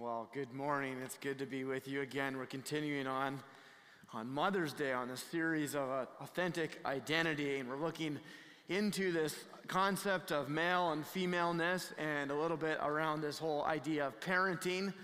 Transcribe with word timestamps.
Well, 0.00 0.28
good 0.32 0.52
morning. 0.54 0.98
It's 1.04 1.18
good 1.18 1.40
to 1.40 1.46
be 1.46 1.64
with 1.64 1.88
you 1.88 2.02
again. 2.02 2.36
We're 2.36 2.46
continuing 2.46 3.08
on 3.08 3.40
on 4.14 4.30
Mother's 4.30 4.72
Day 4.72 4.92
on 4.92 5.08
the 5.08 5.16
series 5.16 5.74
of 5.74 5.90
uh, 5.90 6.06
authentic 6.20 6.78
identity, 6.86 7.58
and 7.58 7.68
we're 7.68 7.80
looking 7.80 8.20
into 8.68 9.10
this 9.10 9.34
concept 9.66 10.30
of 10.30 10.48
male 10.48 10.92
and 10.92 11.04
femaleness 11.04 11.92
and 11.98 12.30
a 12.30 12.34
little 12.34 12.56
bit 12.56 12.78
around 12.80 13.22
this 13.22 13.38
whole 13.38 13.64
idea 13.64 14.06
of 14.06 14.20
parenting. 14.20 14.94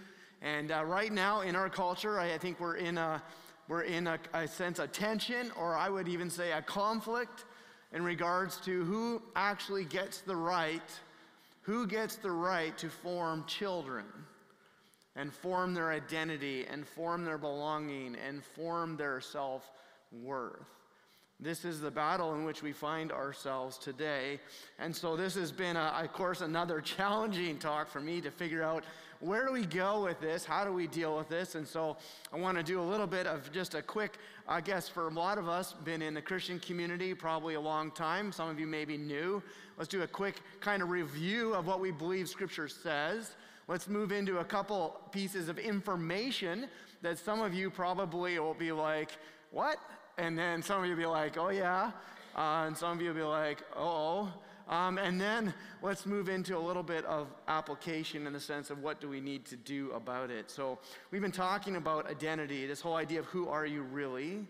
And 0.42 0.70
uh, 0.70 0.84
right 0.84 1.12
now 1.12 1.40
in 1.40 1.56
our 1.56 1.68
culture, 1.68 2.20
I, 2.20 2.34
I 2.34 2.38
think 2.38 2.60
we're 2.60 2.76
in 2.76 2.96
a 2.96 3.20
we're 3.66 3.82
in 3.82 4.06
a, 4.06 4.20
a 4.32 4.46
sense 4.46 4.78
of 4.78 4.92
tension, 4.92 5.50
or 5.58 5.74
I 5.74 5.88
would 5.88 6.06
even 6.06 6.30
say 6.30 6.52
a 6.52 6.62
conflict 6.62 7.46
in 7.92 8.04
regards 8.04 8.58
to 8.58 8.84
who 8.84 9.20
actually 9.34 9.86
gets 9.86 10.20
the 10.20 10.36
right, 10.36 10.88
who 11.62 11.84
gets 11.84 12.14
the 12.14 12.30
right 12.30 12.78
to 12.78 12.88
form 12.88 13.42
children 13.48 14.04
and 15.16 15.32
form 15.32 15.74
their 15.74 15.90
identity 15.90 16.66
and 16.68 16.86
form 16.86 17.24
their 17.24 17.38
belonging 17.38 18.16
and 18.16 18.44
form 18.44 18.96
their 18.96 19.20
self 19.20 19.70
worth. 20.12 20.66
This 21.40 21.64
is 21.64 21.80
the 21.80 21.90
battle 21.90 22.34
in 22.34 22.44
which 22.44 22.62
we 22.62 22.72
find 22.72 23.10
ourselves 23.10 23.76
today. 23.76 24.38
And 24.78 24.94
so, 24.94 25.16
this 25.16 25.34
has 25.34 25.50
been, 25.50 25.76
a, 25.76 25.92
of 26.02 26.12
course, 26.12 26.40
another 26.40 26.80
challenging 26.96 27.58
talk 27.58 27.88
for 27.88 28.00
me 28.00 28.20
to 28.20 28.30
figure 28.30 28.62
out 28.62 28.84
where 29.20 29.46
do 29.46 29.52
we 29.52 29.64
go 29.64 30.04
with 30.04 30.20
this? 30.20 30.44
How 30.44 30.64
do 30.64 30.72
we 30.72 30.86
deal 30.86 31.16
with 31.16 31.28
this? 31.28 31.54
And 31.54 31.66
so, 31.66 31.96
I 32.32 32.38
want 32.38 32.56
to 32.56 32.62
do 32.62 32.80
a 32.80 32.82
little 32.82 33.06
bit 33.06 33.26
of 33.26 33.50
just 33.52 33.74
a 33.74 33.82
quick, 33.82 34.18
I 34.46 34.60
guess, 34.60 34.88
for 34.88 35.08
a 35.08 35.10
lot 35.10 35.38
of 35.38 35.48
us, 35.48 35.72
been 35.72 36.02
in 36.02 36.14
the 36.14 36.22
Christian 36.22 36.60
community 36.60 37.14
probably 37.14 37.54
a 37.54 37.60
long 37.60 37.90
time. 37.90 38.30
Some 38.30 38.48
of 38.48 38.60
you 38.60 38.66
may 38.66 38.84
be 38.84 38.96
new. 38.96 39.42
Let's 39.76 39.88
do 39.88 40.02
a 40.02 40.06
quick 40.06 40.40
kind 40.60 40.82
of 40.82 40.90
review 40.90 41.52
of 41.54 41.66
what 41.66 41.80
we 41.80 41.90
believe 41.90 42.28
Scripture 42.28 42.68
says 42.68 43.34
let's 43.68 43.88
move 43.88 44.12
into 44.12 44.38
a 44.38 44.44
couple 44.44 45.00
pieces 45.12 45.48
of 45.48 45.58
information 45.58 46.66
that 47.02 47.18
some 47.18 47.40
of 47.40 47.54
you 47.54 47.70
probably 47.70 48.38
will 48.38 48.54
be 48.54 48.72
like, 48.72 49.10
what? 49.50 49.78
And 50.18 50.38
then 50.38 50.62
some 50.62 50.80
of 50.80 50.84
you 50.84 50.92
will 50.92 51.02
be 51.02 51.06
like, 51.06 51.36
oh 51.36 51.50
yeah. 51.50 51.90
Uh, 52.36 52.64
and 52.66 52.76
some 52.76 52.96
of 52.96 53.00
you 53.00 53.08
will 53.08 53.16
be 53.16 53.22
like, 53.22 53.62
oh. 53.76 54.32
Um, 54.68 54.96
and 54.96 55.20
then 55.20 55.52
let's 55.82 56.06
move 56.06 56.28
into 56.28 56.56
a 56.56 56.58
little 56.58 56.82
bit 56.82 57.04
of 57.04 57.28
application 57.48 58.26
in 58.26 58.32
the 58.32 58.40
sense 58.40 58.70
of 58.70 58.82
what 58.82 59.00
do 59.00 59.08
we 59.08 59.20
need 59.20 59.44
to 59.46 59.56
do 59.56 59.90
about 59.92 60.30
it. 60.30 60.50
So 60.50 60.78
we've 61.10 61.20
been 61.20 61.30
talking 61.30 61.76
about 61.76 62.10
identity, 62.10 62.66
this 62.66 62.80
whole 62.80 62.96
idea 62.96 63.20
of 63.20 63.26
who 63.26 63.48
are 63.48 63.66
you 63.66 63.82
really? 63.82 64.46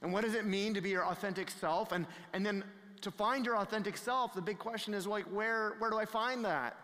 And 0.00 0.12
what 0.12 0.24
does 0.24 0.34
it 0.34 0.46
mean 0.46 0.74
to 0.74 0.80
be 0.80 0.90
your 0.90 1.04
authentic 1.04 1.50
self? 1.50 1.92
And, 1.92 2.06
and 2.32 2.44
then 2.44 2.64
to 3.02 3.10
find 3.10 3.44
your 3.44 3.58
authentic 3.58 3.96
self, 3.96 4.32
the 4.32 4.40
big 4.40 4.58
question 4.58 4.94
is 4.94 5.06
like, 5.06 5.24
where, 5.26 5.74
where 5.78 5.90
do 5.90 5.98
I 5.98 6.06
find 6.06 6.44
that? 6.44 6.76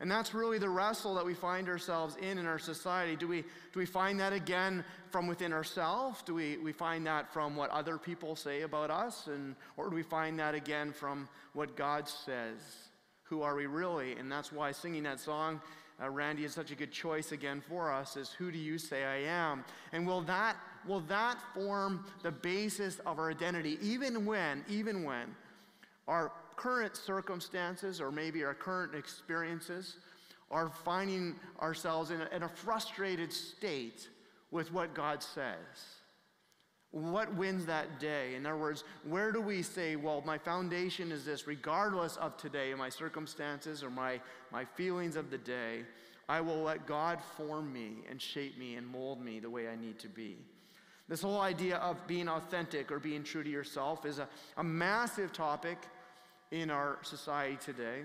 And 0.00 0.10
that's 0.10 0.34
really 0.34 0.58
the 0.58 0.68
wrestle 0.68 1.14
that 1.14 1.24
we 1.24 1.34
find 1.34 1.68
ourselves 1.68 2.16
in 2.16 2.38
in 2.38 2.46
our 2.46 2.58
society. 2.58 3.14
Do 3.14 3.28
we, 3.28 3.42
do 3.42 3.78
we 3.78 3.86
find 3.86 4.18
that 4.18 4.32
again 4.32 4.84
from 5.10 5.28
within 5.28 5.52
ourselves? 5.52 6.20
Do 6.22 6.34
we, 6.34 6.56
we 6.56 6.72
find 6.72 7.06
that 7.06 7.32
from 7.32 7.54
what 7.54 7.70
other 7.70 7.96
people 7.96 8.34
say 8.34 8.62
about 8.62 8.90
us? 8.90 9.28
And, 9.28 9.54
or 9.76 9.88
do 9.88 9.94
we 9.94 10.02
find 10.02 10.38
that 10.40 10.54
again 10.54 10.92
from 10.92 11.28
what 11.52 11.76
God 11.76 12.08
says? 12.08 12.58
Who 13.24 13.42
are 13.42 13.54
we 13.54 13.66
really? 13.66 14.12
And 14.12 14.30
that's 14.30 14.50
why 14.50 14.72
singing 14.72 15.04
that 15.04 15.20
song, 15.20 15.60
uh, 16.02 16.10
Randy, 16.10 16.44
is 16.44 16.52
such 16.52 16.72
a 16.72 16.74
good 16.74 16.90
choice 16.92 17.30
again 17.30 17.62
for 17.68 17.92
us 17.92 18.16
is 18.16 18.30
who 18.30 18.50
do 18.50 18.58
you 18.58 18.78
say 18.78 19.04
I 19.04 19.22
am? 19.22 19.64
And 19.92 20.04
will 20.04 20.22
that, 20.22 20.56
will 20.86 21.00
that 21.00 21.38
form 21.54 22.04
the 22.22 22.32
basis 22.32 22.98
of 23.06 23.20
our 23.20 23.30
identity 23.30 23.78
even 23.80 24.26
when, 24.26 24.64
even 24.68 25.04
when 25.04 25.34
our 26.08 26.32
current 26.56 26.96
circumstances 26.96 28.00
or 28.00 28.10
maybe 28.10 28.44
our 28.44 28.54
current 28.54 28.94
experiences 28.94 29.96
are 30.50 30.70
finding 30.84 31.34
ourselves 31.60 32.10
in 32.10 32.20
a, 32.20 32.28
in 32.34 32.42
a 32.42 32.48
frustrated 32.48 33.32
state 33.32 34.08
with 34.50 34.72
what 34.72 34.94
God 34.94 35.22
says. 35.22 35.56
What 36.92 37.34
wins 37.34 37.66
that 37.66 37.98
day? 37.98 38.36
In 38.36 38.46
other 38.46 38.56
words, 38.56 38.84
where 39.02 39.32
do 39.32 39.40
we 39.40 39.62
say, 39.62 39.96
well, 39.96 40.22
my 40.24 40.38
foundation 40.38 41.10
is 41.10 41.24
this, 41.24 41.48
regardless 41.48 42.16
of 42.18 42.36
today, 42.36 42.72
my 42.74 42.88
circumstances 42.88 43.82
or 43.82 43.90
my, 43.90 44.20
my 44.52 44.64
feelings 44.64 45.16
of 45.16 45.28
the 45.28 45.38
day, 45.38 45.80
I 46.28 46.40
will 46.40 46.62
let 46.62 46.86
God 46.86 47.18
form 47.36 47.72
me 47.72 48.04
and 48.08 48.22
shape 48.22 48.56
me 48.56 48.76
and 48.76 48.86
mold 48.86 49.20
me 49.20 49.40
the 49.40 49.50
way 49.50 49.68
I 49.68 49.74
need 49.74 49.98
to 50.00 50.08
be. 50.08 50.36
This 51.08 51.20
whole 51.20 51.40
idea 51.40 51.76
of 51.78 52.06
being 52.06 52.28
authentic 52.28 52.92
or 52.92 52.98
being 52.98 53.24
true 53.24 53.42
to 53.42 53.50
yourself 53.50 54.06
is 54.06 54.20
a, 54.20 54.28
a 54.56 54.64
massive 54.64 55.32
topic 55.32 55.78
in 56.50 56.70
our 56.70 56.98
society 57.02 57.58
today. 57.64 58.02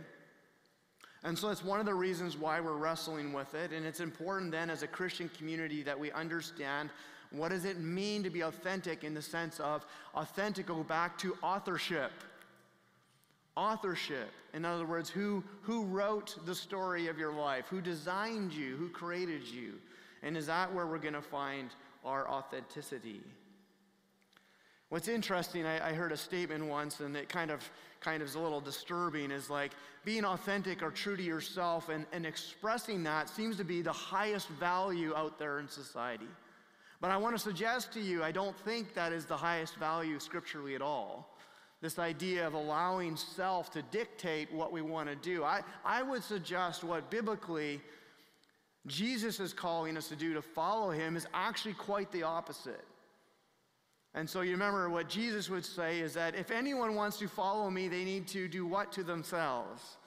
And 1.24 1.38
so 1.38 1.50
it's 1.50 1.64
one 1.64 1.80
of 1.80 1.86
the 1.86 1.94
reasons 1.94 2.38
why 2.38 2.62
we're 2.62 2.78
wrestling 2.78 3.34
with 3.34 3.54
it. 3.54 3.72
And 3.72 3.86
it's 3.86 4.00
important 4.00 4.52
then 4.52 4.70
as 4.70 4.84
a 4.84 4.88
Christian 4.88 5.30
community 5.38 5.84
that 5.84 6.00
we 6.00 6.12
understand 6.12 6.90
what 7.32 7.50
does 7.50 7.66
it 7.66 7.80
mean 7.80 8.24
to 8.24 8.30
be 8.30 8.42
authentic 8.42 9.04
in 9.04 9.14
the 9.14 9.22
sense 9.22 9.60
of 9.60 9.86
authentic 10.16 10.68
go 10.68 10.84
back 10.84 11.18
to 11.20 11.36
authorship. 11.44 12.12
Authorship. 13.56 14.30
In 14.54 14.66
other 14.66 14.86
words, 14.86 15.10
who, 15.10 15.44
who 15.62 15.84
wrote 15.84 16.38
the 16.46 16.56
story 16.56 17.08
of 17.08 17.20
your 17.20 17.34
life? 17.34 17.66
Who 17.70 17.82
designed 17.82 18.54
you? 18.54 18.78
Who 18.78 18.90
created 18.90 19.46
you? 19.46 19.74
And 20.24 20.36
is 20.36 20.48
that 20.48 20.74
where 20.74 20.88
we're 20.88 20.98
going 20.98 21.14
to 21.14 21.22
find 21.22 21.70
our 22.04 22.28
authenticity? 22.30 23.22
What's 24.90 25.08
interesting, 25.08 25.68
I, 25.68 25.90
I, 25.90 25.94
heard 25.94 26.12
a 26.12 26.18
statement 26.18 26.66
once, 26.66 27.00
and 27.00 27.16
it 27.16 27.30
kind 27.30 27.52
of 27.52 27.70
kind 28.00 28.24
of 28.24 28.30
is 28.30 28.36
a 28.36 28.40
little 28.40 28.62
disturbing, 28.62 29.30
is 29.30 29.50
like 29.50 29.72
being 30.04 30.26
authentic 30.26 30.82
or 30.82 30.90
true 30.90 31.16
to 31.16 31.22
yourself 31.22 31.90
and, 31.90 32.08
and 32.12 32.26
expressing 32.26 33.04
that 33.04 33.30
seems 33.30 33.58
to 33.58 33.64
be 33.64 33.82
the 33.82 33.92
highest 33.92 34.48
value 34.50 35.14
out 35.16 35.38
there 35.38 35.60
in 35.60 35.68
society. 35.68 36.28
But 37.02 37.12
I 37.12 37.18
want 37.18 37.36
to 37.36 37.40
suggest 37.40 37.94
to 37.94 38.00
you, 38.00 38.24
I 38.24 38.32
don't 38.32 38.58
think 38.60 38.94
that 38.96 39.14
is 39.14 39.26
the 39.26 39.38
highest 39.38 39.76
value 39.76 40.20
scripturally 40.20 40.76
at 40.76 40.82
all. 40.82 41.38
This 41.82 42.00
idea 42.00 42.48
of 42.48 42.56
allowing 42.56 43.16
self 43.16 43.72
to 43.72 43.82
dictate 43.84 44.52
what 44.52 44.72
we 44.72 44.82
want 44.82 45.08
to 45.08 45.16
do. 45.16 45.44
I, 45.44 45.62
I 45.86 46.02
would 46.02 46.24
suggest 46.24 46.84
what 46.84 47.10
biblically 47.10 47.80
Jesus 48.88 49.40
is 49.40 49.54
calling 49.54 49.96
us 49.98 50.10
to 50.10 50.16
do 50.16 50.34
to 50.34 50.42
follow 50.42 50.90
him 50.90 51.16
is 51.16 51.28
actually 51.34 51.74
quite 51.74 52.12
the 52.12 52.24
opposite. 52.24 52.86
And 54.16 54.28
so 54.30 54.42
you 54.42 54.52
remember 54.52 54.90
what 54.90 55.08
Jesus 55.08 55.50
would 55.50 55.66
say 55.66 56.00
is 56.00 56.14
that 56.16 56.36
if 56.36 56.50
anyone 56.50 56.96
wants 56.96 57.18
to 57.20 57.28
follow 57.28 57.70
me, 57.70 57.88
they 57.88 58.04
need 58.04 58.28
to 58.30 58.48
do 58.48 58.66
what 58.66 58.92
to 58.94 59.04
themselves? 59.04 59.98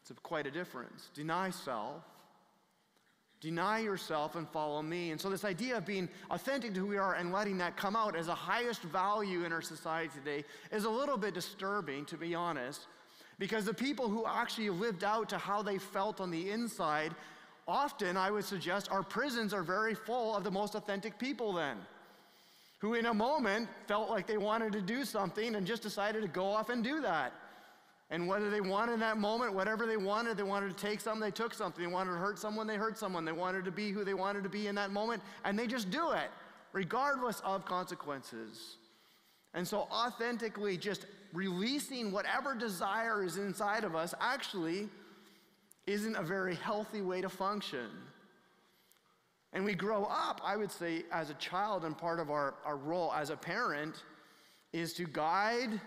It's 0.00 0.18
quite 0.20 0.46
a 0.46 0.50
difference. 0.50 1.10
Deny 1.14 1.50
self, 1.50 2.02
deny 3.40 3.78
yourself, 3.80 4.36
and 4.36 4.48
follow 4.48 4.82
me. 4.82 5.10
And 5.10 5.20
so, 5.20 5.30
this 5.30 5.44
idea 5.44 5.78
of 5.78 5.86
being 5.86 6.08
authentic 6.30 6.74
to 6.74 6.80
who 6.80 6.86
we 6.86 6.98
are 6.98 7.14
and 7.14 7.32
letting 7.32 7.58
that 7.58 7.76
come 7.76 7.96
out 7.96 8.16
as 8.16 8.28
a 8.28 8.34
highest 8.34 8.82
value 8.82 9.44
in 9.44 9.52
our 9.52 9.62
society 9.62 10.10
today 10.14 10.44
is 10.72 10.84
a 10.84 10.90
little 10.90 11.16
bit 11.16 11.34
disturbing, 11.34 12.04
to 12.06 12.16
be 12.16 12.34
honest, 12.34 12.86
because 13.38 13.64
the 13.64 13.74
people 13.74 14.08
who 14.08 14.26
actually 14.26 14.70
lived 14.70 15.04
out 15.04 15.28
to 15.30 15.38
how 15.38 15.62
they 15.62 15.78
felt 15.78 16.20
on 16.20 16.30
the 16.30 16.50
inside, 16.50 17.14
often, 17.66 18.16
I 18.16 18.30
would 18.30 18.44
suggest, 18.44 18.90
our 18.90 19.02
prisons 19.02 19.54
are 19.54 19.62
very 19.62 19.94
full 19.94 20.36
of 20.36 20.44
the 20.44 20.50
most 20.50 20.74
authentic 20.74 21.18
people 21.18 21.52
then 21.52 21.78
who 22.84 22.92
in 22.92 23.06
a 23.06 23.14
moment 23.14 23.66
felt 23.88 24.10
like 24.10 24.26
they 24.26 24.36
wanted 24.36 24.70
to 24.70 24.82
do 24.82 25.06
something 25.06 25.54
and 25.54 25.66
just 25.66 25.82
decided 25.82 26.20
to 26.20 26.28
go 26.28 26.44
off 26.44 26.68
and 26.68 26.84
do 26.84 27.00
that. 27.00 27.32
And 28.10 28.28
whether 28.28 28.50
they 28.50 28.60
wanted 28.60 28.92
in 28.92 29.00
that 29.00 29.16
moment, 29.16 29.54
whatever 29.54 29.86
they 29.86 29.96
wanted, 29.96 30.36
they 30.36 30.42
wanted 30.42 30.76
to 30.76 30.86
take 30.86 31.00
something, 31.00 31.22
they 31.22 31.30
took 31.30 31.54
something. 31.54 31.82
They 31.82 31.90
wanted 31.90 32.10
to 32.10 32.18
hurt 32.18 32.38
someone, 32.38 32.66
they 32.66 32.76
hurt 32.76 32.98
someone. 32.98 33.24
They 33.24 33.32
wanted 33.32 33.64
to 33.64 33.70
be 33.70 33.90
who 33.90 34.04
they 34.04 34.12
wanted 34.12 34.42
to 34.42 34.50
be 34.50 34.66
in 34.66 34.74
that 34.74 34.90
moment, 34.90 35.22
and 35.46 35.58
they 35.58 35.66
just 35.66 35.90
do 35.90 36.10
it, 36.10 36.30
regardless 36.74 37.40
of 37.40 37.64
consequences. 37.64 38.76
And 39.54 39.66
so, 39.66 39.88
authentically, 39.90 40.76
just 40.76 41.06
releasing 41.32 42.12
whatever 42.12 42.54
desire 42.54 43.24
is 43.24 43.38
inside 43.38 43.84
of 43.84 43.96
us 43.96 44.12
actually 44.20 44.90
isn't 45.86 46.16
a 46.16 46.22
very 46.22 46.54
healthy 46.54 47.00
way 47.00 47.22
to 47.22 47.30
function. 47.30 47.88
And 49.54 49.64
we 49.64 49.72
grow 49.72 50.04
up, 50.04 50.40
I 50.44 50.56
would 50.56 50.72
say, 50.72 51.04
as 51.12 51.30
a 51.30 51.34
child, 51.34 51.84
and 51.84 51.96
part 51.96 52.18
of 52.18 52.28
our, 52.28 52.54
our 52.64 52.76
role 52.76 53.12
as 53.12 53.30
a 53.30 53.36
parent 53.36 54.02
is 54.72 54.92
to 54.94 55.04
guide, 55.04 55.80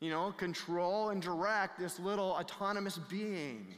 you 0.00 0.10
know, 0.10 0.32
control 0.32 1.10
and 1.10 1.22
direct 1.22 1.78
this 1.78 2.00
little 2.00 2.32
autonomous 2.32 2.98
being. 2.98 3.68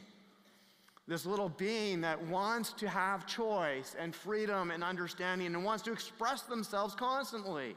This 1.06 1.26
little 1.26 1.50
being 1.50 2.00
that 2.00 2.20
wants 2.26 2.72
to 2.72 2.88
have 2.88 3.26
choice 3.26 3.94
and 3.98 4.14
freedom 4.14 4.70
and 4.70 4.82
understanding 4.82 5.54
and 5.54 5.62
wants 5.62 5.84
to 5.84 5.92
express 5.92 6.42
themselves 6.42 6.94
constantly. 6.94 7.76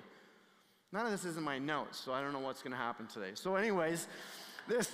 None 0.93 1.05
of 1.05 1.11
this 1.11 1.25
is 1.25 1.35
in 1.37 1.43
my 1.43 1.59
notes, 1.59 1.99
so 1.99 2.13
I 2.13 2.21
don't 2.21 2.31
know 2.31 2.39
what's 2.39 2.63
going 2.63 2.71
to 2.71 2.77
happen 2.77 3.05
today. 3.07 3.31
So, 3.35 3.55
anyways, 3.57 4.07
this 4.67 4.89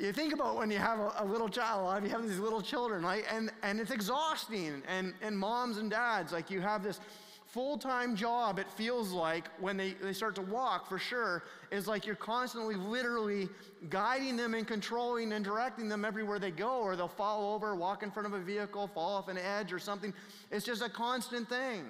you 0.00 0.12
think 0.12 0.32
about 0.32 0.56
when 0.56 0.70
you 0.70 0.78
have 0.78 0.98
a, 0.98 1.12
a 1.18 1.24
little 1.24 1.48
child, 1.48 2.02
you 2.02 2.10
have 2.10 2.26
these 2.26 2.38
little 2.38 2.62
children, 2.62 3.04
right? 3.04 3.24
And, 3.30 3.50
and 3.62 3.78
it's 3.78 3.90
exhausting. 3.90 4.82
And, 4.88 5.12
and 5.20 5.38
moms 5.38 5.76
and 5.76 5.90
dads, 5.90 6.32
like 6.32 6.50
you 6.50 6.60
have 6.60 6.82
this 6.82 7.00
full 7.46 7.76
time 7.76 8.16
job, 8.16 8.58
it 8.58 8.70
feels 8.70 9.12
like, 9.12 9.44
when 9.60 9.76
they, 9.76 9.92
they 9.94 10.12
start 10.12 10.34
to 10.36 10.42
walk 10.42 10.88
for 10.88 10.98
sure, 10.98 11.42
is 11.70 11.86
like 11.86 12.06
you're 12.06 12.14
constantly, 12.14 12.76
literally 12.76 13.48
guiding 13.90 14.36
them 14.36 14.54
and 14.54 14.66
controlling 14.66 15.32
and 15.32 15.44
directing 15.44 15.88
them 15.88 16.04
everywhere 16.04 16.38
they 16.38 16.50
go, 16.50 16.80
or 16.80 16.96
they'll 16.96 17.08
fall 17.08 17.52
over, 17.52 17.74
walk 17.74 18.02
in 18.02 18.10
front 18.10 18.26
of 18.26 18.32
a 18.32 18.40
vehicle, 18.40 18.86
fall 18.86 19.16
off 19.16 19.28
an 19.28 19.36
edge 19.36 19.72
or 19.72 19.78
something. 19.78 20.14
It's 20.50 20.64
just 20.64 20.82
a 20.82 20.88
constant 20.88 21.48
thing. 21.48 21.84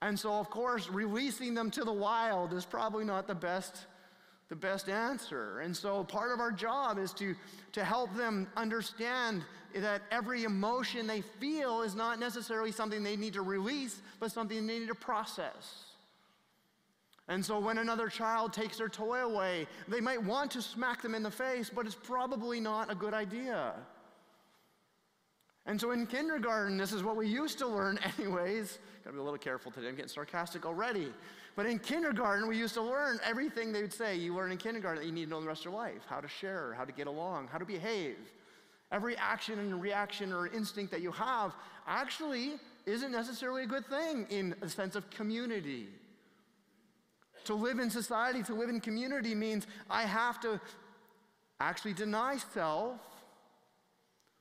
And 0.00 0.18
so, 0.18 0.32
of 0.32 0.50
course, 0.50 0.88
releasing 0.88 1.54
them 1.54 1.70
to 1.70 1.84
the 1.84 1.92
wild 1.92 2.52
is 2.54 2.64
probably 2.64 3.04
not 3.04 3.28
the 3.28 3.36
best 3.36 3.86
the 4.52 4.56
best 4.56 4.90
answer. 4.90 5.60
And 5.60 5.74
so 5.74 6.04
part 6.04 6.30
of 6.30 6.38
our 6.38 6.52
job 6.52 6.98
is 6.98 7.14
to, 7.14 7.34
to 7.72 7.82
help 7.82 8.14
them 8.14 8.46
understand 8.54 9.42
that 9.74 10.02
every 10.10 10.44
emotion 10.44 11.06
they 11.06 11.22
feel 11.22 11.80
is 11.80 11.94
not 11.94 12.20
necessarily 12.20 12.70
something 12.70 13.02
they 13.02 13.16
need 13.16 13.32
to 13.32 13.40
release, 13.40 14.02
but 14.20 14.30
something 14.30 14.66
they 14.66 14.80
need 14.80 14.88
to 14.88 14.94
process. 14.94 15.84
And 17.28 17.42
so 17.42 17.58
when 17.60 17.78
another 17.78 18.10
child 18.10 18.52
takes 18.52 18.76
their 18.76 18.90
toy 18.90 19.20
away, 19.20 19.66
they 19.88 20.02
might 20.02 20.22
want 20.22 20.50
to 20.50 20.60
smack 20.60 21.00
them 21.00 21.14
in 21.14 21.22
the 21.22 21.30
face, 21.30 21.70
but 21.74 21.86
it's 21.86 21.94
probably 21.94 22.60
not 22.60 22.92
a 22.92 22.94
good 22.94 23.14
idea. 23.14 23.72
And 25.64 25.80
so 25.80 25.92
in 25.92 26.06
kindergarten, 26.06 26.76
this 26.76 26.92
is 26.92 27.02
what 27.02 27.16
we 27.16 27.26
used 27.26 27.56
to 27.60 27.66
learn, 27.66 27.98
anyways. 28.18 28.78
Gotta 29.02 29.14
be 29.14 29.20
a 29.20 29.22
little 29.22 29.38
careful 29.38 29.72
today, 29.72 29.88
I'm 29.88 29.94
getting 29.94 30.10
sarcastic 30.10 30.66
already. 30.66 31.10
But 31.54 31.66
in 31.66 31.78
kindergarten, 31.78 32.48
we 32.48 32.56
used 32.56 32.74
to 32.74 32.82
learn 32.82 33.20
everything 33.24 33.72
they 33.72 33.82
would 33.82 33.92
say 33.92 34.16
you 34.16 34.34
learn 34.34 34.52
in 34.52 34.58
kindergarten 34.58 35.02
that 35.02 35.06
you 35.06 35.12
need 35.12 35.24
to 35.24 35.30
know 35.30 35.40
the 35.40 35.46
rest 35.46 35.60
of 35.60 35.72
your 35.72 35.74
life 35.74 36.02
how 36.06 36.20
to 36.20 36.28
share, 36.28 36.74
how 36.74 36.84
to 36.84 36.92
get 36.92 37.06
along, 37.06 37.48
how 37.48 37.58
to 37.58 37.64
behave. 37.66 38.16
Every 38.90 39.16
action 39.16 39.58
and 39.58 39.80
reaction 39.80 40.32
or 40.32 40.46
instinct 40.46 40.90
that 40.92 41.00
you 41.00 41.12
have 41.12 41.52
actually 41.86 42.54
isn't 42.86 43.12
necessarily 43.12 43.62
a 43.62 43.66
good 43.66 43.86
thing 43.86 44.26
in 44.30 44.54
a 44.62 44.68
sense 44.68 44.96
of 44.96 45.08
community. 45.10 45.88
To 47.44 47.54
live 47.54 47.78
in 47.78 47.90
society, 47.90 48.42
to 48.44 48.54
live 48.54 48.68
in 48.68 48.80
community 48.80 49.34
means 49.34 49.66
I 49.90 50.02
have 50.02 50.40
to 50.42 50.60
actually 51.60 51.94
deny 51.94 52.36
self 52.52 53.00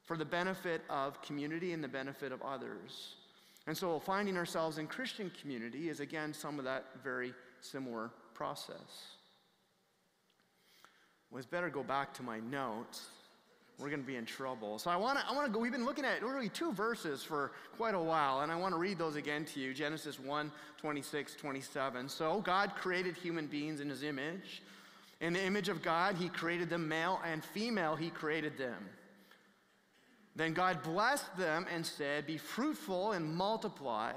for 0.05 0.17
the 0.17 0.25
benefit 0.25 0.81
of 0.89 1.21
community 1.21 1.73
and 1.73 1.83
the 1.83 1.87
benefit 1.87 2.31
of 2.31 2.41
others. 2.41 3.15
And 3.67 3.77
so 3.77 3.99
finding 3.99 4.37
ourselves 4.37 4.77
in 4.77 4.87
Christian 4.87 5.31
community 5.39 5.89
is 5.89 5.99
again 5.99 6.33
some 6.33 6.57
of 6.57 6.65
that 6.65 6.85
very 7.03 7.33
similar 7.59 8.11
process. 8.33 9.15
Was 11.29 11.45
better 11.45 11.69
go 11.69 11.83
back 11.83 12.13
to 12.15 12.23
my 12.23 12.39
notes. 12.39 13.05
We're 13.79 13.89
going 13.89 14.01
to 14.01 14.07
be 14.07 14.17
in 14.17 14.25
trouble. 14.25 14.77
So 14.77 14.91
I 14.91 14.95
want 14.95 15.19
to 15.19 15.25
I 15.27 15.33
want 15.33 15.47
to 15.47 15.51
go 15.51 15.59
we've 15.59 15.71
been 15.71 15.85
looking 15.85 16.05
at 16.05 16.21
literally 16.21 16.49
two 16.49 16.71
verses 16.73 17.23
for 17.23 17.51
quite 17.77 17.95
a 17.95 17.99
while 17.99 18.41
and 18.41 18.51
I 18.51 18.55
want 18.55 18.73
to 18.73 18.79
read 18.79 18.97
those 18.97 19.15
again 19.15 19.45
to 19.45 19.59
you. 19.59 19.73
Genesis 19.73 20.19
1, 20.19 20.51
26, 20.77 21.35
27. 21.35 22.09
So 22.09 22.41
God 22.41 22.73
created 22.75 23.15
human 23.15 23.47
beings 23.47 23.79
in 23.79 23.89
his 23.89 24.03
image. 24.03 24.61
In 25.21 25.33
the 25.33 25.43
image 25.43 25.69
of 25.69 25.83
God, 25.83 26.15
he 26.15 26.29
created 26.29 26.69
them 26.69 26.87
male 26.87 27.21
and 27.23 27.43
female, 27.43 27.95
he 27.95 28.09
created 28.09 28.57
them. 28.57 28.89
Then 30.35 30.53
God 30.53 30.81
blessed 30.83 31.37
them 31.37 31.65
and 31.73 31.85
said, 31.85 32.25
Be 32.25 32.37
fruitful 32.37 33.11
and 33.11 33.35
multiply 33.35 34.13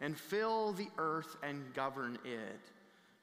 and 0.00 0.16
fill 0.16 0.72
the 0.72 0.88
earth 0.98 1.36
and 1.42 1.72
govern 1.74 2.18
it. 2.24 2.60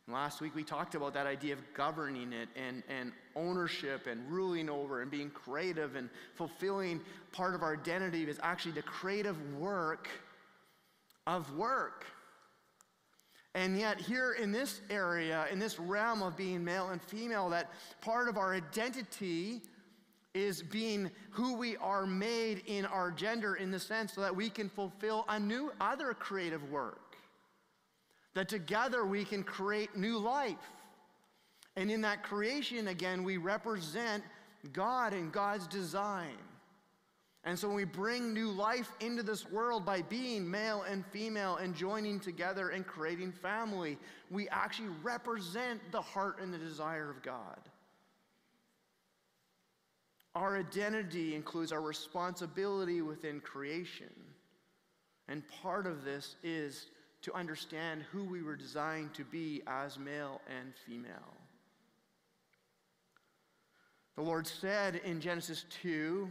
And 0.07 0.13
last 0.13 0.41
week 0.41 0.53
we 0.53 0.63
talked 0.63 0.95
about 0.95 1.13
that 1.13 1.25
idea 1.25 1.53
of 1.53 1.59
governing 1.73 2.33
it 2.33 2.49
and, 2.55 2.83
and 2.89 3.11
ownership 3.35 4.05
and 4.07 4.29
ruling 4.29 4.69
over 4.69 5.01
and 5.01 5.09
being 5.09 5.31
creative 5.31 5.95
and 5.95 6.09
fulfilling 6.35 7.01
part 7.31 7.55
of 7.55 7.63
our 7.63 7.73
identity 7.73 8.23
is 8.23 8.39
actually 8.43 8.73
the 8.73 8.83
creative 8.83 9.37
work 9.53 10.07
of 11.25 11.55
work. 11.55 12.05
And 13.55 13.79
yet, 13.79 14.01
here 14.01 14.33
in 14.33 14.51
this 14.51 14.81
area, 14.89 15.47
in 15.49 15.59
this 15.59 15.79
realm 15.79 16.21
of 16.21 16.35
being 16.35 16.61
male 16.61 16.89
and 16.89 17.01
female, 17.01 17.49
that 17.51 17.71
part 18.01 18.27
of 18.27 18.37
our 18.37 18.53
identity 18.53 19.61
is 20.35 20.61
being 20.61 21.09
who 21.31 21.55
we 21.55 21.77
are 21.77 22.05
made 22.05 22.61
in 22.67 22.85
our 22.85 23.09
gender 23.09 23.55
in 23.55 23.71
the 23.71 23.79
sense 23.79 24.13
so 24.13 24.21
that 24.21 24.35
we 24.35 24.49
can 24.49 24.69
fulfill 24.69 25.25
a 25.29 25.39
new 25.39 25.71
other 25.79 26.13
creative 26.13 26.69
work. 26.69 27.15
That 28.35 28.49
together 28.49 29.05
we 29.05 29.23
can 29.23 29.43
create 29.43 29.95
new 29.95 30.17
life. 30.17 30.57
And 31.77 31.89
in 31.89 32.01
that 32.01 32.21
creation, 32.21 32.89
again, 32.89 33.23
we 33.23 33.37
represent 33.37 34.23
God 34.73 35.13
and 35.13 35.31
God's 35.31 35.67
design. 35.67 36.37
And 37.45 37.57
so 37.57 37.67
when 37.67 37.77
we 37.77 37.85
bring 37.85 38.33
new 38.33 38.49
life 38.49 38.91
into 38.99 39.23
this 39.23 39.49
world 39.49 39.85
by 39.85 40.01
being 40.01 40.49
male 40.49 40.83
and 40.89 41.05
female 41.05 41.57
and 41.57 41.75
joining 41.75 42.19
together 42.19 42.69
and 42.69 42.85
creating 42.85 43.31
family, 43.31 43.97
we 44.31 44.49
actually 44.49 44.89
represent 45.03 45.79
the 45.91 46.01
heart 46.01 46.39
and 46.41 46.53
the 46.53 46.57
desire 46.57 47.09
of 47.09 47.21
God. 47.21 47.59
Our 50.35 50.57
identity 50.57 51.33
includes 51.33 51.71
our 51.71 51.81
responsibility 51.81 53.01
within 53.01 53.39
creation. 53.39 54.11
And 55.29 55.43
part 55.61 55.87
of 55.87 56.03
this 56.03 56.35
is 56.43 56.87
to 57.21 57.33
understand 57.33 58.03
who 58.11 58.23
we 58.25 58.43
were 58.43 58.55
designed 58.55 59.13
to 59.15 59.23
be 59.23 59.63
as 59.65 59.97
male 59.97 60.41
and 60.59 60.73
female. 60.85 61.33
The 64.15 64.21
Lord 64.21 64.45
said 64.45 65.01
in 65.03 65.19
Genesis 65.19 65.65
2, 65.81 66.29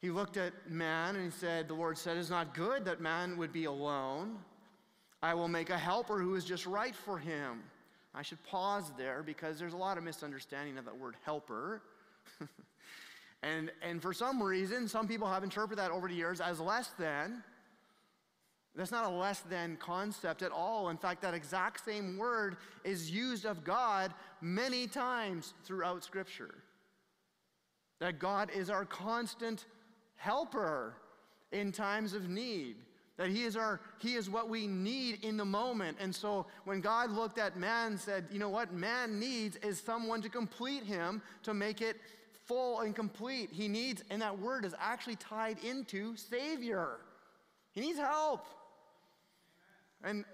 He 0.00 0.10
looked 0.10 0.36
at 0.36 0.52
man 0.70 1.16
and 1.16 1.24
He 1.24 1.30
said, 1.30 1.68
The 1.68 1.74
Lord 1.74 1.98
said, 1.98 2.16
It's 2.16 2.30
not 2.30 2.54
good 2.54 2.84
that 2.84 3.00
man 3.00 3.36
would 3.36 3.52
be 3.52 3.64
alone. 3.64 4.38
I 5.22 5.34
will 5.34 5.48
make 5.48 5.70
a 5.70 5.78
helper 5.78 6.18
who 6.18 6.34
is 6.34 6.44
just 6.44 6.66
right 6.66 6.94
for 6.94 7.18
him. 7.18 7.62
I 8.14 8.22
should 8.22 8.42
pause 8.44 8.92
there 8.98 9.22
because 9.22 9.58
there's 9.58 9.72
a 9.72 9.76
lot 9.76 9.98
of 9.98 10.04
misunderstanding 10.04 10.78
of 10.78 10.84
that 10.84 10.96
word 10.96 11.14
helper. 11.24 11.82
and, 13.42 13.70
and 13.82 14.00
for 14.00 14.12
some 14.12 14.42
reason, 14.42 14.88
some 14.88 15.08
people 15.08 15.28
have 15.28 15.44
interpreted 15.44 15.78
that 15.78 15.90
over 15.90 16.08
the 16.08 16.14
years 16.14 16.40
as 16.40 16.60
less 16.60 16.88
than. 16.98 17.42
That's 18.74 18.90
not 18.90 19.04
a 19.04 19.14
less 19.14 19.40
than 19.40 19.76
concept 19.76 20.42
at 20.42 20.50
all. 20.50 20.88
In 20.88 20.96
fact, 20.96 21.20
that 21.22 21.34
exact 21.34 21.84
same 21.84 22.16
word 22.16 22.56
is 22.84 23.10
used 23.10 23.44
of 23.44 23.64
God 23.64 24.14
many 24.40 24.86
times 24.86 25.52
throughout 25.64 26.02
Scripture. 26.02 26.54
That 28.00 28.18
God 28.18 28.50
is 28.54 28.70
our 28.70 28.86
constant 28.86 29.66
helper 30.16 30.94
in 31.52 31.70
times 31.70 32.14
of 32.14 32.28
need. 32.28 32.76
That 33.18 33.28
he 33.28 33.44
is 33.44 33.56
our 33.56 33.80
he 33.98 34.14
is 34.14 34.30
what 34.30 34.48
we 34.48 34.66
need 34.66 35.22
in 35.22 35.36
the 35.36 35.44
moment. 35.44 35.98
And 36.00 36.14
so 36.14 36.46
when 36.64 36.80
God 36.80 37.10
looked 37.10 37.38
at 37.38 37.56
man 37.56 37.98
said, 37.98 38.26
"You 38.32 38.38
know 38.38 38.48
what 38.48 38.72
man 38.72 39.20
needs 39.20 39.56
is 39.56 39.78
someone 39.78 40.22
to 40.22 40.28
complete 40.28 40.82
him 40.82 41.20
to 41.42 41.52
make 41.52 41.82
it 41.82 42.00
full 42.46 42.80
and 42.80 42.94
complete. 42.94 43.50
He 43.52 43.68
needs, 43.68 44.02
and 44.10 44.20
that 44.22 44.38
word 44.38 44.64
is 44.64 44.74
actually 44.78 45.16
tied 45.16 45.58
into 45.64 46.16
Savior. 46.16 46.98
He 47.72 47.80
needs 47.80 47.98
help. 47.98 48.46
And 50.04 50.24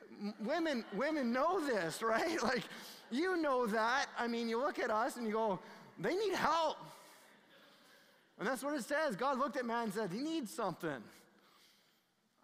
women, 0.45 0.85
women 0.95 1.33
know 1.33 1.65
this, 1.65 2.03
right? 2.03 2.43
Like, 2.43 2.65
you 3.11 3.37
know 3.37 3.67
that. 3.67 4.07
I 4.19 4.27
mean, 4.27 4.49
you 4.49 4.59
look 4.59 4.79
at 4.79 4.91
us 4.91 5.17
and 5.17 5.27
you 5.27 5.33
go, 5.33 5.59
they 5.99 6.15
need 6.15 6.35
help. 6.35 6.77
And 8.39 8.47
that's 8.47 8.63
what 8.63 8.75
it 8.75 8.85
says. 8.85 9.17
God 9.17 9.39
looked 9.39 9.57
at 9.57 9.67
man 9.67 9.85
and 9.85 9.95
said, 9.95 10.13
he 10.13 10.21
needs 10.21 10.53
something. 10.53 11.03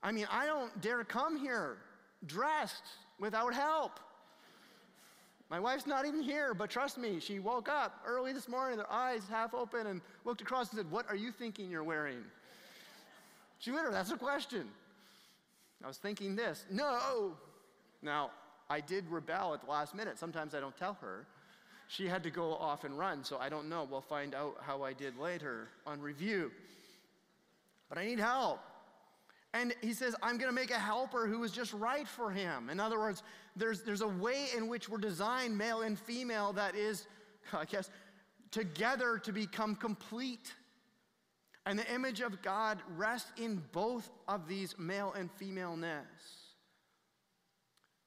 I 0.05 0.13
mean, 0.13 0.27
I 0.31 0.45
don't 0.45 0.79
dare 0.83 1.03
come 1.03 1.37
here 1.37 1.79
dressed 2.27 2.85
without 3.19 3.55
help. 3.55 3.99
My 5.49 5.59
wife's 5.59 5.87
not 5.87 6.05
even 6.05 6.23
here, 6.23 6.53
but 6.53 6.69
trust 6.69 6.99
me, 6.99 7.19
she 7.21 7.39
woke 7.39 7.69
up 7.71 8.03
early 8.07 8.35
this 8.35 8.47
morning, 8.47 8.79
her 8.79 8.93
eyes 8.93 9.23
half 9.31 9.55
open, 9.55 9.87
and 9.87 10.03
looked 10.27 10.43
across 10.43 10.71
and 10.71 10.79
said, 10.79 10.91
What 10.91 11.09
are 11.09 11.17
you 11.17 11.33
thinking 11.33 11.71
you're 11.71 11.85
wearing? 11.85 12.19
She 13.59 13.71
literally, 13.73 13.95
that's 13.95 14.11
a 14.11 14.17
question. 14.17 14.69
I 15.83 15.89
was 15.89 15.97
thinking 15.97 16.37
this. 16.37 16.67
No. 16.71 17.33
Now, 18.03 18.31
I 18.69 18.81
did 18.81 19.09
rebel 19.09 19.55
at 19.55 19.63
the 19.63 19.71
last 19.71 19.95
minute. 19.95 20.19
Sometimes 20.19 20.55
I 20.55 20.61
don't 20.61 20.77
tell 20.77 20.99
her. 21.01 21.27
She 21.89 22.07
had 22.07 22.23
to 22.25 22.31
go 22.31 22.55
off 22.55 22.85
and 22.85 22.99
run, 22.99 23.25
so 23.25 23.39
I 23.39 23.49
don't 23.49 23.69
know. 23.69 23.87
We'll 23.91 24.01
find 24.01 24.35
out 24.35 24.57
how 24.61 24.83
I 24.83 24.93
did 24.93 25.19
later 25.19 25.69
on 25.87 26.01
review. 26.01 26.51
But 27.89 27.99
I 27.99 28.07
need 28.07 28.19
help. 28.19 28.61
And 29.55 29.73
he 29.81 29.93
says, 29.93 30.17
I'm 30.21 30.37
going 30.37 30.51
to 30.51 30.55
make 30.55 30.73
a 30.73 30.79
helper 30.79 31.29
who 31.29 31.45
is 31.45 31.53
just 31.53 31.73
right 31.75 32.09
for 32.09 32.29
him. 32.29 32.69
In 32.71 32.81
other 32.81 32.99
words, 32.99 33.23
there's, 33.55 33.83
there's 33.83 34.01
a 34.01 34.09
way 34.09 34.49
in 34.55 34.67
which 34.67 34.89
we're 34.89 34.99
designed, 34.99 35.57
male 35.57 35.83
and 35.83 35.97
female, 35.97 36.53
that 36.55 36.75
is, 36.75 37.07
I 37.53 37.65
guess, 37.65 37.89
together 38.51 39.17
to 39.19 39.33
become 39.33 39.77
complete. 39.77 40.53
And 41.67 41.79
the 41.79 41.95
image 41.95 42.21
of 42.21 42.43
God 42.43 42.83
rests 42.97 43.31
in 43.41 43.63
both 43.71 44.11
of 44.27 44.49
these 44.49 44.75
male 44.77 45.15
and 45.17 45.31
femaleness. 45.31 46.03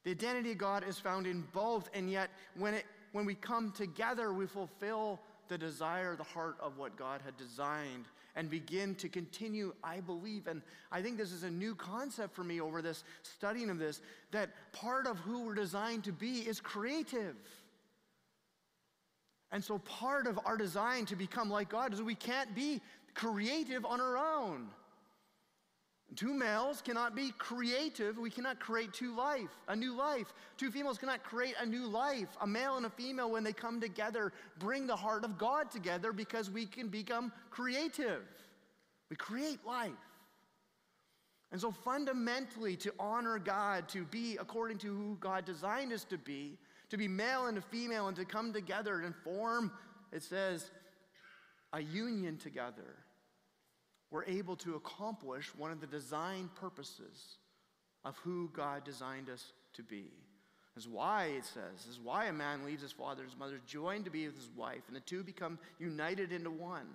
The 0.03 0.11
identity 0.11 0.51
of 0.51 0.57
God 0.57 0.85
is 0.85 0.99
found 0.99 1.27
in 1.27 1.45
both, 1.53 1.89
and 1.93 2.11
yet 2.11 2.29
when, 2.57 2.73
it, 2.73 2.83
when 3.13 3.25
we 3.25 3.35
come 3.35 3.71
together, 3.71 4.33
we 4.33 4.47
fulfill 4.47 5.21
the 5.47 5.57
desire, 5.57 6.17
the 6.17 6.23
heart 6.23 6.57
of 6.59 6.77
what 6.77 6.97
God 6.97 7.21
had 7.23 7.37
designed 7.37 8.05
and 8.37 8.51
begin 8.51 8.93
to 8.95 9.09
continue, 9.09 9.73
I 9.83 9.99
believe, 9.99 10.45
and 10.45 10.61
I 10.91 11.01
think 11.01 11.17
this 11.17 11.31
is 11.31 11.41
a 11.41 11.49
new 11.49 11.73
concept 11.73 12.35
for 12.35 12.43
me 12.43 12.61
over 12.61 12.83
this 12.83 13.03
studying 13.23 13.71
of 13.71 13.79
this, 13.79 13.99
that 14.31 14.51
part 14.71 15.07
of 15.07 15.17
who 15.17 15.41
we're 15.41 15.55
designed 15.55 16.03
to 16.03 16.11
be 16.11 16.41
is 16.41 16.61
creative. 16.61 17.35
And 19.51 19.63
so 19.63 19.79
part 19.79 20.27
of 20.27 20.39
our 20.45 20.55
design 20.55 21.05
to 21.07 21.15
become 21.15 21.49
like 21.49 21.69
God 21.69 21.93
is 21.93 22.01
we 22.01 22.13
can't 22.13 22.53
be 22.53 22.79
creative 23.15 23.85
on 23.85 23.99
our 23.99 24.17
own. 24.17 24.67
Two 26.17 26.33
males 26.33 26.81
cannot 26.81 27.15
be 27.15 27.31
creative. 27.37 28.17
We 28.17 28.31
cannot 28.31 28.59
create 28.59 28.91
two 28.91 29.15
life, 29.15 29.51
a 29.67 29.75
new 29.75 29.95
life. 29.95 30.33
Two 30.57 30.71
females 30.71 30.97
cannot 30.97 31.23
create 31.23 31.53
a 31.61 31.65
new 31.65 31.85
life. 31.85 32.29
A 32.41 32.47
male 32.47 32.75
and 32.75 32.87
a 32.87 32.89
female, 32.89 33.29
when 33.29 33.43
they 33.43 33.53
come 33.53 33.79
together, 33.79 34.33
bring 34.57 34.87
the 34.87 34.95
heart 34.95 35.23
of 35.23 35.37
God 35.37 35.69
together 35.69 36.11
because 36.11 36.49
we 36.49 36.65
can 36.65 36.87
become 36.87 37.31
creative. 37.51 38.23
We 39.11 39.15
create 39.15 39.63
life. 39.63 39.91
And 41.51 41.61
so, 41.61 41.71
fundamentally, 41.71 42.75
to 42.77 42.91
honor 42.99 43.37
God, 43.37 43.87
to 43.89 44.03
be 44.05 44.37
according 44.37 44.79
to 44.79 44.87
who 44.87 45.17
God 45.19 45.45
designed 45.45 45.93
us 45.93 46.03
to 46.05 46.17
be, 46.17 46.57
to 46.89 46.97
be 46.97 47.07
male 47.07 47.45
and 47.45 47.59
a 47.59 47.61
female, 47.61 48.07
and 48.07 48.17
to 48.17 48.25
come 48.25 48.51
together 48.51 49.01
and 49.01 49.13
form, 49.23 49.71
it 50.11 50.23
says, 50.23 50.71
a 51.73 51.79
union 51.79 52.37
together 52.37 52.95
we're 54.11 54.25
able 54.25 54.55
to 54.57 54.75
accomplish 54.75 55.53
one 55.55 55.71
of 55.71 55.81
the 55.81 55.87
design 55.87 56.49
purposes 56.55 57.37
of 58.05 58.17
who 58.17 58.49
God 58.53 58.83
designed 58.83 59.29
us 59.29 59.51
to 59.73 59.83
be. 59.83 60.11
This 60.75 60.85
is 60.85 60.89
why 60.89 61.25
it 61.25 61.45
says, 61.45 61.85
this 61.85 61.87
is 61.87 61.99
why 61.99 62.25
a 62.25 62.33
man 62.33 62.63
leaves 62.63 62.83
his 62.83 62.91
father 62.91 63.23
and 63.23 63.31
his 63.31 63.39
mother, 63.39 63.59
joined 63.65 64.05
to 64.05 64.11
be 64.11 64.27
with 64.27 64.37
his 64.37 64.49
wife, 64.55 64.83
and 64.87 64.95
the 64.95 65.01
two 65.01 65.23
become 65.23 65.57
united 65.79 66.31
into 66.31 66.51
one. 66.51 66.87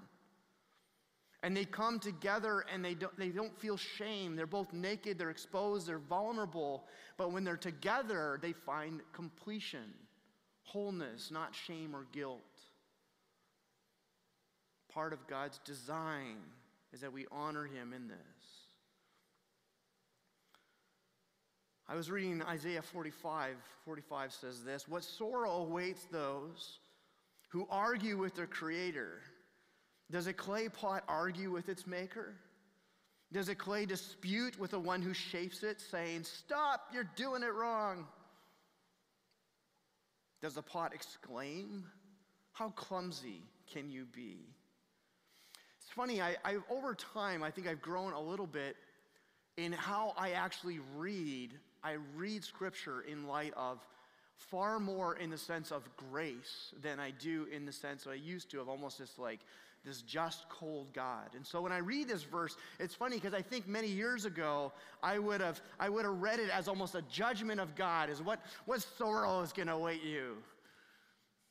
And 1.43 1.57
they 1.57 1.65
come 1.65 1.99
together 1.99 2.65
and 2.73 2.85
they 2.85 2.95
don't, 2.95 3.19
they 3.19 3.31
don't 3.31 3.59
feel 3.59 3.77
shame. 3.77 4.37
They're 4.37 4.47
both 4.47 4.73
naked, 4.73 5.19
they're 5.19 5.31
exposed, 5.31 5.89
they're 5.89 5.99
vulnerable. 5.99 6.85
But 7.17 7.33
when 7.33 7.43
they're 7.43 7.57
together, 7.57 8.39
they 8.41 8.53
find 8.53 9.01
completion, 9.13 9.93
wholeness, 10.63 11.33
not 11.33 11.53
shame 11.53 11.97
or 11.97 12.07
guilt. 12.13 12.41
Part 14.89 15.13
of 15.13 15.27
God's 15.27 15.59
design 15.65 16.37
is 16.93 17.01
that 17.01 17.13
we 17.13 17.27
honor 17.33 17.65
him 17.65 17.93
in 17.93 18.09
this. 18.09 18.19
I 21.89 21.95
was 21.95 22.11
reading 22.11 22.43
Isaiah 22.43 22.83
45. 22.83 23.57
45 23.85 24.33
says 24.33 24.65
this 24.65 24.89
What 24.89 25.05
sorrow 25.05 25.51
awaits 25.51 26.05
those 26.11 26.79
who 27.49 27.67
argue 27.71 28.17
with 28.17 28.35
their 28.35 28.47
creator? 28.47 29.21
Does 30.11 30.27
a 30.27 30.33
clay 30.33 30.69
pot 30.69 31.05
argue 31.09 31.51
with 31.51 31.69
its 31.69 31.87
maker? 31.87 32.35
Does 33.33 33.49
a 33.49 33.55
clay 33.55 33.87
dispute 33.87 34.59
with 34.59 34.73
the 34.73 34.79
one 34.79 35.01
who 35.01 35.15
shapes 35.15 35.63
it, 35.63 35.81
saying, 35.81 36.25
Stop, 36.25 36.89
you're 36.93 37.11
doing 37.17 37.43
it 37.43 37.55
wrong? 37.55 38.07
Does 40.43 40.55
the 40.55 40.63
pot 40.63 40.93
exclaim, 40.93 41.85
How 42.53 42.71
clumsy 42.71 43.43
can 43.73 43.91
you 43.91 44.05
be? 44.05 44.41
Funny, 45.95 46.23
I, 46.23 46.37
I, 46.43 46.57
over 46.71 46.95
time, 46.95 47.43
I 47.43 47.51
think 47.51 47.67
I've 47.69 47.83
grown 47.83 48.15
a 48.15 48.21
little 48.21 48.47
bit 48.47 48.77
in 49.59 49.73
how 49.73 50.15
I 50.17 50.31
actually 50.31 50.81
read. 50.97 51.51
I 51.85 51.97
read 52.17 52.45
scripture 52.45 53.03
in 53.03 53.27
light 53.27 53.53
of 53.57 53.79
far 54.37 54.81
more 54.81 55.17
in 55.17 55.29
the 55.29 55.37
sense 55.37 55.71
of 55.71 55.83
grace 55.97 56.73
than 56.83 56.99
I 56.99 57.11
do 57.11 57.47
in 57.55 57.67
the 57.67 57.73
sense 57.73 58.05
that 58.05 58.11
I 58.11 58.15
used 58.15 58.51
to 58.53 58.61
of 58.61 58.71
almost 58.71 58.99
this 58.99 59.19
like 59.19 59.41
this 59.85 60.01
just 60.01 60.49
cold 60.49 60.87
God. 60.95 61.29
And 61.35 61.47
so 61.47 61.61
when 61.61 61.73
I 61.73 61.79
read 61.79 62.09
this 62.09 62.23
verse, 62.23 62.57
it's 62.79 62.95
funny 62.95 63.17
because 63.17 63.35
I 63.35 63.43
think 63.43 63.69
many 63.69 63.89
years 63.89 64.25
ago 64.25 64.73
I 65.03 65.19
would 65.19 65.43
have 65.43 65.61
I 65.79 65.91
would 65.91 66.07
have 66.07 66.23
read 66.23 66.39
it 66.39 66.49
as 66.49 66.69
almost 66.69 66.95
a 66.95 67.03
judgment 67.03 67.61
of 67.61 67.75
God, 67.75 68.09
is 68.09 68.23
what 68.23 68.41
what 68.65 68.81
sorrow 68.97 69.43
is 69.43 69.53
gonna 69.53 69.77
await 69.77 70.03
you. 70.03 70.37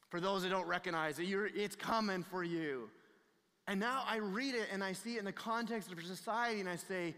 For 0.10 0.20
those 0.20 0.44
who 0.44 0.50
don't 0.50 0.68
recognize 0.68 1.20
it, 1.20 1.26
it's 1.30 1.76
coming 1.76 2.24
for 2.24 2.44
you. 2.44 2.90
And 3.72 3.80
now 3.80 4.04
I 4.06 4.18
read 4.18 4.54
it 4.54 4.68
and 4.74 4.84
I 4.84 4.92
see 4.92 5.16
it 5.16 5.20
in 5.20 5.24
the 5.24 5.32
context 5.32 5.94
of 5.94 6.04
society 6.04 6.60
and 6.60 6.68
I 6.68 6.76
say, 6.76 7.16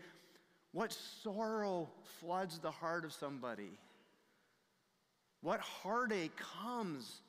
what 0.71 0.95
sorrow 1.23 1.89
floods 2.19 2.59
the 2.59 2.69
heart 2.69 3.05
of 3.05 3.11
somebody? 3.11 3.71
What 5.41 5.61
heartache 5.61 6.37
comes 6.37 7.21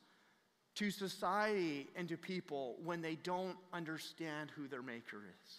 to 0.75 0.91
society 0.91 1.89
and 1.97 2.07
to 2.11 2.19
people 2.19 2.77
when 2.85 3.01
they 3.01 3.15
don't 3.15 3.57
understand 3.73 4.51
who 4.55 4.69
their 4.69 4.83
maker 4.83 5.23
is? 5.47 5.55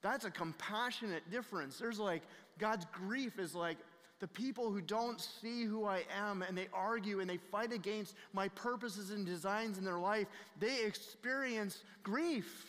That's 0.00 0.24
a 0.24 0.30
compassionate 0.30 1.30
difference. 1.30 1.78
There's 1.78 1.98
like, 1.98 2.22
God's 2.58 2.86
grief 2.90 3.38
is 3.38 3.54
like, 3.54 3.76
the 4.22 4.28
people 4.28 4.70
who 4.70 4.80
don't 4.80 5.20
see 5.20 5.64
who 5.64 5.84
I 5.84 6.04
am 6.16 6.42
and 6.42 6.56
they 6.56 6.68
argue 6.72 7.18
and 7.18 7.28
they 7.28 7.38
fight 7.38 7.72
against 7.72 8.14
my 8.32 8.46
purposes 8.50 9.10
and 9.10 9.26
designs 9.26 9.78
in 9.78 9.84
their 9.84 9.98
life, 9.98 10.28
they 10.60 10.84
experience 10.84 11.82
grief 12.04 12.68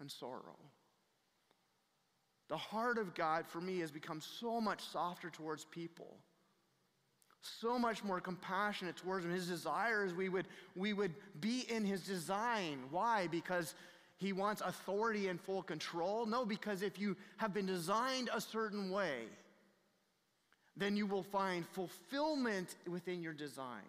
and 0.00 0.10
sorrow. 0.10 0.58
The 2.48 2.56
heart 2.56 2.98
of 2.98 3.14
God 3.14 3.46
for 3.46 3.60
me 3.60 3.78
has 3.78 3.92
become 3.92 4.20
so 4.20 4.60
much 4.60 4.82
softer 4.82 5.30
towards 5.30 5.64
people, 5.66 6.16
so 7.42 7.78
much 7.78 8.02
more 8.02 8.20
compassionate 8.20 8.96
towards 8.96 9.24
them. 9.24 9.32
His 9.32 9.46
desire 9.46 10.04
is 10.04 10.14
we 10.14 10.28
would, 10.28 10.48
we 10.74 10.92
would 10.92 11.14
be 11.38 11.64
in 11.68 11.84
His 11.84 12.00
design. 12.00 12.80
Why? 12.90 13.28
Because 13.28 13.76
He 14.16 14.32
wants 14.32 14.62
authority 14.62 15.28
and 15.28 15.40
full 15.40 15.62
control? 15.62 16.26
No, 16.26 16.44
because 16.44 16.82
if 16.82 16.98
you 16.98 17.16
have 17.36 17.54
been 17.54 17.66
designed 17.66 18.30
a 18.34 18.40
certain 18.40 18.90
way, 18.90 19.26
then 20.76 20.96
you 20.96 21.06
will 21.06 21.22
find 21.22 21.66
fulfillment 21.68 22.74
within 22.88 23.22
your 23.22 23.32
design. 23.32 23.82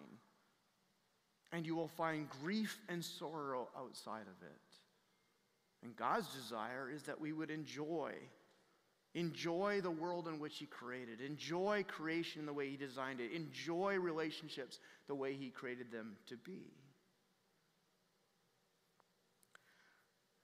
And 1.52 1.66
you 1.66 1.74
will 1.74 1.88
find 1.88 2.28
grief 2.42 2.78
and 2.88 3.04
sorrow 3.04 3.68
outside 3.76 4.22
of 4.22 4.42
it. 4.42 4.60
And 5.82 5.96
God's 5.96 6.28
desire 6.34 6.90
is 6.92 7.04
that 7.04 7.20
we 7.20 7.32
would 7.32 7.50
enjoy. 7.50 8.12
Enjoy 9.14 9.80
the 9.80 9.90
world 9.90 10.28
in 10.28 10.38
which 10.38 10.58
He 10.58 10.66
created. 10.66 11.20
Enjoy 11.20 11.84
creation 11.88 12.46
the 12.46 12.52
way 12.52 12.68
He 12.68 12.76
designed 12.76 13.20
it. 13.20 13.32
Enjoy 13.32 13.98
relationships 13.98 14.78
the 15.06 15.14
way 15.14 15.34
He 15.34 15.50
created 15.50 15.90
them 15.90 16.16
to 16.26 16.36
be. 16.36 16.72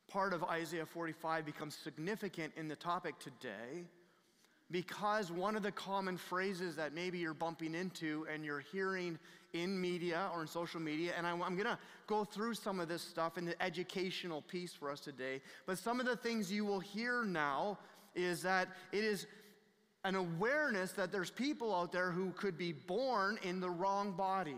Part 0.09 0.33
of 0.33 0.45
Isaiah 0.45 0.87
45 0.87 1.45
becomes 1.45 1.75
significant 1.75 2.53
in 2.57 2.69
the 2.69 2.77
topic 2.77 3.19
today 3.19 3.87
because 4.75 5.31
one 5.31 5.55
of 5.55 5.63
the 5.63 5.71
common 5.71 6.17
phrases 6.17 6.75
that 6.75 6.93
maybe 6.93 7.17
you're 7.17 7.33
bumping 7.33 7.77
into 7.77 8.27
and 8.29 8.45
you're 8.45 8.65
hearing 8.73 9.17
in 9.53 9.81
media 9.81 10.29
or 10.35 10.43
in 10.43 10.49
social 10.49 10.81
media, 10.81 11.13
and 11.17 11.25
I'm, 11.25 11.41
I'm 11.45 11.57
to 11.57 11.79
go 12.09 12.25
through 12.25 12.55
some 12.55 12.81
of 12.81 12.89
this 12.89 13.01
stuff 13.01 13.39
in 13.39 13.45
the 13.45 13.63
educational 13.63 14.43
piece 14.43 14.73
for 14.73 14.91
us 14.91 14.99
today, 14.99 15.41
but 15.65 15.79
some 15.79 16.01
of 16.01 16.07
the 16.07 16.17
things 16.17 16.51
you 16.51 16.65
will 16.65 16.81
hear 16.81 17.23
now 17.23 17.79
is 18.17 18.43
that 18.43 18.67
it 18.91 19.05
is 19.05 19.29
an 20.03 20.17
awareness 20.17 20.91
that 20.91 21.13
there's 21.13 21.31
people 21.31 21.73
out 21.73 21.93
there 21.93 22.11
who 22.11 22.33
could 22.33 22.59
be 22.59 22.73
born 22.73 23.39
in 23.45 23.61
the 23.61 23.71
wrong 23.71 24.11
body. 24.11 24.57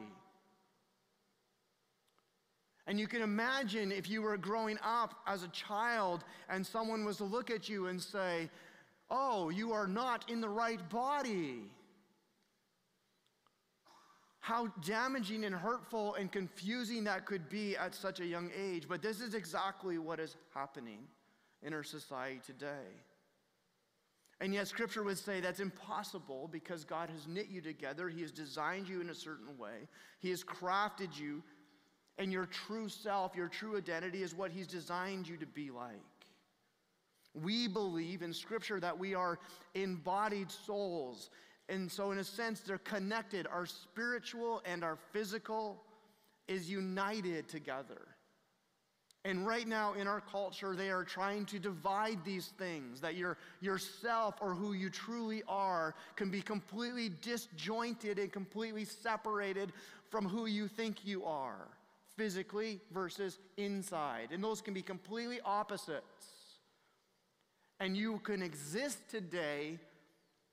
And 2.86 3.00
you 3.00 3.08
can 3.08 3.20
imagine 3.20 3.90
if 3.90 4.08
you 4.08 4.22
were 4.22 4.36
growing 4.36 4.78
up 4.82 5.14
as 5.26 5.42
a 5.42 5.48
child 5.48 6.24
and 6.48 6.64
someone 6.64 7.04
was 7.04 7.16
to 7.16 7.24
look 7.24 7.50
at 7.50 7.68
you 7.68 7.88
and 7.88 8.00
say, 8.00 8.48
Oh, 9.10 9.50
you 9.50 9.72
are 9.72 9.86
not 9.86 10.30
in 10.30 10.40
the 10.40 10.48
right 10.48 10.80
body. 10.90 11.62
How 14.40 14.68
damaging 14.84 15.44
and 15.44 15.54
hurtful 15.54 16.14
and 16.14 16.30
confusing 16.30 17.04
that 17.04 17.26
could 17.26 17.48
be 17.48 17.76
at 17.76 17.94
such 17.94 18.20
a 18.20 18.26
young 18.26 18.50
age. 18.56 18.86
But 18.88 19.02
this 19.02 19.20
is 19.20 19.34
exactly 19.34 19.98
what 19.98 20.20
is 20.20 20.36
happening 20.54 21.00
in 21.62 21.72
our 21.72 21.82
society 21.82 22.40
today. 22.46 22.86
And 24.40 24.52
yet, 24.52 24.68
Scripture 24.68 25.02
would 25.02 25.18
say 25.18 25.40
that's 25.40 25.60
impossible 25.60 26.48
because 26.52 26.84
God 26.84 27.08
has 27.10 27.26
knit 27.26 27.48
you 27.48 27.60
together. 27.60 28.08
He 28.08 28.20
has 28.20 28.30
designed 28.30 28.88
you 28.88 29.00
in 29.00 29.08
a 29.08 29.14
certain 29.14 29.56
way, 29.58 29.88
He 30.20 30.30
has 30.30 30.44
crafted 30.44 31.18
you, 31.18 31.42
and 32.18 32.32
your 32.32 32.46
true 32.46 32.88
self, 32.88 33.34
your 33.34 33.48
true 33.48 33.76
identity 33.76 34.22
is 34.22 34.34
what 34.34 34.50
He's 34.50 34.66
designed 34.66 35.26
you 35.26 35.36
to 35.38 35.46
be 35.46 35.70
like. 35.70 36.15
We 37.42 37.68
believe 37.68 38.22
in 38.22 38.32
Scripture 38.32 38.80
that 38.80 38.98
we 38.98 39.14
are 39.14 39.38
embodied 39.74 40.50
souls. 40.50 41.30
And 41.68 41.90
so, 41.90 42.12
in 42.12 42.18
a 42.18 42.24
sense, 42.24 42.60
they're 42.60 42.78
connected. 42.78 43.46
Our 43.46 43.66
spiritual 43.66 44.62
and 44.64 44.84
our 44.84 44.96
physical 45.12 45.82
is 46.48 46.70
united 46.70 47.48
together. 47.48 48.06
And 49.24 49.44
right 49.44 49.66
now 49.66 49.94
in 49.94 50.06
our 50.06 50.20
culture, 50.20 50.76
they 50.76 50.88
are 50.88 51.02
trying 51.02 51.46
to 51.46 51.58
divide 51.58 52.24
these 52.24 52.52
things 52.58 53.00
that 53.00 53.16
your 53.16 53.36
yourself 53.60 54.36
or 54.40 54.54
who 54.54 54.72
you 54.72 54.88
truly 54.88 55.42
are 55.48 55.96
can 56.14 56.30
be 56.30 56.40
completely 56.40 57.10
disjointed 57.22 58.20
and 58.20 58.30
completely 58.30 58.84
separated 58.84 59.72
from 60.10 60.28
who 60.28 60.46
you 60.46 60.68
think 60.68 61.04
you 61.04 61.24
are 61.24 61.66
physically 62.16 62.80
versus 62.92 63.40
inside. 63.56 64.28
And 64.30 64.44
those 64.44 64.60
can 64.60 64.72
be 64.72 64.82
completely 64.82 65.40
opposites. 65.44 66.35
And 67.78 67.96
you 67.96 68.18
can 68.20 68.42
exist 68.42 68.98
today 69.10 69.78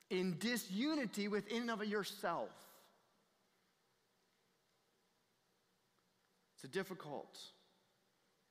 in 0.10 0.38
disunity 0.40 1.28
within 1.28 1.70
of 1.70 1.84
yourself. 1.86 2.50
It's 6.56 6.66
a 6.66 6.68
difficult, 6.68 7.40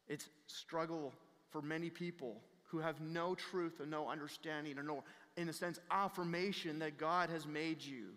it's 0.09 0.29
struggle 0.47 1.13
for 1.51 1.63
many 1.63 1.91
people 1.91 2.41
who 2.65 2.79
have 2.79 3.01
no 3.01 3.35
truth 3.35 3.81
and 3.81 3.91
no 3.91 4.09
understanding 4.09 4.79
or 4.79 4.83
no, 4.83 5.05
in 5.37 5.49
a 5.49 5.53
sense, 5.53 5.79
affirmation 5.91 6.79
that 6.79 6.97
God 6.97 7.29
has 7.31 7.47
made 7.47 7.83
you 7.83 8.09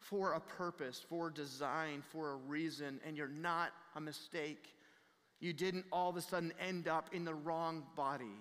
for 0.00 0.32
a 0.32 0.40
purpose, 0.40 1.04
for 1.08 1.28
a 1.28 1.32
design, 1.32 2.02
for 2.10 2.32
a 2.32 2.36
reason, 2.36 3.00
and 3.06 3.16
you're 3.16 3.28
not 3.28 3.70
a 3.94 4.00
mistake. 4.00 4.74
You 5.40 5.52
didn't 5.52 5.84
all 5.92 6.08
of 6.08 6.16
a 6.16 6.22
sudden 6.22 6.52
end 6.60 6.88
up 6.88 7.10
in 7.12 7.24
the 7.24 7.34
wrong 7.34 7.84
body, 7.94 8.36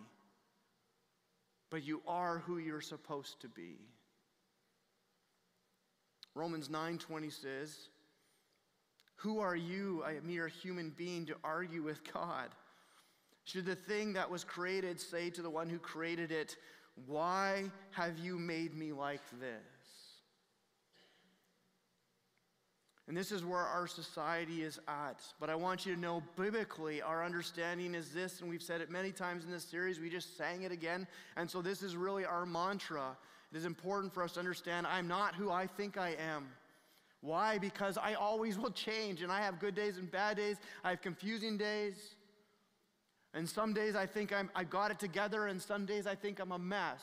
but 1.69 1.83
you 1.83 2.01
are 2.07 2.39
who 2.39 2.57
you're 2.57 2.81
supposed 2.81 3.41
to 3.41 3.50
be. 3.50 3.77
Romans 6.33 6.69
9:20 6.69 7.29
says, 7.29 7.89
"Who 9.15 9.39
are 9.39 9.55
you, 9.55 10.03
a 10.03 10.21
mere 10.21 10.47
human 10.47 10.91
being, 10.91 11.25
to 11.25 11.38
argue 11.43 11.81
with 11.81 12.03
God? 12.13 12.53
Should 13.43 13.65
the 13.65 13.75
thing 13.75 14.13
that 14.13 14.29
was 14.29 14.43
created 14.43 15.00
say 15.00 15.29
to 15.31 15.41
the 15.41 15.50
one 15.50 15.69
who 15.69 15.79
created 15.79 16.31
it, 16.31 16.57
Why 17.05 17.71
have 17.91 18.17
you 18.17 18.38
made 18.38 18.75
me 18.75 18.91
like 18.91 19.21
this? 19.39 19.76
And 23.07 23.15
this 23.15 23.31
is 23.31 23.45
where 23.45 23.61
our 23.61 23.87
society 23.87 24.63
is 24.63 24.79
at. 24.87 25.23
But 25.39 25.49
I 25.49 25.55
want 25.55 25.85
you 25.85 25.95
to 25.95 25.99
know 25.99 26.21
biblically, 26.35 27.01
our 27.01 27.23
understanding 27.23 27.95
is 27.95 28.09
this, 28.09 28.41
and 28.41 28.49
we've 28.49 28.61
said 28.61 28.81
it 28.81 28.91
many 28.91 29.11
times 29.11 29.45
in 29.45 29.51
this 29.51 29.63
series. 29.63 29.99
We 29.99 30.09
just 30.09 30.35
sang 30.37 30.63
it 30.63 30.73
again. 30.73 31.07
And 31.37 31.49
so 31.49 31.61
this 31.61 31.81
is 31.83 31.95
really 31.95 32.25
our 32.25 32.45
mantra. 32.45 33.15
It 33.51 33.57
is 33.57 33.63
important 33.63 34.13
for 34.13 34.23
us 34.23 34.33
to 34.33 34.39
understand 34.39 34.85
I'm 34.85 35.07
not 35.07 35.35
who 35.35 35.49
I 35.49 35.67
think 35.67 35.97
I 35.97 36.15
am. 36.19 36.47
Why? 37.21 37.57
Because 37.57 37.97
I 37.97 38.15
always 38.15 38.59
will 38.59 38.71
change, 38.71 39.21
and 39.21 39.31
I 39.31 39.41
have 39.41 39.59
good 39.59 39.73
days 39.73 39.97
and 39.97 40.11
bad 40.11 40.37
days, 40.37 40.57
I 40.83 40.89
have 40.89 41.01
confusing 41.01 41.57
days. 41.57 42.15
And 43.33 43.47
some 43.47 43.73
days 43.73 43.95
I 43.95 44.05
think 44.05 44.33
I'm, 44.33 44.49
I 44.55 44.63
got 44.63 44.91
it 44.91 44.99
together, 44.99 45.47
and 45.47 45.61
some 45.61 45.85
days 45.85 46.07
I 46.07 46.15
think 46.15 46.39
I'm 46.39 46.51
a 46.51 46.59
mess. 46.59 47.01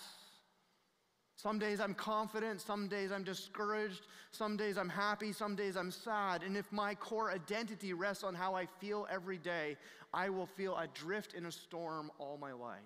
Some 1.45 1.59
days 1.59 1.79
I'm 1.79 1.93
confident, 1.93 2.63
some 2.63 2.89
days 2.89 3.13
I'm 3.13 3.23
discouraged, 3.23 4.07
some 4.31 4.57
days 4.57 4.79
I'm 4.79 4.89
happy, 4.89 5.31
some 5.31 5.55
days 5.55 5.77
I'm 5.77 5.91
sad. 5.91 6.43
And 6.43 6.57
if 6.57 6.73
my 6.73 6.95
core 6.95 7.31
identity 7.31 7.93
rests 7.93 8.25
on 8.25 8.35
how 8.35 8.55
I 8.55 8.65
feel 8.81 9.07
every 9.11 9.37
day, 9.37 9.77
I 10.15 10.31
will 10.31 10.47
feel 10.47 10.75
adrift 10.79 11.35
in 11.35 11.45
a 11.45 11.53
storm 11.53 12.11
all 12.19 12.39
my 12.39 12.53
life. 12.53 12.79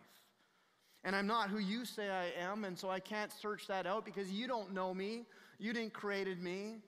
And 1.05 1.15
I'm 1.15 1.29
not 1.29 1.51
who 1.51 1.59
you 1.59 1.85
say 1.85 2.11
I 2.11 2.33
am, 2.37 2.65
and 2.65 2.77
so 2.77 2.91
I 2.91 2.99
can't 2.99 3.31
search 3.31 3.69
that 3.69 3.87
out 3.87 4.05
because 4.05 4.29
you 4.29 4.49
don't 4.49 4.75
know 4.75 4.93
me. 4.93 5.27
You 5.61 5.73
didn't 5.73 5.93
created 5.93 6.43
me. 6.43 6.79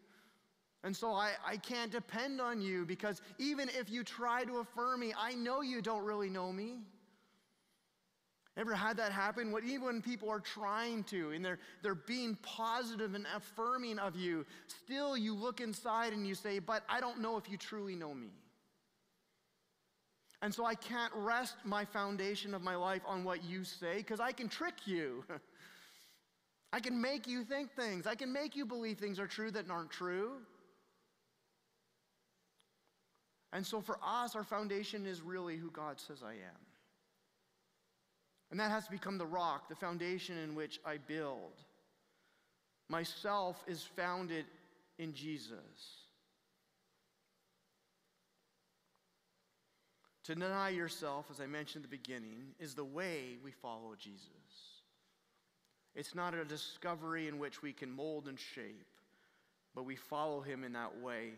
And 0.83 0.97
so 0.97 1.13
I, 1.13 1.35
I 1.47 1.57
can't 1.57 1.93
depend 1.93 2.41
on 2.41 2.61
you 2.61 2.85
because 2.85 3.23
even 3.39 3.69
if 3.79 3.89
you 3.89 4.03
try 4.03 4.43
to 4.43 4.59
affirm 4.59 4.99
me, 4.99 5.15
I 5.17 5.35
know 5.35 5.61
you 5.61 5.83
don't 5.83 6.03
really 6.03 6.31
know 6.31 6.53
me. 6.53 6.79
Ever 8.57 8.75
had 8.75 8.97
that 8.97 9.13
happen? 9.13 9.53
What, 9.53 9.65
even 9.65 9.87
when 9.87 10.03
people 10.03 10.29
are 10.29 10.41
trying 10.41 11.05
to 11.05 11.31
and 11.31 11.45
they're, 11.45 11.61
they're 11.83 11.95
being 11.95 12.37
positive 12.43 13.15
and 13.15 13.25
affirming 13.35 13.99
of 13.99 14.17
you, 14.17 14.45
still 14.67 15.17
you 15.17 15.35
look 15.35 15.61
inside 15.61 16.13
and 16.13 16.27
you 16.27 16.35
say, 16.35 16.59
But 16.59 16.83
I 16.89 17.01
don't 17.01 17.21
know 17.21 17.37
if 17.37 17.49
you 17.49 17.57
truly 17.57 17.95
know 17.95 18.13
me. 18.13 18.31
And 20.43 20.55
so 20.55 20.65
I 20.65 20.75
can't 20.75 21.13
rest 21.15 21.57
my 21.65 21.85
foundation 21.85 22.55
of 22.55 22.63
my 22.63 22.75
life 22.75 23.03
on 23.07 23.25
what 23.25 23.45
you 23.45 23.63
say 23.63 23.99
because 23.99 24.21
I 24.21 24.33
can 24.33 24.49
trick 24.49 24.87
you. 24.87 25.25
I 26.73 26.81
can 26.81 27.01
make 27.01 27.27
you 27.27 27.45
think 27.45 27.73
things. 27.73 28.07
I 28.07 28.15
can 28.15 28.33
make 28.33 28.57
you 28.57 28.65
believe 28.65 28.99
things 28.99 29.19
are 29.19 29.27
true 29.27 29.51
that 29.51 29.69
aren't 29.71 29.91
true. 29.91 30.33
And 33.53 33.67
so 33.67 33.81
for 33.81 33.99
us, 34.03 34.37
our 34.37 34.45
foundation 34.45 35.07
is 35.07 35.21
really 35.21 35.57
who 35.57 35.71
God 35.71 36.01
says 36.01 36.23
I 36.25 36.33
am. 36.33 36.70
And 38.51 38.59
that 38.59 38.71
has 38.71 38.87
to 38.87 38.91
become 38.91 39.19
the 39.19 39.27
rock, 39.27 39.69
the 39.69 39.77
foundation 39.77 40.37
in 40.39 40.55
which 40.55 40.81
I 40.85 40.97
build. 40.99 41.53
Myself 42.89 43.63
is 43.69 43.83
founded 43.97 44.45
in 44.99 45.15
Jesus. 45.15 45.59
To 50.25 50.35
deny 50.35 50.71
yourself, 50.71 51.27
as 51.31 51.41
I 51.41 51.47
mentioned 51.47 51.85
at 51.85 51.91
the 51.91 51.97
beginning, 51.97 52.55
is 52.59 52.75
the 52.75 52.85
way 52.85 53.39
we 53.45 53.53
follow 53.53 53.95
Jesus. 53.99 54.27
It's 55.95 56.15
not 56.15 56.35
a 56.35 56.45
discovery 56.45 57.29
in 57.29 57.39
which 57.39 57.63
we 57.63 57.73
can 57.73 57.91
mold 57.91 58.29
and 58.29 58.39
shape, 58.39 58.87
but 59.75 59.85
we 59.85 59.97
follow 59.97 60.41
him 60.41 60.65
in 60.65 60.73
that 60.73 61.01
way 61.01 61.33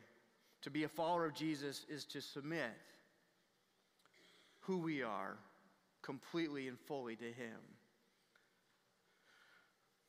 to 0.62 0.70
be 0.70 0.84
a 0.84 0.88
follower 0.88 1.26
of 1.26 1.34
Jesus 1.34 1.84
is 1.88 2.04
to 2.06 2.20
submit 2.20 2.72
who 4.60 4.78
we 4.78 5.02
are 5.02 5.36
completely 6.02 6.68
and 6.68 6.78
fully 6.78 7.16
to 7.16 7.24
Him. 7.24 7.58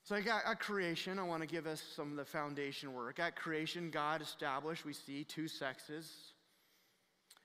So, 0.05 0.15
at 0.15 0.59
creation, 0.59 1.17
I 1.17 1.23
want 1.23 1.43
to 1.43 1.47
give 1.47 1.65
us 1.65 1.81
some 1.95 2.11
of 2.11 2.17
the 2.17 2.25
foundation 2.25 2.93
work. 2.93 3.19
At 3.19 3.37
creation, 3.37 3.89
God 3.89 4.21
established, 4.21 4.83
we 4.83 4.91
see 4.91 5.23
two 5.23 5.47
sexes. 5.47 6.11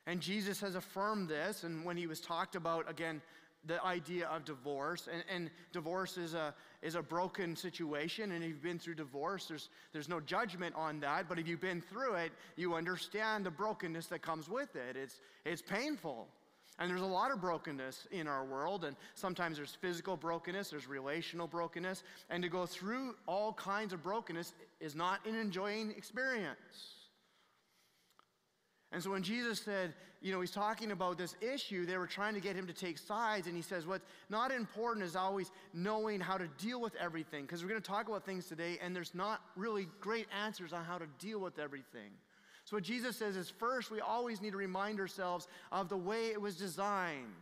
And 0.09 0.21
Jesus 0.21 0.61
has 0.61 0.75
affirmed 0.75 1.29
this. 1.29 1.63
And 1.63 1.85
when 1.85 1.97
he 1.97 2.09
was 2.09 2.19
talked 2.19 2.57
about, 2.57 2.91
again, 2.91 3.23
the 3.65 3.85
idea 3.85 4.27
of 4.27 4.45
divorce. 4.45 5.09
And, 5.13 5.23
and, 5.31 5.51
divorce 5.73 6.17
is 6.17 6.35
a, 6.35 6.55
is 6.83 6.95
a 6.95 7.03
broken 7.03 7.55
situation. 7.55 8.33
And 8.33 8.43
if 8.43 8.51
you've 8.51 8.63
been 8.63 8.79
through 8.79 8.95
divorce, 8.95 9.47
there's, 9.47 9.69
there's 9.93 10.09
no 10.09 10.19
judgment 10.19 10.75
on 10.75 10.99
that. 11.01 11.29
But 11.29 11.39
if 11.39 11.47
you've 11.47 11.61
been 11.61 11.83
through 11.83 12.15
it, 12.15 12.33
you 12.57 12.75
understand 12.75 13.47
the 13.47 13.51
brokenness 13.51 14.07
that 14.07 14.23
comes 14.23 14.49
with 14.49 14.75
it. 14.75 14.97
It's, 14.97 15.21
it's 15.45 15.63
painful. 15.63 16.27
And 16.79 16.89
there's 16.89 17.03
a 17.03 17.07
lot 17.07 17.33
of 17.33 17.41
brokenness 17.41 18.07
in 18.13 18.29
our 18.29 18.45
world. 18.45 18.85
And 18.85 18.97
sometimes 19.15 19.57
there's 19.57 19.77
physical 19.81 20.17
brokenness, 20.17 20.71
there's 20.71 20.87
relational 20.87 21.49
brokenness. 21.49 22.05
And 22.31 22.43
to 22.43 22.49
go 22.49 22.67
through 22.67 23.17
all 23.27 23.53
kinds 23.53 23.93
of 23.93 24.03
brokenness 24.03 24.55
is 24.81 24.95
not 24.95 25.25
an 25.27 25.35
enjoying 25.35 25.91
experience. 25.91 26.95
And 28.93 29.03
so 29.03 29.11
when 29.11 29.23
Jesus 29.23 29.61
said, 29.61 29.93
you 30.21 30.33
know, 30.33 30.41
he's 30.41 30.51
talking 30.51 30.93
about 30.93 31.19
this 31.19 31.37
issue, 31.41 31.85
they 31.85 31.99
were 31.99 32.07
trying 32.07 32.35
to 32.35 32.41
get 32.41 32.57
him 32.57 32.67
to 32.67 32.73
take 32.73 32.97
sides. 32.97 33.47
And 33.47 33.55
he 33.55 33.63
says, 33.63 33.87
what's 33.87 34.05
not 34.31 34.51
important 34.51 35.05
is 35.05 35.15
always 35.15 35.51
knowing 35.75 36.21
how 36.21 36.39
to 36.39 36.49
deal 36.59 36.81
with 36.81 36.95
everything. 36.97 37.43
Because 37.43 37.63
we're 37.63 37.69
going 37.69 37.83
to 37.83 37.87
talk 37.87 38.09
about 38.09 38.25
things 38.25 38.47
today, 38.47 38.79
and 38.83 38.97
there's 38.97 39.15
not 39.15 39.43
really 39.57 39.89
great 40.01 40.27
answers 40.43 40.73
on 40.73 40.85
how 40.85 40.97
to 40.99 41.07
deal 41.19 41.39
with 41.39 41.59
everything. 41.59 42.11
So 42.69 42.77
what 42.77 42.85
Jesus 42.85 43.17
says 43.17 43.35
is 43.35 43.49
first, 43.49 43.91
we 43.91 44.01
always 44.01 44.43
need 44.43 44.51
to 44.51 44.59
remind 44.59 45.01
ourselves 45.01 45.49
of 45.73 45.89
the 45.89 45.97
way 45.97 46.27
it 46.27 46.39
was 46.39 46.55
designed. 46.55 47.33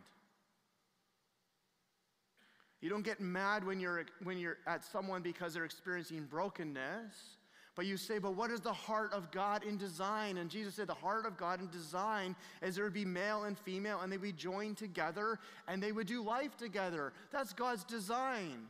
You 2.80 2.90
don't 2.90 3.04
get 3.04 3.20
mad 3.20 3.66
when 3.66 3.80
you're, 3.80 4.06
when 4.22 4.38
you're 4.38 4.58
at 4.68 4.84
someone 4.84 5.22
because 5.22 5.52
they're 5.52 5.64
experiencing 5.64 6.26
brokenness. 6.30 7.38
But 7.74 7.86
you 7.86 7.96
say, 7.96 8.18
but 8.18 8.36
what 8.36 8.52
is 8.52 8.60
the 8.60 8.72
heart 8.72 9.12
of 9.12 9.32
God 9.32 9.64
in 9.64 9.76
design? 9.76 10.36
And 10.36 10.48
Jesus 10.48 10.76
said, 10.76 10.86
the 10.86 10.94
heart 10.94 11.26
of 11.26 11.36
God 11.36 11.60
in 11.60 11.68
design 11.70 12.36
is 12.62 12.76
there 12.76 12.84
would 12.84 12.92
be 12.92 13.04
male 13.04 13.44
and 13.44 13.58
female, 13.58 14.02
and 14.02 14.12
they 14.12 14.18
would 14.18 14.22
be 14.22 14.32
joined 14.32 14.76
together, 14.76 15.40
and 15.66 15.82
they 15.82 15.90
would 15.90 16.06
do 16.06 16.22
life 16.22 16.56
together. 16.56 17.12
That's 17.32 17.52
God's 17.52 17.82
design. 17.82 18.68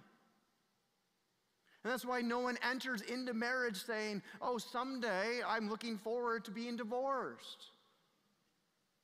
And 1.87 1.93
that's 1.93 2.05
why 2.05 2.21
no 2.21 2.41
one 2.41 2.59
enters 2.69 3.01
into 3.03 3.33
marriage 3.33 3.77
saying, 3.85 4.21
oh, 4.43 4.59
someday 4.59 5.39
I'm 5.47 5.71
looking 5.71 5.97
forward 5.97 6.45
to 6.47 6.51
being 6.51 6.77
divorced. 6.77 7.67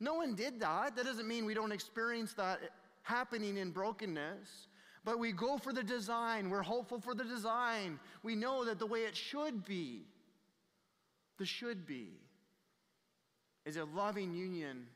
No 0.00 0.14
one 0.14 0.34
did 0.34 0.58
that. 0.58 0.96
That 0.96 1.04
doesn't 1.04 1.28
mean 1.28 1.44
we 1.44 1.54
don't 1.54 1.70
experience 1.70 2.32
that 2.32 2.58
happening 3.04 3.58
in 3.58 3.70
brokenness. 3.70 4.66
But 5.04 5.20
we 5.20 5.30
go 5.30 5.58
for 5.58 5.72
the 5.72 5.84
design. 5.84 6.50
We're 6.50 6.62
hopeful 6.62 6.98
for 6.98 7.14
the 7.14 7.22
design. 7.22 8.00
We 8.24 8.34
know 8.34 8.64
that 8.64 8.80
the 8.80 8.86
way 8.86 9.02
it 9.02 9.16
should 9.16 9.64
be, 9.64 10.00
the 11.38 11.46
should 11.46 11.86
be, 11.86 12.08
is 13.64 13.76
a 13.76 13.84
loving 13.84 14.34
union, 14.34 14.88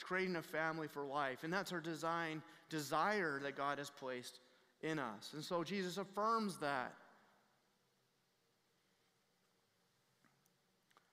creating 0.00 0.36
a 0.36 0.42
family 0.42 0.86
for 0.86 1.02
life. 1.02 1.42
And 1.42 1.52
that's 1.52 1.72
our 1.72 1.80
design, 1.80 2.40
desire 2.68 3.40
that 3.42 3.56
God 3.56 3.78
has 3.78 3.90
placed 3.90 4.38
in 4.82 4.98
us. 4.98 5.30
And 5.34 5.44
so 5.44 5.64
Jesus 5.64 5.98
affirms 5.98 6.56
that. 6.58 6.94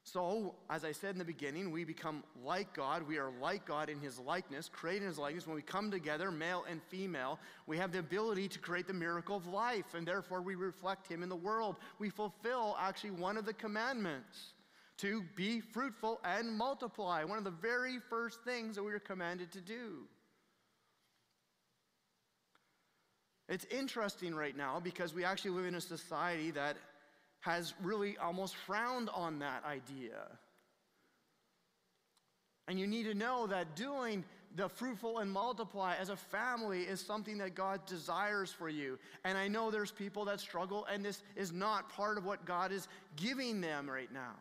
So, 0.03 0.56
as 0.69 0.86
I 0.86 0.93
said 0.93 1.12
in 1.12 1.19
the 1.19 1.25
beginning, 1.25 1.69
we 1.69 1.84
become 1.84 2.23
like 2.41 2.73
God. 2.73 3.06
We 3.06 3.17
are 3.17 3.30
like 3.41 3.65
God 3.65 3.89
in 3.89 3.99
His 3.99 4.17
likeness, 4.17 4.69
created 4.69 5.01
in 5.01 5.10
His 5.10 5.17
likeness. 5.17 5.45
When 5.45 5.58
we 5.58 5.62
come 5.62 5.91
together, 5.91 6.32
male 6.32 6.63
and 6.69 6.82
female, 6.84 7.39
we 7.65 7.77
have 7.77 7.91
the 7.91 7.99
ability 7.99 8.47
to 8.47 8.60
create 8.60 8.88
the 8.88 8.93
miracle 8.93 9.36
of 9.36 9.47
life, 9.47 9.95
and 9.95 10.08
therefore 10.08 10.41
we 10.41 10.56
reflect 10.56 11.12
Him 11.12 11.23
in 11.23 11.30
the 11.30 11.36
world. 11.36 11.75
We 11.99 12.10
fulfill 12.10 12.77
actually 12.80 13.12
one 13.12 13.36
of 13.36 13.45
the 13.45 13.53
commandments 13.53 14.53
to 14.99 15.23
be 15.36 15.60
fruitful 15.60 16.21
and 16.23 16.58
multiply. 16.58 17.25
One 17.25 17.38
of 17.38 17.43
the 17.43 17.51
very 17.51 17.99
first 18.10 18.41
things 18.45 18.77
that 18.77 18.84
we 18.84 18.93
are 18.93 18.99
commanded 18.99 19.51
to 19.51 19.62
do. 19.62 20.08
It's 23.49 23.65
interesting 23.65 24.36
right 24.36 24.55
now 24.55 24.79
because 24.79 25.13
we 25.13 25.23
actually 25.23 25.51
live 25.51 25.65
in 25.65 25.75
a 25.75 25.81
society 25.81 26.51
that 26.51 26.77
has 27.41 27.73
really 27.81 28.17
almost 28.17 28.55
frowned 28.55 29.10
on 29.10 29.39
that 29.39 29.63
idea. 29.65 30.27
And 32.67 32.77
you 32.79 32.88
need 32.88 33.03
to 33.03 33.13
know 33.13 33.47
that 33.47 33.75
doing 33.75 34.25
the 34.55 34.67
fruitful 34.67 35.19
and 35.19 35.31
multiply 35.31 35.95
as 35.95 36.10
a 36.10 36.15
family 36.15 36.81
is 36.81 36.99
something 36.99 37.38
that 37.38 37.55
God 37.55 37.86
desires 37.86 38.51
for 38.51 38.67
you. 38.67 38.97
And 39.23 39.38
I 39.38 39.47
know 39.47 39.71
there's 39.71 39.91
people 39.91 40.25
that 40.25 40.39
struggle, 40.39 40.86
and 40.91 41.05
this 41.05 41.21
is 41.36 41.53
not 41.53 41.89
part 41.89 42.17
of 42.17 42.25
what 42.25 42.45
God 42.45 42.71
is 42.71 42.88
giving 43.15 43.62
them 43.62 43.89
right 43.89 44.12
now. 44.12 44.36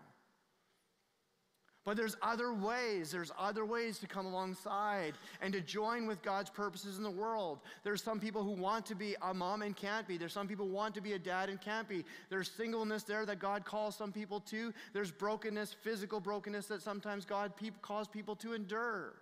But 1.86 1.96
there's 1.96 2.16
other 2.20 2.52
ways. 2.52 3.12
There's 3.12 3.30
other 3.38 3.64
ways 3.64 4.00
to 4.00 4.08
come 4.08 4.26
alongside 4.26 5.14
and 5.40 5.52
to 5.52 5.60
join 5.60 6.08
with 6.08 6.20
God's 6.20 6.50
purposes 6.50 6.98
in 6.98 7.04
the 7.04 7.10
world. 7.10 7.60
There's 7.84 8.02
some 8.02 8.18
people 8.18 8.42
who 8.42 8.50
want 8.50 8.84
to 8.86 8.96
be 8.96 9.14
a 9.22 9.32
mom 9.32 9.62
and 9.62 9.74
can't 9.74 10.06
be. 10.06 10.18
There's 10.18 10.32
some 10.32 10.48
people 10.48 10.66
who 10.66 10.72
want 10.72 10.96
to 10.96 11.00
be 11.00 11.12
a 11.12 11.18
dad 11.18 11.48
and 11.48 11.60
can't 11.60 11.88
be. 11.88 12.04
There's 12.28 12.50
singleness 12.50 13.04
there 13.04 13.24
that 13.24 13.38
God 13.38 13.64
calls 13.64 13.94
some 13.94 14.10
people 14.10 14.40
to. 14.40 14.74
There's 14.94 15.12
brokenness, 15.12 15.74
physical 15.74 16.18
brokenness 16.18 16.66
that 16.66 16.82
sometimes 16.82 17.24
God 17.24 17.56
pe- 17.56 17.70
calls 17.82 18.08
people 18.08 18.34
to 18.36 18.52
endure. 18.52 19.12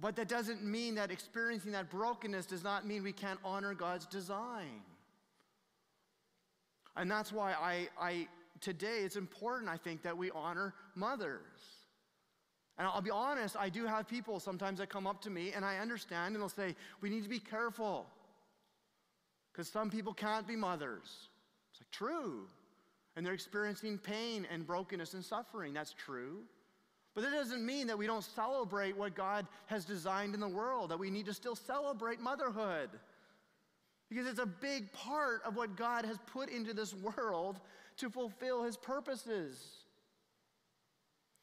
But 0.00 0.14
that 0.14 0.28
doesn't 0.28 0.64
mean 0.64 0.94
that 0.94 1.10
experiencing 1.10 1.72
that 1.72 1.90
brokenness 1.90 2.46
does 2.46 2.62
not 2.62 2.86
mean 2.86 3.02
we 3.02 3.12
can't 3.12 3.40
honor 3.44 3.74
God's 3.74 4.06
design. 4.06 4.82
And 6.96 7.10
that's 7.10 7.32
why 7.32 7.54
I, 7.54 7.88
I 8.00 8.28
today 8.60 9.00
it's 9.04 9.16
important, 9.16 9.70
I 9.70 9.76
think, 9.76 10.02
that 10.02 10.16
we 10.16 10.30
honor 10.30 10.74
mothers. 10.94 11.42
And 12.78 12.86
I'll 12.86 13.02
be 13.02 13.10
honest, 13.10 13.56
I 13.56 13.68
do 13.68 13.86
have 13.86 14.06
people 14.06 14.38
sometimes 14.38 14.78
that 14.78 14.88
come 14.88 15.06
up 15.06 15.20
to 15.22 15.30
me 15.30 15.52
and 15.52 15.64
I 15.64 15.78
understand 15.78 16.34
and 16.34 16.42
they'll 16.42 16.48
say, 16.48 16.76
we 17.00 17.10
need 17.10 17.24
to 17.24 17.28
be 17.28 17.40
careful 17.40 18.06
because 19.52 19.68
some 19.68 19.90
people 19.90 20.14
can't 20.14 20.46
be 20.46 20.54
mothers. 20.54 21.28
It's 21.72 21.80
like, 21.80 21.90
true. 21.90 22.46
And 23.16 23.26
they're 23.26 23.34
experiencing 23.34 23.98
pain 23.98 24.46
and 24.52 24.64
brokenness 24.64 25.14
and 25.14 25.24
suffering. 25.24 25.74
That's 25.74 25.92
true. 25.92 26.44
But 27.16 27.24
that 27.24 27.32
doesn't 27.32 27.66
mean 27.66 27.88
that 27.88 27.98
we 27.98 28.06
don't 28.06 28.22
celebrate 28.22 28.96
what 28.96 29.16
God 29.16 29.48
has 29.66 29.84
designed 29.84 30.34
in 30.34 30.40
the 30.40 30.48
world, 30.48 30.92
that 30.92 31.00
we 31.00 31.10
need 31.10 31.26
to 31.26 31.34
still 31.34 31.56
celebrate 31.56 32.20
motherhood. 32.20 32.90
Because 34.08 34.28
it's 34.28 34.38
a 34.38 34.46
big 34.46 34.92
part 34.92 35.42
of 35.44 35.56
what 35.56 35.74
God 35.74 36.04
has 36.04 36.18
put 36.32 36.48
into 36.48 36.72
this 36.72 36.94
world 36.94 37.58
to 37.98 38.10
fulfill 38.10 38.62
his 38.62 38.76
purposes. 38.76 39.58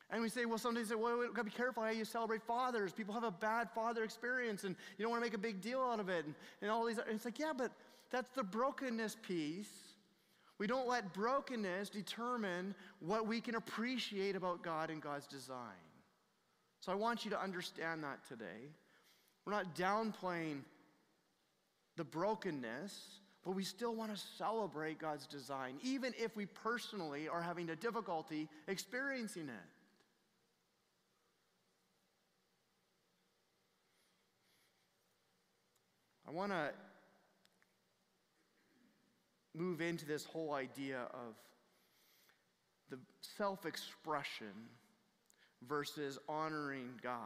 And 0.10 0.22
we 0.22 0.30
say, 0.30 0.46
well, 0.46 0.58
sometimes 0.58 0.89
say, 0.89 0.96
well, 0.96 1.18
we've 1.18 1.34
got 1.34 1.41
to 1.41 1.52
be 1.52 1.52
careful 1.52 1.84
how 1.84 1.89
you 1.89 2.06
celebrate 2.06 2.44
fathers. 2.44 2.94
People 2.94 3.13
have 3.13 3.24
a 3.24 3.32
bad 3.32 3.70
father 3.72 4.04
experience 4.04 4.63
and 4.63 4.76
you 4.98 5.04
don't 5.04 5.12
want 5.12 5.24
to 5.24 5.26
make 5.26 5.34
a 5.34 5.41
big 5.41 5.62
deal 5.62 5.82
out 5.82 6.00
of 6.00 6.10
it. 6.10 6.26
And, 6.26 6.36
and 6.62 6.70
all 6.70 6.86
these, 6.86 6.98
and 7.00 7.08
it's 7.10 7.26
like, 7.26 7.39
yeah, 7.39 7.54
but 7.58 7.72
that's 8.12 8.30
the 8.32 8.44
brokenness 8.44 9.18
piece. 9.24 9.72
We 10.58 10.68
don't 10.68 10.88
let 10.88 11.13
brokenness 11.13 11.89
determine 11.89 12.76
what 13.00 13.28
we 13.28 13.41
can 13.41 13.56
appreciate 13.56 14.36
about 14.36 14.62
God 14.62 14.89
and 14.89 15.02
God's 15.02 15.28
design. 15.28 15.58
So 16.80 16.91
I 16.91 16.96
want 16.96 17.26
you 17.26 17.32
to 17.32 17.41
understand 17.41 18.04
that 18.04 18.26
today. 18.28 18.70
We're 19.46 19.54
not 19.54 19.76
downplaying 19.76 20.60
the 21.98 22.04
brokenness, 22.04 23.20
but 23.45 23.51
we 23.51 23.63
still 23.63 23.93
want 23.93 24.13
to 24.13 24.21
celebrate 24.38 24.97
God's 24.97 25.27
design, 25.27 25.75
even 25.84 26.13
if 26.17 26.36
we 26.36 26.47
personally 26.47 27.27
are 27.27 27.43
having 27.43 27.69
a 27.69 27.75
difficulty 27.75 28.49
experiencing 28.67 29.43
it. 29.43 29.69
I 36.27 36.31
want 36.31 36.51
to 36.51 36.71
move 39.53 39.79
into 39.79 40.08
this 40.08 40.25
whole 40.25 40.53
idea 40.53 41.01
of 41.13 41.36
the 42.89 42.97
self 43.38 43.67
expression 43.67 44.47
versus 45.67 46.17
honoring 46.27 46.89
God. 47.03 47.21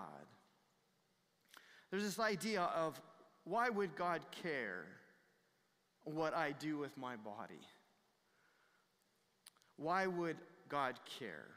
There's 1.91 2.03
this 2.03 2.19
idea 2.19 2.63
of 2.75 2.99
why 3.45 3.69
would 3.69 3.95
God 3.95 4.19
care 4.43 4.85
what 6.15 6.33
I 6.33 6.51
do 6.51 6.77
with 6.77 6.97
my 6.97 7.15
body? 7.15 7.61
Why 9.77 10.07
would 10.07 10.37
God 10.67 10.99
care? 11.19 11.47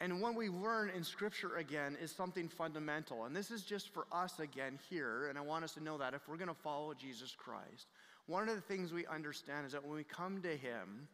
And 0.00 0.22
what 0.22 0.34
we 0.34 0.48
learn 0.48 0.90
in 0.90 1.04
Scripture 1.04 1.56
again 1.56 1.96
is 2.02 2.10
something 2.10 2.48
fundamental. 2.48 3.26
And 3.26 3.36
this 3.36 3.50
is 3.50 3.62
just 3.62 3.92
for 3.92 4.06
us 4.10 4.38
again 4.38 4.78
here. 4.88 5.26
And 5.28 5.36
I 5.36 5.42
want 5.42 5.62
us 5.62 5.74
to 5.74 5.82
know 5.82 5.98
that 5.98 6.14
if 6.14 6.26
we're 6.26 6.38
going 6.38 6.48
to 6.48 6.54
follow 6.54 6.94
Jesus 6.94 7.36
Christ, 7.36 7.86
one 8.26 8.48
of 8.48 8.54
the 8.54 8.62
things 8.62 8.92
we 8.92 9.06
understand 9.06 9.66
is 9.66 9.72
that 9.72 9.84
when 9.84 9.96
we 9.96 10.04
come 10.04 10.40
to 10.40 10.56
Him, 10.56 11.06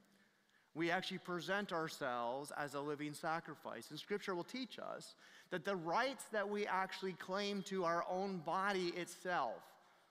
we 0.77 0.90
actually 0.90 1.19
present 1.19 1.73
ourselves 1.73 2.53
as 2.57 2.75
a 2.75 2.81
living 2.81 3.14
sacrifice. 3.14 3.90
And 3.90 3.99
Scripture 3.99 4.37
will 4.37 4.45
teach 4.45 4.79
us 4.79 5.14
that 5.51 5.64
the 5.64 5.75
rights 5.75 6.25
that 6.33 6.49
we 6.49 6.66
actually 6.66 7.14
claim 7.14 7.62
to 7.62 7.85
our 7.85 8.05
own 8.09 8.38
body 8.38 8.88
itself, 8.97 9.62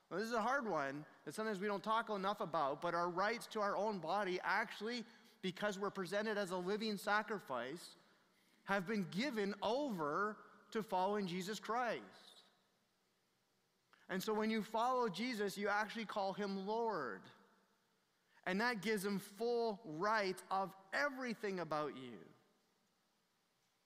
well, 0.09 0.19
this 0.19 0.29
is 0.29 0.35
a 0.35 0.41
hard 0.41 0.69
one 0.69 1.03
that 1.25 1.33
sometimes 1.33 1.59
we 1.59 1.67
don't 1.67 1.83
talk 1.83 2.09
enough 2.09 2.39
about, 2.39 2.81
but 2.81 2.93
our 2.93 3.09
rights 3.09 3.47
to 3.47 3.61
our 3.61 3.75
own 3.75 3.99
body 3.99 4.39
actually, 4.43 5.03
because 5.41 5.79
we're 5.79 5.89
presented 5.89 6.37
as 6.37 6.51
a 6.51 6.57
living 6.57 6.97
sacrifice, 6.97 7.95
have 8.65 8.87
been 8.87 9.05
given 9.11 9.55
over 9.61 10.37
to 10.71 10.83
following 10.83 11.27
Jesus 11.27 11.59
Christ. 11.59 12.01
And 14.09 14.21
so 14.21 14.33
when 14.33 14.49
you 14.49 14.61
follow 14.61 15.09
Jesus, 15.09 15.57
you 15.57 15.67
actually 15.67 16.05
call 16.05 16.33
him 16.33 16.67
Lord. 16.67 17.21
And 18.45 18.61
that 18.61 18.81
gives 18.81 19.03
him 19.03 19.19
full 19.19 19.79
right 19.83 20.37
of 20.51 20.71
everything 20.93 21.59
about 21.59 21.95
you 21.95 22.19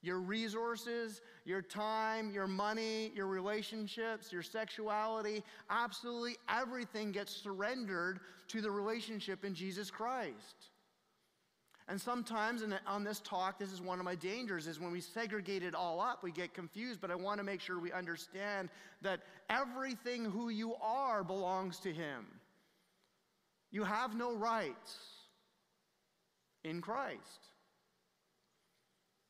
your 0.01 0.19
resources, 0.19 1.21
your 1.45 1.61
time, 1.61 2.31
your 2.31 2.47
money, 2.47 3.11
your 3.15 3.27
relationships, 3.27 4.31
your 4.31 4.43
sexuality, 4.43 5.43
absolutely 5.69 6.37
everything 6.47 7.11
gets 7.11 7.35
surrendered 7.35 8.19
to 8.47 8.61
the 8.61 8.71
relationship 8.71 9.43
in 9.43 9.53
Jesus 9.53 9.91
Christ. 9.91 10.71
And 11.89 11.99
sometimes 11.99 12.63
on 12.85 13.03
this 13.03 13.19
talk, 13.19 13.57
this 13.57 13.71
is 13.73 13.81
one 13.81 13.97
of 13.97 14.05
my 14.05 14.13
dangers, 14.13 14.67
is 14.67 14.79
when 14.79 14.91
we 14.91 15.01
segregate 15.01 15.63
it 15.63 15.73
all 15.73 15.99
up, 15.99 16.23
we 16.23 16.31
get 16.31 16.53
confused. 16.53 17.01
But 17.01 17.09
I 17.09 17.15
want 17.15 17.39
to 17.39 17.43
make 17.43 17.59
sure 17.59 17.79
we 17.79 17.91
understand 17.91 18.69
that 19.01 19.21
everything 19.49 20.23
who 20.23 20.49
you 20.49 20.75
are 20.75 21.23
belongs 21.23 21.79
to 21.79 21.91
Him. 21.91 22.27
You 23.71 23.83
have 23.83 24.15
no 24.15 24.35
rights 24.35 24.97
in 26.63 26.79
Christ. 26.79 27.47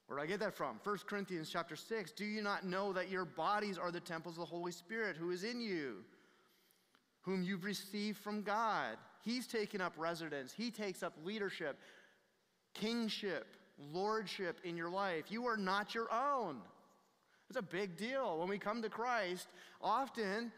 Where 0.09 0.17
do 0.17 0.23
I 0.23 0.27
get 0.27 0.39
that 0.39 0.55
from? 0.55 0.79
1 0.83 0.97
Corinthians 1.05 1.51
chapter 1.51 1.75
6. 1.75 2.11
Do 2.13 2.25
you 2.25 2.41
not 2.41 2.65
know 2.65 2.91
that 2.93 3.09
your 3.09 3.25
bodies 3.25 3.77
are 3.77 3.91
the 3.91 3.99
temples 3.99 4.35
of 4.35 4.39
the 4.39 4.45
Holy 4.45 4.71
Spirit 4.71 5.15
who 5.15 5.29
is 5.29 5.43
in 5.43 5.61
you, 5.61 5.97
whom 7.21 7.43
you've 7.43 7.63
received 7.63 8.17
from 8.17 8.41
God? 8.41 8.97
He's 9.23 9.45
taken 9.45 9.81
up 9.81 9.93
residence, 9.97 10.51
He 10.51 10.71
takes 10.71 11.03
up 11.03 11.13
leadership 11.23 11.77
kingship, 12.73 13.55
lordship 13.93 14.59
in 14.63 14.77
your 14.77 14.89
life. 14.89 15.25
You 15.29 15.45
are 15.47 15.57
not 15.57 15.93
your 15.93 16.11
own. 16.11 16.57
It's 17.49 17.57
a 17.57 17.63
big 17.63 17.97
deal. 17.97 18.39
When 18.39 18.47
we 18.47 18.57
come 18.57 18.81
to 18.81 18.89
Christ, 18.89 19.47
often, 19.81 20.51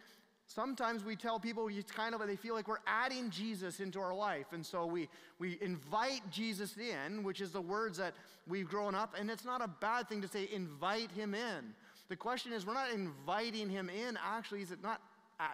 sometimes 0.53 1.03
we 1.03 1.15
tell 1.15 1.39
people 1.39 1.67
it's 1.69 1.91
kind 1.91 2.13
of 2.13 2.25
they 2.27 2.35
feel 2.35 2.53
like 2.53 2.67
we're 2.67 2.77
adding 2.85 3.29
Jesus 3.29 3.79
into 3.79 3.99
our 3.99 4.13
life. 4.13 4.47
And 4.51 4.65
so 4.65 4.85
we, 4.85 5.07
we 5.39 5.57
invite 5.61 6.21
Jesus 6.29 6.75
in, 6.77 7.23
which 7.23 7.41
is 7.41 7.51
the 7.51 7.61
words 7.61 7.97
that 7.97 8.13
we've 8.47 8.67
grown 8.67 8.95
up, 8.95 9.15
and 9.17 9.29
it's 9.29 9.45
not 9.45 9.61
a 9.61 9.67
bad 9.67 10.09
thing 10.09 10.21
to 10.21 10.27
say 10.27 10.49
invite 10.51 11.11
him 11.11 11.33
in. 11.33 11.73
The 12.09 12.15
question 12.15 12.51
is, 12.51 12.65
we're 12.65 12.73
not 12.73 12.91
inviting 12.91 13.69
him 13.69 13.89
in. 13.89 14.17
Actually, 14.23 14.61
is 14.61 14.71
it 14.71 14.83
not 14.83 15.01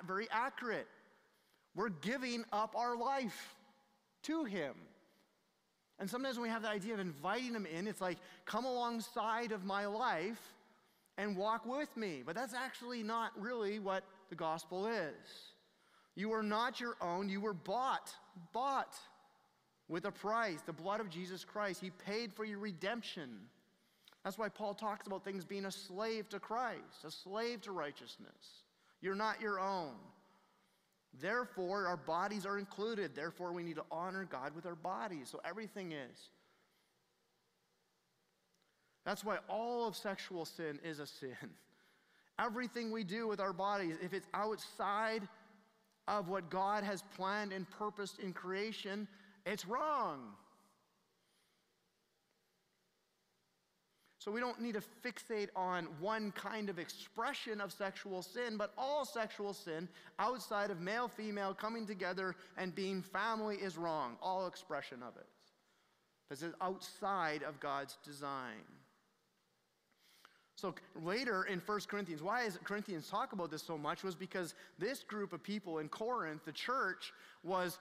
very 0.07 0.27
accurate? 0.31 0.87
We're 1.75 1.89
giving 1.89 2.43
up 2.51 2.75
our 2.75 2.97
life 2.97 3.55
to 4.23 4.43
him. 4.43 4.73
And 5.99 6.09
sometimes 6.09 6.37
when 6.37 6.43
we 6.43 6.49
have 6.49 6.63
the 6.63 6.69
idea 6.69 6.93
of 6.93 6.99
inviting 6.99 7.53
him 7.53 7.65
in, 7.65 7.87
it's 7.87 8.01
like, 8.01 8.17
come 8.45 8.65
alongside 8.65 9.51
of 9.51 9.65
my 9.65 9.85
life 9.85 10.41
and 11.17 11.35
walk 11.35 11.65
with 11.65 11.95
me. 11.95 12.23
But 12.25 12.35
that's 12.35 12.53
actually 12.53 13.03
not 13.03 13.31
really 13.39 13.79
what 13.79 14.03
the 14.29 14.35
gospel 14.35 14.87
is. 14.87 15.53
You 16.15 16.31
are 16.33 16.43
not 16.43 16.79
your 16.79 16.95
own, 17.01 17.29
you 17.29 17.41
were 17.41 17.53
bought, 17.53 18.11
bought 18.53 18.95
with 19.87 20.05
a 20.05 20.11
price, 20.11 20.61
the 20.65 20.73
blood 20.73 20.99
of 20.99 21.09
Jesus 21.09 21.45
Christ. 21.45 21.79
He 21.79 21.91
paid 21.91 22.33
for 22.33 22.43
your 22.43 22.59
redemption. 22.59 23.29
That's 24.23 24.37
why 24.37 24.49
Paul 24.49 24.73
talks 24.73 25.07
about 25.07 25.23
things 25.23 25.45
being 25.45 25.65
a 25.65 25.71
slave 25.71 26.27
to 26.29 26.39
Christ, 26.39 27.05
a 27.05 27.11
slave 27.11 27.61
to 27.61 27.71
righteousness. 27.71 28.63
You're 29.01 29.15
not 29.15 29.39
your 29.39 29.59
own. 29.59 29.93
Therefore, 31.21 31.87
our 31.87 31.97
bodies 31.97 32.45
are 32.45 32.59
included. 32.59 33.15
Therefore, 33.15 33.53
we 33.53 33.63
need 33.63 33.75
to 33.75 33.85
honor 33.91 34.27
God 34.29 34.53
with 34.55 34.65
our 34.65 34.75
bodies. 34.75 35.29
So 35.31 35.39
everything 35.45 35.91
is. 35.91 36.29
That's 39.05 39.23
why 39.23 39.37
all 39.47 39.87
of 39.87 39.95
sexual 39.95 40.45
sin 40.45 40.79
is 40.83 40.99
a 40.99 41.07
sin. 41.07 41.35
Everything 42.39 42.91
we 42.91 43.03
do 43.03 43.27
with 43.27 43.39
our 43.39 43.53
bodies, 43.53 43.95
if 44.01 44.13
it's 44.13 44.27
outside 44.33 45.27
of 46.07 46.29
what 46.29 46.49
God 46.49 46.83
has 46.83 47.03
planned 47.15 47.51
and 47.51 47.69
purposed 47.69 48.19
in 48.19 48.33
creation, 48.33 49.07
it's 49.45 49.65
wrong. 49.67 50.19
So 54.19 54.31
we 54.31 54.41
don't 54.41 54.59
need 54.61 54.73
to 54.73 54.81
fixate 55.05 55.47
on 55.55 55.87
one 56.01 56.31
kind 56.33 56.69
of 56.69 56.79
expression 56.79 57.61
of 57.61 57.71
sexual 57.71 58.21
sin, 58.21 58.57
but 58.57 58.73
all 58.77 59.05
sexual 59.05 59.53
sin 59.53 59.87
outside 60.19 60.69
of 60.69 60.81
male, 60.81 61.07
female 61.07 61.53
coming 61.53 61.87
together 61.87 62.35
and 62.57 62.75
being 62.75 63.01
family 63.01 63.55
is 63.55 63.77
wrong. 63.77 64.17
All 64.21 64.45
expression 64.45 65.01
of 65.01 65.15
it. 65.15 65.27
This 66.29 66.41
is 66.41 66.53
outside 66.59 67.41
of 67.43 67.59
God's 67.61 67.97
design. 68.03 68.65
So 70.57 70.73
later 70.95 71.43
in 71.43 71.61
1 71.63 71.79
Corinthians, 71.87 72.23
why 72.23 72.41
is 72.41 72.57
Corinthians 72.63 73.07
talk 73.07 73.31
about 73.31 73.51
this 73.51 73.61
so 73.61 73.77
much 73.77 74.03
was 74.03 74.15
because 74.15 74.55
this 74.79 75.03
group 75.03 75.31
of 75.31 75.43
people 75.43 75.77
in 75.77 75.87
Corinth, 75.87 76.45
the 76.45 76.51
church, 76.51 77.13
was 77.43 77.77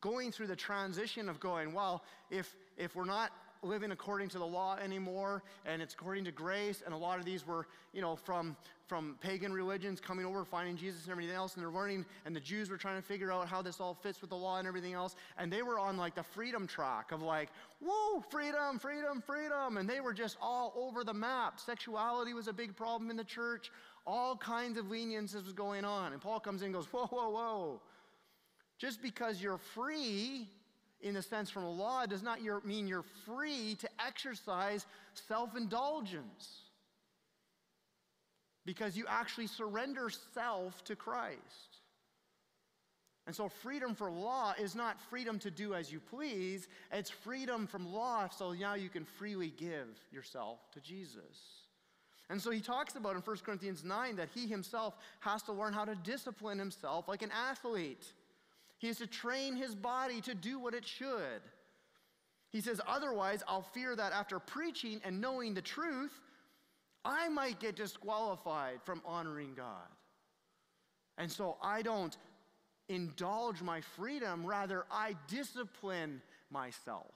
going 0.00 0.32
through 0.32 0.46
the 0.46 0.56
transition 0.56 1.28
of 1.28 1.40
going, 1.40 1.74
well, 1.74 2.04
if, 2.30 2.56
if 2.78 2.96
we're 2.96 3.04
not 3.04 3.32
living 3.62 3.90
according 3.90 4.28
to 4.28 4.38
the 4.38 4.46
law 4.46 4.76
anymore 4.76 5.42
and 5.66 5.82
it's 5.82 5.94
according 5.94 6.24
to 6.24 6.32
grace 6.32 6.82
and 6.84 6.94
a 6.94 6.96
lot 6.96 7.18
of 7.18 7.24
these 7.24 7.46
were 7.46 7.66
you 7.92 8.00
know 8.00 8.16
from 8.16 8.56
from 8.86 9.16
pagan 9.20 9.52
religions 9.52 10.00
coming 10.00 10.24
over 10.24 10.44
finding 10.44 10.76
jesus 10.76 11.02
and 11.04 11.12
everything 11.12 11.34
else 11.34 11.54
and 11.54 11.62
they're 11.62 11.70
learning 11.70 12.04
and 12.24 12.34
the 12.34 12.40
jews 12.40 12.70
were 12.70 12.76
trying 12.76 12.96
to 12.96 13.06
figure 13.06 13.32
out 13.32 13.48
how 13.48 13.60
this 13.60 13.80
all 13.80 13.94
fits 13.94 14.20
with 14.20 14.30
the 14.30 14.36
law 14.36 14.58
and 14.58 14.68
everything 14.68 14.94
else 14.94 15.16
and 15.38 15.52
they 15.52 15.62
were 15.62 15.78
on 15.78 15.96
like 15.96 16.14
the 16.14 16.22
freedom 16.22 16.66
track 16.66 17.12
of 17.12 17.22
like 17.22 17.50
whoa 17.80 18.20
freedom 18.30 18.78
freedom 18.78 19.20
freedom 19.20 19.76
and 19.76 19.88
they 19.88 20.00
were 20.00 20.14
just 20.14 20.36
all 20.40 20.72
over 20.76 21.04
the 21.04 21.14
map. 21.14 21.60
Sexuality 21.60 22.34
was 22.34 22.48
a 22.48 22.52
big 22.52 22.76
problem 22.76 23.10
in 23.10 23.16
the 23.16 23.24
church. 23.24 23.70
All 24.06 24.36
kinds 24.36 24.78
of 24.78 24.90
leniences 24.90 25.44
was 25.44 25.52
going 25.52 25.84
on 25.84 26.12
and 26.12 26.20
paul 26.20 26.40
comes 26.40 26.62
in 26.62 26.66
and 26.66 26.74
goes 26.74 26.86
whoa 26.86 27.06
whoa 27.06 27.30
whoa. 27.30 27.80
Just 28.78 29.02
because 29.02 29.42
you're 29.42 29.58
free 29.58 30.48
in 31.00 31.16
a 31.16 31.22
sense 31.22 31.50
from 31.50 31.64
the 31.64 31.70
law 31.70 32.06
does 32.06 32.22
not 32.22 32.40
mean 32.64 32.86
you're 32.86 33.04
free 33.24 33.76
to 33.80 33.88
exercise 34.04 34.86
self 35.14 35.56
indulgence 35.56 36.62
because 38.64 38.96
you 38.96 39.06
actually 39.08 39.46
surrender 39.46 40.10
self 40.34 40.84
to 40.84 40.96
Christ. 40.96 41.78
And 43.26 43.36
so, 43.36 43.48
freedom 43.48 43.94
for 43.94 44.10
law 44.10 44.54
is 44.58 44.74
not 44.74 45.00
freedom 45.10 45.38
to 45.40 45.50
do 45.50 45.74
as 45.74 45.92
you 45.92 46.00
please, 46.00 46.66
it's 46.90 47.10
freedom 47.10 47.66
from 47.66 47.92
law 47.92 48.28
so 48.28 48.52
now 48.52 48.74
you 48.74 48.88
can 48.88 49.04
freely 49.04 49.52
give 49.56 49.98
yourself 50.10 50.58
to 50.72 50.80
Jesus. 50.80 51.58
And 52.30 52.40
so 52.40 52.50
he 52.50 52.60
talks 52.60 52.96
about 52.96 53.16
in 53.16 53.22
1 53.22 53.36
Corinthians 53.38 53.84
9 53.84 54.16
that 54.16 54.28
he 54.34 54.46
himself 54.46 54.94
has 55.20 55.42
to 55.44 55.52
learn 55.52 55.72
how 55.72 55.84
to 55.84 55.94
discipline 55.94 56.58
himself 56.58 57.08
like 57.08 57.22
an 57.22 57.30
athlete. 57.30 58.12
He 58.78 58.88
is 58.88 58.98
to 58.98 59.06
train 59.06 59.56
his 59.56 59.74
body 59.74 60.20
to 60.22 60.34
do 60.34 60.58
what 60.58 60.74
it 60.74 60.86
should. 60.86 61.42
He 62.50 62.60
says, 62.60 62.80
Otherwise, 62.86 63.42
I'll 63.46 63.62
fear 63.62 63.94
that 63.94 64.12
after 64.12 64.38
preaching 64.38 65.00
and 65.04 65.20
knowing 65.20 65.54
the 65.54 65.62
truth, 65.62 66.12
I 67.04 67.28
might 67.28 67.60
get 67.60 67.76
disqualified 67.76 68.80
from 68.84 69.02
honoring 69.04 69.54
God. 69.54 69.88
And 71.16 71.30
so 71.30 71.56
I 71.62 71.82
don't 71.82 72.16
indulge 72.88 73.60
my 73.60 73.80
freedom, 73.80 74.46
rather, 74.46 74.86
I 74.90 75.16
discipline 75.26 76.22
myself. 76.50 77.12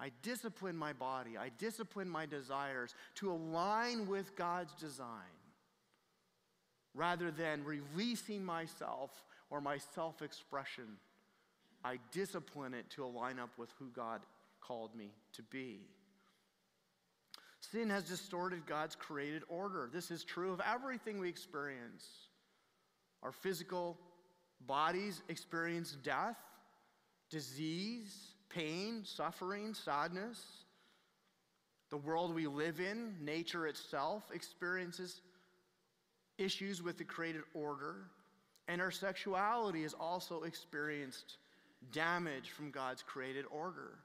I 0.00 0.10
discipline 0.22 0.76
my 0.76 0.92
body, 0.92 1.38
I 1.38 1.50
discipline 1.50 2.08
my 2.08 2.26
desires 2.26 2.94
to 3.16 3.30
align 3.30 4.08
with 4.08 4.34
God's 4.34 4.74
design 4.74 5.08
rather 6.94 7.30
than 7.30 7.64
releasing 7.64 8.44
myself 8.44 9.10
or 9.50 9.60
my 9.60 9.78
self 9.94 10.22
expression. 10.22 10.84
I 11.84 11.98
discipline 12.12 12.72
it 12.72 12.88
to 12.90 13.04
align 13.04 13.38
up 13.38 13.50
with 13.58 13.70
who 13.78 13.90
God 13.94 14.22
called 14.60 14.94
me 14.96 15.12
to 15.34 15.42
be. 15.42 15.80
Sin 17.60 17.90
has 17.90 18.04
distorted 18.04 18.66
God's 18.66 18.94
created 18.94 19.42
order. 19.48 19.88
This 19.92 20.10
is 20.10 20.24
true 20.24 20.52
of 20.52 20.60
everything 20.60 21.18
we 21.18 21.28
experience. 21.28 22.06
Our 23.22 23.32
physical 23.32 23.98
bodies 24.66 25.22
experience 25.28 25.96
death, 26.02 26.36
disease, 27.30 28.34
pain, 28.48 29.02
suffering, 29.04 29.74
sadness. 29.74 30.40
The 31.90 31.96
world 31.96 32.34
we 32.34 32.46
live 32.46 32.80
in, 32.80 33.14
nature 33.22 33.66
itself, 33.66 34.24
experiences 34.32 35.20
issues 36.38 36.82
with 36.82 36.98
the 36.98 37.04
created 37.04 37.42
order. 37.54 37.96
And 38.68 38.80
our 38.80 38.90
sexuality 38.90 39.82
has 39.82 39.94
also 39.94 40.42
experienced 40.42 41.36
damage 41.92 42.50
from 42.50 42.70
God's 42.70 43.02
created 43.02 43.44
order. 43.50 43.98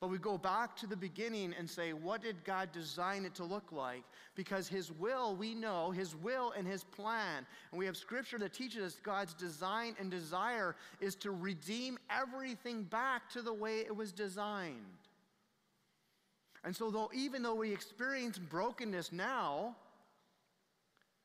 But 0.00 0.08
we 0.08 0.16
go 0.16 0.38
back 0.38 0.76
to 0.76 0.86
the 0.86 0.96
beginning 0.96 1.54
and 1.58 1.68
say, 1.68 1.92
what 1.92 2.22
did 2.22 2.42
God 2.42 2.72
design 2.72 3.26
it 3.26 3.34
to 3.34 3.44
look 3.44 3.70
like? 3.70 4.02
Because 4.34 4.66
His 4.66 4.90
will, 4.90 5.36
we 5.36 5.54
know, 5.54 5.90
His 5.90 6.16
will 6.16 6.52
and 6.56 6.66
His 6.66 6.84
plan. 6.84 7.44
And 7.70 7.78
we 7.78 7.84
have 7.84 7.98
scripture 7.98 8.38
that 8.38 8.54
teaches 8.54 8.82
us 8.82 9.00
God's 9.02 9.34
design 9.34 9.94
and 10.00 10.10
desire 10.10 10.74
is 11.00 11.14
to 11.16 11.32
redeem 11.32 11.98
everything 12.08 12.84
back 12.84 13.28
to 13.30 13.42
the 13.42 13.52
way 13.52 13.80
it 13.80 13.94
was 13.94 14.10
designed. 14.10 14.76
And 16.64 16.74
so, 16.74 16.90
though, 16.90 17.10
even 17.14 17.42
though 17.42 17.54
we 17.54 17.72
experience 17.72 18.38
brokenness 18.38 19.12
now, 19.12 19.76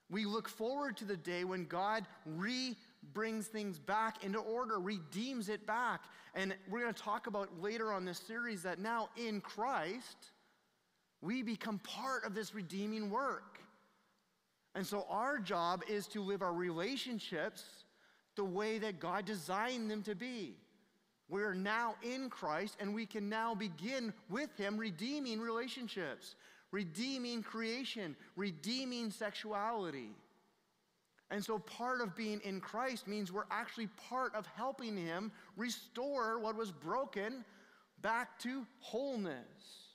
we 0.09 0.25
look 0.25 0.47
forward 0.47 0.97
to 0.97 1.05
the 1.05 1.17
day 1.17 1.43
when 1.43 1.65
God 1.65 2.05
re 2.25 2.75
brings 3.13 3.47
things 3.47 3.77
back 3.77 4.23
into 4.23 4.39
order, 4.39 4.79
redeems 4.79 5.49
it 5.49 5.65
back. 5.67 6.01
And 6.33 6.55
we're 6.69 6.81
going 6.81 6.93
to 6.93 7.01
talk 7.01 7.27
about 7.27 7.61
later 7.61 7.93
on 7.93 8.03
this 8.03 8.17
series 8.17 8.63
that 8.63 8.79
now 8.79 9.09
in 9.15 9.41
Christ, 9.41 10.31
we 11.21 11.43
become 11.43 11.79
part 11.79 12.25
of 12.25 12.33
this 12.33 12.55
redeeming 12.55 13.09
work. 13.09 13.59
And 14.73 14.85
so 14.85 15.05
our 15.09 15.39
job 15.39 15.83
is 15.87 16.07
to 16.07 16.21
live 16.21 16.41
our 16.41 16.53
relationships 16.53 17.63
the 18.35 18.43
way 18.43 18.79
that 18.79 18.99
God 18.99 19.25
designed 19.25 19.89
them 19.89 20.03
to 20.03 20.15
be. 20.15 20.55
We're 21.29 21.55
now 21.55 21.95
in 22.03 22.29
Christ 22.29 22.77
and 22.79 22.93
we 22.93 23.05
can 23.05 23.29
now 23.29 23.55
begin 23.55 24.13
with 24.29 24.55
Him 24.57 24.77
redeeming 24.77 25.39
relationships 25.39 26.35
redeeming 26.75 27.41
creation, 27.41 28.17
redeeming 28.35 29.09
sexuality. 29.09 30.09
And 31.31 31.43
so, 31.43 31.57
part 31.57 32.01
of 32.01 32.17
being 32.17 32.41
in 32.43 32.59
Christ 32.59 33.07
means 33.07 33.31
we're 33.31 33.49
actually 33.49 33.87
part 34.09 34.35
of 34.35 34.45
helping 34.45 34.97
Him 34.97 35.31
restore 35.55 36.37
what 36.37 36.57
was 36.57 36.71
broken 36.71 37.45
back 38.01 38.37
to 38.39 38.67
wholeness. 38.81 39.85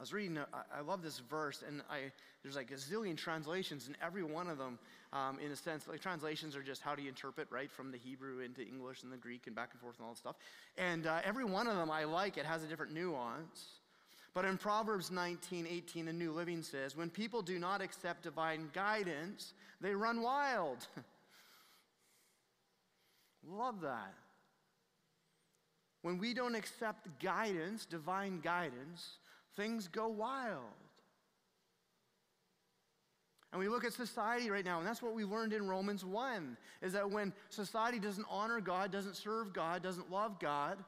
I 0.00 0.02
was 0.02 0.12
reading, 0.12 0.38
uh, 0.38 0.44
I 0.76 0.80
love 0.80 1.02
this 1.02 1.20
verse, 1.20 1.62
and 1.66 1.82
I, 1.88 2.10
there's 2.42 2.56
like 2.56 2.72
a 2.72 2.74
zillion 2.74 3.16
translations, 3.16 3.86
and 3.86 3.96
every 4.02 4.24
one 4.24 4.48
of 4.48 4.58
them, 4.58 4.80
um, 5.12 5.38
in 5.44 5.50
a 5.50 5.56
sense, 5.56 5.88
like 5.88 6.00
translations 6.00 6.54
are 6.54 6.62
just 6.62 6.82
how 6.82 6.94
do 6.94 7.02
you 7.02 7.08
interpret, 7.08 7.48
right, 7.50 7.70
from 7.70 7.90
the 7.90 7.98
Hebrew 7.98 8.40
into 8.40 8.62
English 8.62 9.02
and 9.02 9.12
the 9.12 9.16
Greek 9.16 9.46
and 9.46 9.56
back 9.56 9.70
and 9.72 9.80
forth 9.80 9.96
and 9.98 10.06
all 10.06 10.12
that 10.12 10.18
stuff. 10.18 10.36
And 10.78 11.06
uh, 11.06 11.20
every 11.24 11.44
one 11.44 11.66
of 11.66 11.76
them 11.76 11.90
I 11.90 12.04
like, 12.04 12.36
it 12.36 12.46
has 12.46 12.62
a 12.62 12.66
different 12.66 12.92
nuance. 12.92 13.80
But 14.32 14.44
in 14.44 14.56
Proverbs 14.56 15.10
19, 15.10 15.66
18, 15.68 16.06
the 16.06 16.12
New 16.12 16.32
Living 16.32 16.62
says, 16.62 16.96
when 16.96 17.10
people 17.10 17.42
do 17.42 17.58
not 17.58 17.82
accept 17.82 18.22
divine 18.22 18.70
guidance, 18.72 19.54
they 19.80 19.94
run 19.94 20.22
wild. 20.22 20.86
Love 23.48 23.80
that. 23.80 24.14
When 26.02 26.18
we 26.18 26.32
don't 26.32 26.54
accept 26.54 27.08
guidance, 27.20 27.84
divine 27.84 28.40
guidance, 28.40 29.18
things 29.56 29.88
go 29.88 30.06
wild. 30.06 30.62
And 33.52 33.60
we 33.60 33.68
look 33.68 33.84
at 33.84 33.92
society 33.92 34.48
right 34.48 34.64
now, 34.64 34.78
and 34.78 34.86
that's 34.86 35.02
what 35.02 35.12
we 35.12 35.24
learned 35.24 35.52
in 35.52 35.66
Romans 35.66 36.04
1 36.04 36.56
is 36.82 36.92
that 36.92 37.10
when 37.10 37.32
society 37.48 37.98
doesn't 37.98 38.26
honor 38.30 38.60
God, 38.60 38.92
doesn't 38.92 39.16
serve 39.16 39.52
God, 39.52 39.82
doesn't 39.82 40.10
love 40.10 40.38
God, 40.38 40.78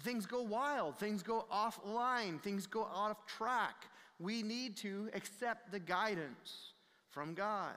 things 0.00 0.26
go 0.26 0.42
wild, 0.42 0.96
things 0.98 1.24
go 1.24 1.46
offline, 1.52 2.40
things 2.40 2.68
go 2.68 2.82
off 2.82 3.26
track. 3.26 3.86
We 4.20 4.42
need 4.42 4.76
to 4.78 5.10
accept 5.12 5.72
the 5.72 5.80
guidance 5.80 6.72
from 7.10 7.34
God. 7.34 7.74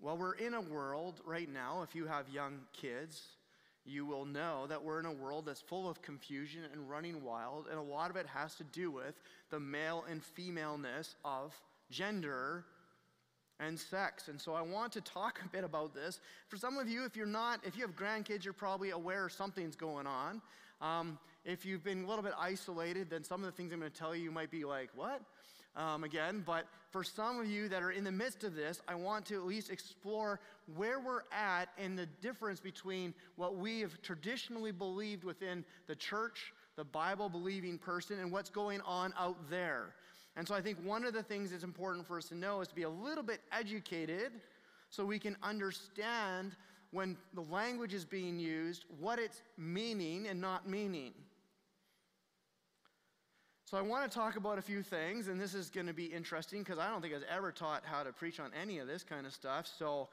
Well, 0.00 0.16
we're 0.16 0.34
in 0.34 0.54
a 0.54 0.60
world 0.60 1.20
right 1.24 1.48
now, 1.52 1.82
if 1.82 1.94
you 1.94 2.06
have 2.06 2.28
young 2.30 2.60
kids, 2.72 3.22
you 3.90 4.06
will 4.06 4.24
know 4.24 4.66
that 4.68 4.82
we're 4.82 5.00
in 5.00 5.06
a 5.06 5.12
world 5.12 5.46
that's 5.46 5.60
full 5.60 5.88
of 5.88 6.00
confusion 6.00 6.62
and 6.72 6.88
running 6.88 7.22
wild, 7.22 7.66
and 7.68 7.78
a 7.78 7.82
lot 7.82 8.10
of 8.10 8.16
it 8.16 8.26
has 8.26 8.54
to 8.56 8.64
do 8.64 8.90
with 8.90 9.20
the 9.50 9.60
male 9.60 10.04
and 10.08 10.22
femaleness 10.22 11.16
of 11.24 11.54
gender 11.90 12.64
and 13.58 13.78
sex. 13.78 14.28
And 14.28 14.40
so 14.40 14.54
I 14.54 14.62
want 14.62 14.92
to 14.92 15.00
talk 15.00 15.40
a 15.44 15.48
bit 15.48 15.64
about 15.64 15.94
this. 15.94 16.20
For 16.48 16.56
some 16.56 16.78
of 16.78 16.88
you, 16.88 17.04
if 17.04 17.16
you're 17.16 17.26
not, 17.26 17.60
if 17.64 17.76
you 17.76 17.82
have 17.82 17.96
grandkids, 17.96 18.44
you're 18.44 18.54
probably 18.54 18.90
aware 18.90 19.28
something's 19.28 19.76
going 19.76 20.06
on. 20.06 20.40
Um, 20.80 21.18
if 21.44 21.64
you've 21.64 21.84
been 21.84 22.04
a 22.04 22.06
little 22.06 22.22
bit 22.22 22.32
isolated, 22.38 23.10
then 23.10 23.24
some 23.24 23.40
of 23.40 23.46
the 23.46 23.52
things 23.52 23.72
I'm 23.72 23.80
going 23.80 23.90
to 23.90 23.98
tell 23.98 24.14
you, 24.14 24.24
you 24.24 24.30
might 24.30 24.50
be 24.50 24.64
like, 24.64 24.90
what? 24.94 25.20
Um, 25.76 26.02
again, 26.02 26.42
but 26.44 26.66
for 26.90 27.04
some 27.04 27.38
of 27.38 27.46
you 27.46 27.68
that 27.68 27.80
are 27.80 27.92
in 27.92 28.02
the 28.02 28.10
midst 28.10 28.42
of 28.42 28.56
this, 28.56 28.80
I 28.88 28.96
want 28.96 29.24
to 29.26 29.36
at 29.36 29.46
least 29.46 29.70
explore 29.70 30.40
where 30.74 30.98
we're 30.98 31.22
at 31.32 31.68
and 31.78 31.96
the 31.96 32.06
difference 32.20 32.58
between 32.58 33.14
what 33.36 33.56
we 33.56 33.80
have 33.80 34.02
traditionally 34.02 34.72
believed 34.72 35.22
within 35.22 35.64
the 35.86 35.94
church, 35.94 36.52
the 36.76 36.84
Bible 36.84 37.28
believing 37.28 37.78
person, 37.78 38.18
and 38.18 38.32
what's 38.32 38.50
going 38.50 38.80
on 38.80 39.14
out 39.16 39.48
there. 39.48 39.94
And 40.36 40.46
so 40.46 40.54
I 40.54 40.60
think 40.60 40.78
one 40.82 41.04
of 41.04 41.12
the 41.12 41.22
things 41.22 41.52
that's 41.52 41.64
important 41.64 42.06
for 42.06 42.18
us 42.18 42.28
to 42.28 42.34
know 42.34 42.60
is 42.60 42.68
to 42.68 42.74
be 42.74 42.82
a 42.82 42.90
little 42.90 43.24
bit 43.24 43.40
educated 43.52 44.32
so 44.88 45.04
we 45.04 45.20
can 45.20 45.36
understand 45.42 46.56
when 46.90 47.16
the 47.34 47.42
language 47.42 47.94
is 47.94 48.04
being 48.04 48.40
used, 48.40 48.84
what 48.98 49.20
it's 49.20 49.42
meaning 49.56 50.26
and 50.26 50.40
not 50.40 50.68
meaning. 50.68 51.12
So 53.70 53.78
I 53.78 53.82
want 53.82 54.10
to 54.10 54.12
talk 54.12 54.34
about 54.34 54.58
a 54.58 54.62
few 54.62 54.82
things, 54.82 55.28
and 55.28 55.40
this 55.40 55.54
is 55.54 55.70
going 55.70 55.86
to 55.86 55.92
be 55.92 56.06
interesting 56.06 56.64
because 56.64 56.80
I 56.80 56.88
don't 56.88 57.00
think 57.00 57.14
I 57.14 57.18
was 57.18 57.26
ever 57.30 57.52
taught 57.52 57.84
how 57.84 58.02
to 58.02 58.12
preach 58.12 58.40
on 58.40 58.50
any 58.60 58.80
of 58.80 58.88
this 58.88 59.04
kind 59.04 59.24
of 59.24 59.32
stuff. 59.32 59.70
So, 59.78 60.08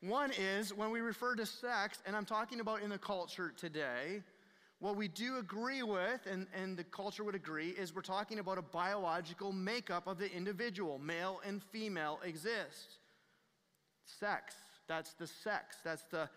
one 0.00 0.30
is 0.38 0.72
when 0.72 0.92
we 0.92 1.00
refer 1.00 1.34
to 1.34 1.44
sex, 1.44 1.98
and 2.06 2.14
I'm 2.14 2.24
talking 2.24 2.60
about 2.60 2.80
in 2.80 2.90
the 2.90 2.98
culture 2.98 3.52
today, 3.56 4.22
what 4.78 4.94
we 4.94 5.08
do 5.08 5.38
agree 5.38 5.82
with, 5.82 6.28
and, 6.30 6.46
and 6.54 6.76
the 6.76 6.84
culture 6.84 7.24
would 7.24 7.34
agree, 7.34 7.70
is 7.70 7.92
we're 7.92 8.02
talking 8.02 8.38
about 8.38 8.56
a 8.56 8.62
biological 8.62 9.50
makeup 9.50 10.06
of 10.06 10.16
the 10.18 10.32
individual. 10.32 11.00
Male 11.00 11.40
and 11.44 11.60
female 11.60 12.20
exist. 12.24 12.98
Sex, 14.20 14.54
that's 14.86 15.14
the 15.14 15.26
sex, 15.26 15.78
that's 15.82 16.04
the 16.04 16.28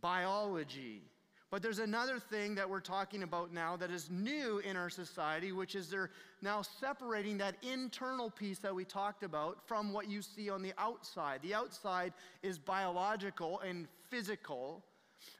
biology. 0.00 1.02
But 1.50 1.62
there's 1.62 1.78
another 1.78 2.18
thing 2.18 2.54
that 2.56 2.68
we're 2.68 2.80
talking 2.80 3.22
about 3.22 3.54
now 3.54 3.76
that 3.76 3.90
is 3.90 4.10
new 4.10 4.58
in 4.58 4.76
our 4.76 4.90
society, 4.90 5.52
which 5.52 5.74
is 5.74 5.88
they're 5.88 6.10
now 6.42 6.60
separating 6.60 7.38
that 7.38 7.54
internal 7.62 8.30
piece 8.30 8.58
that 8.58 8.74
we 8.74 8.84
talked 8.84 9.22
about 9.22 9.66
from 9.66 9.92
what 9.92 10.10
you 10.10 10.20
see 10.20 10.50
on 10.50 10.60
the 10.60 10.74
outside. 10.76 11.40
The 11.42 11.54
outside 11.54 12.12
is 12.42 12.58
biological 12.58 13.60
and 13.60 13.88
physical, 14.10 14.84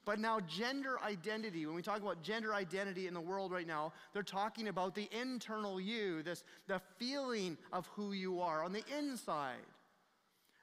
but 0.04 0.18
now, 0.18 0.40
gender 0.40 0.98
identity, 1.00 1.66
when 1.66 1.74
we 1.74 1.82
talk 1.82 2.00
about 2.00 2.22
gender 2.22 2.54
identity 2.54 3.06
in 3.06 3.14
the 3.14 3.20
world 3.20 3.52
right 3.52 3.66
now, 3.66 3.92
they're 4.12 4.22
talking 4.22 4.68
about 4.68 4.94
the 4.94 5.08
internal 5.12 5.80
you, 5.80 6.22
this, 6.22 6.44
the 6.66 6.80
feeling 6.98 7.58
of 7.72 7.86
who 7.88 8.12
you 8.12 8.40
are 8.40 8.64
on 8.64 8.72
the 8.72 8.82
inside. 8.96 9.56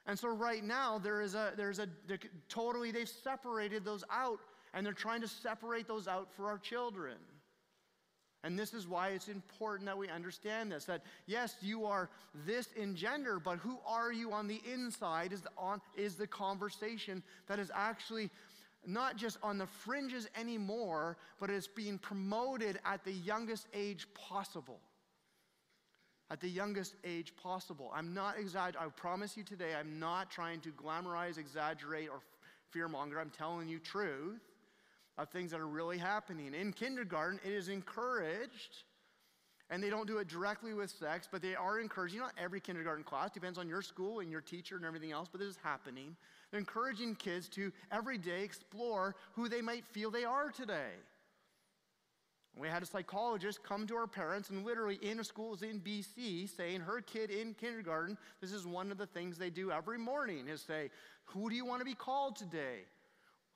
And 0.06 0.18
so, 0.18 0.28
right 0.28 0.62
now, 0.62 0.98
there 0.98 1.20
is 1.20 1.34
a, 1.34 1.52
there's 1.56 1.78
a, 1.78 1.88
totally, 2.48 2.90
they've 2.90 3.08
separated 3.08 3.84
those 3.84 4.04
out, 4.10 4.38
and 4.74 4.84
they're 4.84 4.92
trying 4.92 5.20
to 5.22 5.28
separate 5.28 5.88
those 5.88 6.08
out 6.08 6.28
for 6.36 6.46
our 6.46 6.58
children. 6.58 7.16
And 8.46 8.56
this 8.56 8.74
is 8.74 8.86
why 8.86 9.08
it's 9.08 9.26
important 9.26 9.86
that 9.86 9.98
we 9.98 10.08
understand 10.08 10.70
this 10.70 10.84
that 10.84 11.02
yes, 11.26 11.56
you 11.60 11.84
are 11.84 12.08
this 12.46 12.68
in 12.76 12.94
gender, 12.94 13.40
but 13.40 13.58
who 13.58 13.78
are 13.84 14.12
you 14.12 14.32
on 14.32 14.46
the 14.46 14.60
inside 14.72 15.32
is 15.32 15.40
the, 15.40 15.50
on, 15.58 15.80
is 15.96 16.14
the 16.14 16.28
conversation 16.28 17.24
that 17.48 17.58
is 17.58 17.72
actually 17.74 18.30
not 18.86 19.16
just 19.16 19.38
on 19.42 19.58
the 19.58 19.66
fringes 19.66 20.28
anymore, 20.38 21.16
but 21.40 21.50
it's 21.50 21.66
being 21.66 21.98
promoted 21.98 22.78
at 22.84 23.04
the 23.04 23.12
youngest 23.12 23.66
age 23.74 24.06
possible. 24.14 24.78
At 26.30 26.40
the 26.40 26.48
youngest 26.48 26.94
age 27.04 27.32
possible. 27.42 27.90
I'm 27.92 28.14
not 28.14 28.38
exaggerating, 28.38 28.80
I 28.80 29.00
promise 29.00 29.36
you 29.36 29.42
today, 29.42 29.74
I'm 29.78 29.98
not 29.98 30.30
trying 30.30 30.60
to 30.60 30.70
glamorize, 30.70 31.36
exaggerate, 31.38 32.08
or 32.08 32.20
fearmonger. 32.72 33.20
I'm 33.20 33.30
telling 33.30 33.68
you 33.68 33.80
truth 33.80 34.40
of 35.18 35.28
things 35.30 35.50
that 35.50 35.60
are 35.60 35.66
really 35.66 35.98
happening. 35.98 36.54
In 36.54 36.72
kindergarten, 36.72 37.40
it 37.44 37.52
is 37.52 37.68
encouraged, 37.68 38.84
and 39.70 39.82
they 39.82 39.90
don't 39.90 40.06
do 40.06 40.18
it 40.18 40.28
directly 40.28 40.74
with 40.74 40.90
sex, 40.90 41.28
but 41.30 41.42
they 41.42 41.54
are 41.54 41.80
encouraging. 41.80 42.18
Not 42.18 42.32
every 42.38 42.60
kindergarten 42.60 43.04
class, 43.04 43.30
depends 43.30 43.58
on 43.58 43.68
your 43.68 43.82
school 43.82 44.20
and 44.20 44.30
your 44.30 44.40
teacher 44.40 44.76
and 44.76 44.84
everything 44.84 45.12
else, 45.12 45.28
but 45.30 45.40
this 45.40 45.48
is 45.48 45.58
happening 45.62 46.16
They're 46.50 46.60
encouraging 46.60 47.14
kids 47.16 47.48
to 47.50 47.72
every 47.90 48.18
day 48.18 48.42
explore 48.42 49.16
who 49.32 49.48
they 49.48 49.62
might 49.62 49.84
feel 49.86 50.10
they 50.10 50.24
are 50.24 50.50
today. 50.50 50.92
We 52.58 52.68
had 52.68 52.82
a 52.82 52.86
psychologist 52.86 53.62
come 53.62 53.86
to 53.86 53.96
our 53.96 54.06
parents 54.06 54.48
and 54.48 54.64
literally 54.64 54.98
in 55.02 55.22
schools 55.24 55.60
in 55.60 55.80
BC 55.80 56.48
saying 56.56 56.80
her 56.80 57.02
kid 57.02 57.30
in 57.30 57.52
kindergarten, 57.52 58.16
this 58.40 58.52
is 58.52 58.66
one 58.66 58.90
of 58.90 58.96
the 58.96 59.06
things 59.06 59.36
they 59.36 59.50
do 59.50 59.70
every 59.70 59.98
morning 59.98 60.48
is 60.48 60.62
say, 60.62 60.90
Who 61.26 61.50
do 61.50 61.56
you 61.56 61.66
want 61.66 61.80
to 61.80 61.84
be 61.84 61.94
called 61.94 62.36
today? 62.36 62.84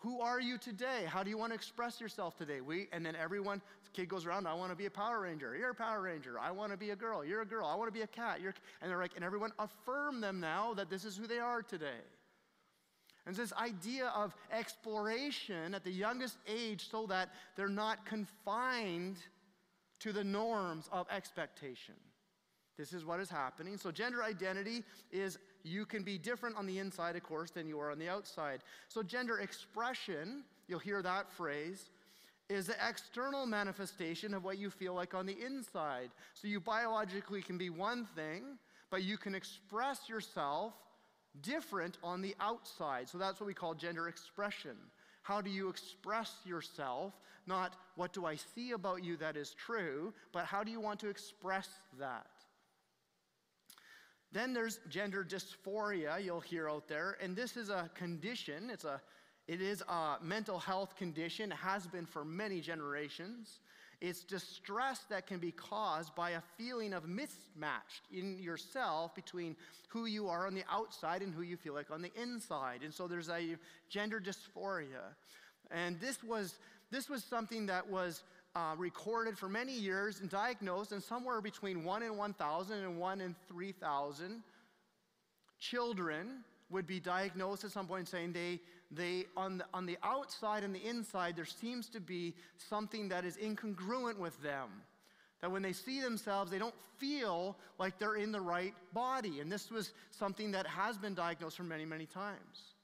Who 0.00 0.20
are 0.22 0.40
you 0.40 0.56
today? 0.56 1.04
How 1.06 1.22
do 1.22 1.28
you 1.28 1.36
want 1.36 1.52
to 1.52 1.54
express 1.54 2.00
yourself 2.00 2.36
today? 2.36 2.62
We 2.62 2.88
and 2.90 3.04
then 3.04 3.14
everyone, 3.14 3.60
the 3.84 3.90
kid 3.90 4.08
goes 4.08 4.24
around, 4.24 4.46
I 4.46 4.54
want 4.54 4.70
to 4.72 4.76
be 4.76 4.86
a 4.86 4.90
Power 4.90 5.20
Ranger. 5.20 5.54
You're 5.54 5.70
a 5.70 5.74
Power 5.74 6.00
Ranger. 6.00 6.38
I 6.40 6.50
want 6.50 6.72
to 6.72 6.78
be 6.78 6.90
a 6.90 6.96
girl. 6.96 7.22
You're 7.22 7.42
a 7.42 7.46
girl. 7.46 7.66
I 7.66 7.74
want 7.74 7.88
to 7.88 7.92
be 7.92 8.00
a 8.00 8.06
cat. 8.06 8.40
You're, 8.40 8.54
and 8.80 8.90
they're 8.90 8.98
like, 8.98 9.12
and 9.14 9.22
everyone 9.22 9.52
affirm 9.58 10.22
them 10.22 10.40
now 10.40 10.72
that 10.74 10.88
this 10.88 11.04
is 11.04 11.18
who 11.18 11.26
they 11.26 11.38
are 11.38 11.62
today. 11.62 12.00
And 13.26 13.36
this 13.36 13.52
idea 13.52 14.06
of 14.16 14.34
exploration 14.50 15.74
at 15.74 15.84
the 15.84 15.90
youngest 15.90 16.38
age 16.48 16.88
so 16.90 17.06
that 17.06 17.28
they're 17.54 17.68
not 17.68 18.06
confined 18.06 19.18
to 19.98 20.12
the 20.12 20.24
norms 20.24 20.88
of 20.90 21.06
expectation. 21.10 21.94
This 22.78 22.94
is 22.94 23.04
what 23.04 23.20
is 23.20 23.28
happening. 23.28 23.76
So, 23.76 23.90
gender 23.90 24.22
identity 24.22 24.82
is 25.12 25.38
you 25.62 25.84
can 25.86 26.02
be 26.02 26.18
different 26.18 26.56
on 26.56 26.66
the 26.66 26.78
inside, 26.78 27.16
of 27.16 27.22
course, 27.22 27.50
than 27.50 27.66
you 27.66 27.78
are 27.80 27.90
on 27.90 27.98
the 27.98 28.08
outside. 28.08 28.60
So, 28.88 29.02
gender 29.02 29.38
expression, 29.38 30.44
you'll 30.68 30.78
hear 30.78 31.02
that 31.02 31.30
phrase, 31.32 31.90
is 32.48 32.66
the 32.66 32.76
external 32.88 33.46
manifestation 33.46 34.34
of 34.34 34.42
what 34.42 34.58
you 34.58 34.70
feel 34.70 34.94
like 34.94 35.14
on 35.14 35.26
the 35.26 35.36
inside. 35.44 36.10
So, 36.34 36.48
you 36.48 36.60
biologically 36.60 37.42
can 37.42 37.58
be 37.58 37.70
one 37.70 38.06
thing, 38.16 38.58
but 38.90 39.02
you 39.02 39.16
can 39.16 39.34
express 39.34 40.08
yourself 40.08 40.74
different 41.42 41.98
on 42.02 42.20
the 42.20 42.34
outside. 42.40 43.08
So 43.08 43.18
that's 43.18 43.40
what 43.40 43.46
we 43.46 43.54
call 43.54 43.74
gender 43.74 44.08
expression. 44.08 44.76
How 45.22 45.40
do 45.40 45.50
you 45.50 45.68
express 45.68 46.32
yourself? 46.44 47.14
Not 47.46 47.74
what 47.96 48.12
do 48.12 48.26
I 48.26 48.36
see 48.36 48.72
about 48.72 49.04
you 49.04 49.16
that 49.18 49.36
is 49.36 49.54
true, 49.54 50.12
but 50.32 50.44
how 50.44 50.64
do 50.64 50.70
you 50.70 50.80
want 50.80 51.00
to 51.00 51.08
express 51.08 51.68
that? 51.98 52.26
Then 54.32 54.52
there's 54.52 54.78
gender 54.88 55.24
dysphoria, 55.24 56.22
you'll 56.22 56.40
hear 56.40 56.68
out 56.68 56.86
there, 56.86 57.16
and 57.20 57.34
this 57.34 57.56
is 57.56 57.68
a 57.68 57.90
condition. 57.94 58.70
It's 58.70 58.84
a, 58.84 59.00
it 59.48 59.60
is 59.60 59.82
a 59.88 60.16
mental 60.22 60.58
health 60.58 60.94
condition, 60.96 61.50
has 61.50 61.86
been 61.86 62.06
for 62.06 62.24
many 62.24 62.60
generations. 62.60 63.58
It's 64.00 64.22
distress 64.22 65.00
that 65.10 65.26
can 65.26 65.40
be 65.40 65.50
caused 65.50 66.14
by 66.14 66.30
a 66.30 66.40
feeling 66.56 66.94
of 66.94 67.04
mismatch 67.04 68.00
in 68.12 68.38
yourself 68.38 69.14
between 69.14 69.56
who 69.88 70.06
you 70.06 70.28
are 70.28 70.46
on 70.46 70.54
the 70.54 70.64
outside 70.70 71.20
and 71.22 71.34
who 71.34 71.42
you 71.42 71.56
feel 71.56 71.74
like 71.74 71.90
on 71.90 72.00
the 72.00 72.12
inside. 72.14 72.82
And 72.82 72.94
so 72.94 73.06
there's 73.06 73.28
a 73.28 73.56
gender 73.90 74.20
dysphoria. 74.20 75.14
And 75.70 76.00
this 76.00 76.22
was, 76.22 76.54
this 76.90 77.10
was 77.10 77.22
something 77.24 77.66
that 77.66 77.86
was 77.90 78.22
uh, 78.54 78.74
recorded 78.76 79.38
for 79.38 79.48
many 79.48 79.72
years 79.72 80.20
and 80.20 80.28
diagnosed, 80.28 80.92
and 80.92 81.02
somewhere 81.02 81.40
between 81.40 81.84
1 81.84 82.02
in 82.02 82.16
1,000 82.16 82.78
and 82.78 82.98
1 82.98 83.20
in 83.20 83.34
3,000 83.48 84.42
children 85.58 86.44
would 86.70 86.86
be 86.86 87.00
diagnosed 87.00 87.64
at 87.64 87.70
some 87.70 87.86
point 87.86 88.08
saying 88.08 88.32
they, 88.32 88.60
they 88.90 89.24
on, 89.36 89.58
the, 89.58 89.64
on 89.74 89.86
the 89.86 89.98
outside 90.02 90.64
and 90.64 90.74
the 90.74 90.84
inside, 90.84 91.36
there 91.36 91.44
seems 91.44 91.88
to 91.88 92.00
be 92.00 92.34
something 92.56 93.08
that 93.08 93.24
is 93.24 93.36
incongruent 93.36 94.18
with 94.18 94.40
them. 94.42 94.68
That 95.40 95.50
when 95.50 95.62
they 95.62 95.72
see 95.72 96.00
themselves, 96.00 96.50
they 96.50 96.58
don't 96.58 96.74
feel 96.98 97.56
like 97.78 97.98
they're 97.98 98.16
in 98.16 98.30
the 98.30 98.40
right 98.40 98.74
body. 98.92 99.40
And 99.40 99.50
this 99.50 99.70
was 99.70 99.92
something 100.10 100.50
that 100.52 100.66
has 100.66 100.98
been 100.98 101.14
diagnosed 101.14 101.56
for 101.56 101.62
many, 101.62 101.84
many 101.84 102.06
times. 102.06 102.74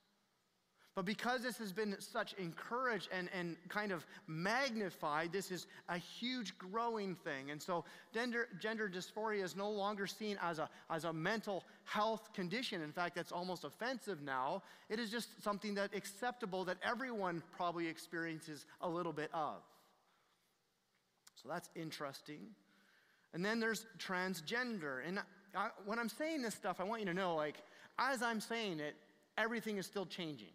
But 0.97 1.05
because 1.05 1.43
this 1.43 1.59
has 1.59 1.73
been 1.73 1.95
such 1.99 2.33
encouraged 2.39 3.11
and, 3.13 3.29
and 3.39 3.55
kind 3.69 3.93
of 3.93 4.07
magnified, 4.27 5.31
this 5.31 5.51
is 5.51 5.67
a 5.91 5.99
huge 5.99 6.57
growing 6.57 7.15
thing. 7.17 7.51
And 7.51 7.61
so 7.61 7.85
gender, 8.15 8.49
gender 8.59 8.89
dysphoria 8.89 9.45
is 9.45 9.55
no 9.55 9.69
longer 9.69 10.07
seen 10.07 10.39
as 10.43 10.59
a, 10.59 10.71
as 10.91 11.05
a 11.05 11.13
mental 11.13 11.65
health 11.85 12.33
condition. 12.33 12.81
In 12.81 12.93
fact, 12.93 13.15
that's 13.15 13.31
almost 13.31 13.65
offensive 13.65 14.23
now. 14.23 14.63
It 14.89 14.99
is 14.99 15.11
just 15.11 15.29
something 15.45 15.75
that 15.75 15.95
acceptable 15.95 16.65
that 16.65 16.79
everyone 16.83 17.43
probably 17.59 17.89
experiences 17.89 18.65
a 18.81 18.89
little 18.89 19.13
bit 19.13 19.29
of. 19.35 19.57
So 21.43 21.51
that's 21.51 21.69
interesting. 21.77 22.41
And 23.35 23.45
then 23.45 23.61
there's 23.61 23.85
transgender. 23.99 25.07
And 25.07 25.19
I, 25.55 25.69
when 25.85 25.99
I'm 25.99 26.09
saying 26.09 26.41
this 26.41 26.55
stuff, 26.55 26.81
I 26.81 26.85
want 26.85 27.03
you 27.03 27.07
to 27.09 27.15
know, 27.15 27.37
like, 27.37 27.57
as 27.99 28.23
I'm 28.23 28.41
saying 28.41 28.81
it, 28.81 28.95
everything 29.37 29.77
is 29.77 29.85
still 29.85 30.07
changing. 30.07 30.49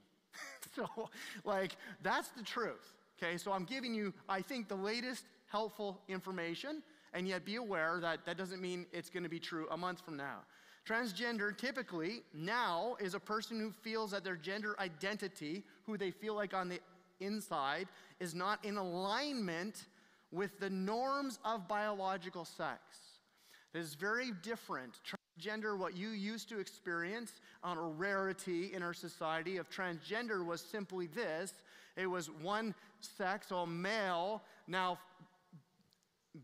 so, 0.75 1.09
like, 1.43 1.75
that's 2.01 2.29
the 2.29 2.43
truth. 2.43 2.93
Okay, 3.21 3.37
so 3.37 3.51
I'm 3.51 3.65
giving 3.65 3.93
you, 3.93 4.13
I 4.27 4.41
think, 4.41 4.67
the 4.67 4.75
latest 4.75 5.25
helpful 5.47 6.01
information, 6.07 6.81
and 7.13 7.27
yet 7.27 7.45
be 7.45 7.55
aware 7.57 7.99
that 7.99 8.25
that 8.25 8.37
doesn't 8.37 8.61
mean 8.61 8.85
it's 8.91 9.09
going 9.09 9.23
to 9.23 9.29
be 9.29 9.39
true 9.39 9.67
a 9.71 9.77
month 9.77 10.01
from 10.03 10.17
now. 10.17 10.39
Transgender 10.87 11.55
typically 11.55 12.23
now 12.33 12.95
is 12.99 13.13
a 13.13 13.19
person 13.19 13.59
who 13.59 13.71
feels 13.71 14.11
that 14.11 14.23
their 14.23 14.35
gender 14.35 14.75
identity, 14.79 15.63
who 15.85 15.97
they 15.97 16.09
feel 16.09 16.33
like 16.33 16.53
on 16.53 16.69
the 16.69 16.79
inside, 17.19 17.87
is 18.19 18.33
not 18.33 18.63
in 18.65 18.77
alignment 18.77 19.85
with 20.31 20.59
the 20.59 20.69
norms 20.69 21.37
of 21.45 21.67
biological 21.67 22.45
sex. 22.45 22.81
This 23.73 23.85
is 23.85 23.95
very 23.95 24.31
different. 24.41 24.99
Transgender, 25.41 25.77
what 25.77 25.95
you 25.95 26.09
used 26.09 26.49
to 26.49 26.59
experience 26.59 27.31
on 27.63 27.77
a 27.77 27.81
rarity 27.81 28.73
in 28.73 28.83
our 28.83 28.93
society 28.93 29.57
of 29.57 29.69
transgender 29.69 30.45
was 30.45 30.61
simply 30.61 31.07
this 31.07 31.53
it 31.97 32.07
was 32.07 32.29
one 32.29 32.73
sex, 33.01 33.51
or 33.51 33.67
male, 33.67 34.41
now 34.67 34.97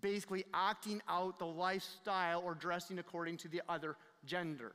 basically 0.02 0.44
acting 0.54 1.02
out 1.08 1.40
the 1.40 1.46
lifestyle 1.46 2.42
or 2.42 2.54
dressing 2.54 3.00
according 3.00 3.38
to 3.38 3.48
the 3.48 3.62
other 3.70 3.96
gender. 4.26 4.74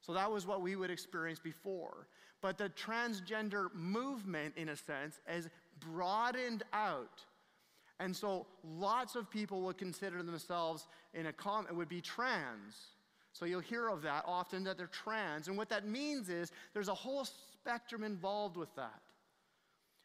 So 0.00 0.12
that 0.12 0.30
was 0.30 0.46
what 0.46 0.62
we 0.62 0.76
would 0.76 0.90
experience 0.90 1.40
before. 1.40 2.06
But 2.40 2.58
the 2.58 2.68
transgender 2.68 3.74
movement, 3.74 4.54
in 4.56 4.68
a 4.68 4.76
sense, 4.76 5.18
has 5.26 5.48
broadened 5.80 6.62
out. 6.72 7.24
And 7.98 8.14
so 8.14 8.46
lots 8.62 9.16
of 9.16 9.30
people 9.30 9.62
would 9.62 9.78
consider 9.78 10.22
themselves 10.22 10.86
in 11.14 11.26
a 11.26 11.32
com 11.32 11.66
it 11.68 11.74
would 11.74 11.88
be 11.88 12.00
trans. 12.00 12.94
So 13.34 13.46
you'll 13.46 13.60
hear 13.60 13.88
of 13.88 14.00
that 14.02 14.24
often 14.26 14.62
that 14.64 14.78
they're 14.78 14.86
trans. 14.86 15.48
And 15.48 15.58
what 15.58 15.68
that 15.68 15.86
means 15.86 16.28
is 16.28 16.52
there's 16.72 16.88
a 16.88 16.94
whole 16.94 17.24
spectrum 17.24 18.04
involved 18.04 18.56
with 18.56 18.74
that. 18.76 19.02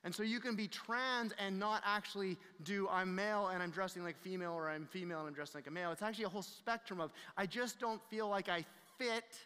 And 0.04 0.16
so 0.16 0.24
you 0.24 0.40
can 0.40 0.56
be 0.56 0.68
trans 0.68 1.32
and 1.38 1.60
not 1.60 1.84
actually 1.86 2.38
do 2.64 2.88
I'm 2.90 3.14
male 3.14 3.48
and 3.48 3.62
I'm 3.62 3.70
dressing 3.70 4.04
like 4.04 4.18
female 4.18 4.54
or 4.54 4.68
I'm 4.68 4.86
female 4.86 5.20
and 5.20 5.28
I'm 5.28 5.34
dressing 5.34 5.60
like 5.60 5.68
a 5.68 5.72
male. 5.72 5.92
It's 5.92 6.02
actually 6.02 6.24
a 6.24 6.30
whole 6.30 6.42
spectrum 6.42 7.00
of 7.00 7.12
I 7.38 7.46
just 7.46 7.80
don't 7.80 8.02
feel 8.10 8.28
like 8.28 8.50
I 8.50 8.66
fit 8.98 9.38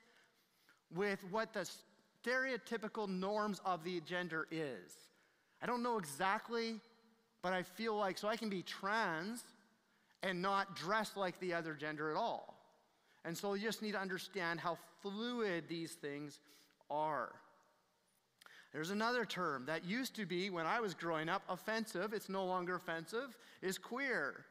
with 0.95 1.19
what 1.29 1.53
the 1.53 1.69
stereotypical 2.25 3.09
norms 3.09 3.59
of 3.65 3.83
the 3.83 3.99
gender 4.01 4.47
is. 4.49 4.93
I 5.61 5.65
don't 5.65 5.83
know 5.83 5.97
exactly, 5.97 6.79
but 7.41 7.51
I 7.51 7.63
feel 7.63 7.97
like 7.97 8.17
so 8.17 8.29
I 8.29 8.37
can 8.37 8.49
be 8.49 8.61
trans 8.61 9.43
and 10.21 10.41
not 10.41 10.75
dress 10.75 11.17
like 11.17 11.37
the 11.41 11.53
other 11.53 11.73
gender 11.73 12.11
at 12.11 12.15
all. 12.15 12.52
And 13.25 13.37
so 13.37 13.53
you 13.53 13.63
just 13.63 13.81
need 13.81 13.93
to 13.93 14.01
understand 14.01 14.59
how 14.59 14.77
fluid 15.01 15.65
these 15.67 15.93
things 15.93 16.39
are. 16.89 17.31
There's 18.73 18.89
another 18.89 19.23
term 19.23 19.65
that 19.67 19.85
used 19.85 20.15
to 20.15 20.25
be, 20.25 20.49
when 20.49 20.65
I 20.65 20.79
was 20.79 20.93
growing 20.93 21.29
up, 21.29 21.43
offensive. 21.47 22.11
It's 22.11 22.27
no 22.27 22.43
longer 22.43 22.75
offensive, 22.75 23.37
is 23.61 23.77
queer. 23.77 24.45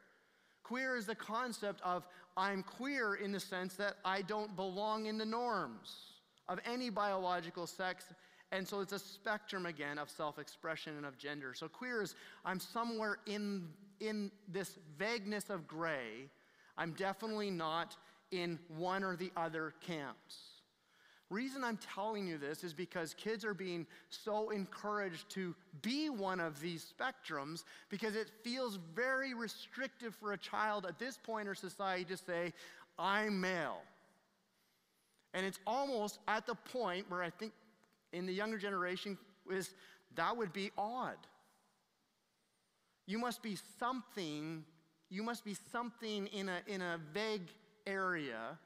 Queer 0.63 0.97
is 0.97 1.07
the 1.07 1.15
concept 1.15 1.81
of 1.83 2.07
I'm 2.37 2.63
queer 2.63 3.17
in 3.17 3.33
the 3.33 3.41
sense 3.41 3.75
that 3.75 3.97
I 4.05 4.23
don't 4.23 4.55
belong 4.55 5.07
in 5.07 5.19
the 5.19 5.27
norms 5.27 6.13
of 6.49 6.61
any 6.65 6.89
biological 6.89 7.67
sex. 7.67 8.07
And 8.53 8.67
so 8.67 8.81
it's 8.81 8.93
a 8.93 8.99
spectrum 8.99 9.67
again 9.67 9.99
of 9.99 10.09
self 10.09 10.39
expression 10.39 10.97
and 10.97 11.05
of 11.05 11.19
gender. 11.19 11.53
So 11.55 11.69
queer 11.69 12.01
is 12.01 12.15
I'm 12.45 12.61
somewhere 12.61 13.19
in, 13.27 13.69
in 14.01 14.31
this 14.49 14.79
vagueness 14.99 15.51
of 15.51 15.67
gray. 15.67 16.29
I'm 16.79 16.93
definitely 16.93 17.51
not 17.51 17.97
in 18.33 18.59
one 18.77 19.05
or 19.05 19.15
the 19.15 19.31
other 19.37 19.75
camps. 19.87 20.53
Reason 21.31 21.65
I'm 21.65 21.79
telling 21.79 22.27
you 22.27 22.37
this 22.37 22.63
is 22.63 22.75
because 22.75 23.15
kids 23.15 23.43
are 23.43 23.55
being 23.55 23.87
so 24.11 24.51
encouraged 24.51 25.31
to 25.31 25.55
be 25.81 26.11
one 26.11 26.41
of 26.41 26.61
these 26.61 26.93
spectrums 26.93 27.65
because 27.89 28.17
it 28.17 28.31
feels 28.43 28.79
very 28.95 29.33
restrictive 29.33 30.15
for 30.15 30.33
a 30.33 30.37
child 30.37 30.85
at 30.85 30.99
this 30.99 31.17
point 31.17 31.49
in 31.49 31.55
society 31.55 32.05
to 32.05 32.19
say, 32.19 32.53
I'm 32.99 33.41
male. 33.41 33.81
And 35.33 35.47
it's 35.47 35.59
almost 35.67 36.19
at 36.29 36.47
the 36.47 36.55
point 36.55 37.11
where 37.11 37.23
I 37.23 37.31
think 37.31 37.53
in 38.13 38.27
the 38.27 38.33
younger 38.35 38.59
generation 38.59 39.17
is 39.51 39.71
that 40.17 40.37
would 40.37 40.53
be 40.53 40.71
odd. 40.77 41.17
You 43.07 43.19
must 43.19 43.43
be 43.43 43.57
something, 43.79 44.65
you 45.09 45.23
must 45.23 45.47
be 45.47 45.57
something 45.73 46.27
in 46.27 46.51
a, 46.51 46.59
in 46.67 46.83
a 46.83 47.01
vague 47.15 47.49
area 47.87 48.59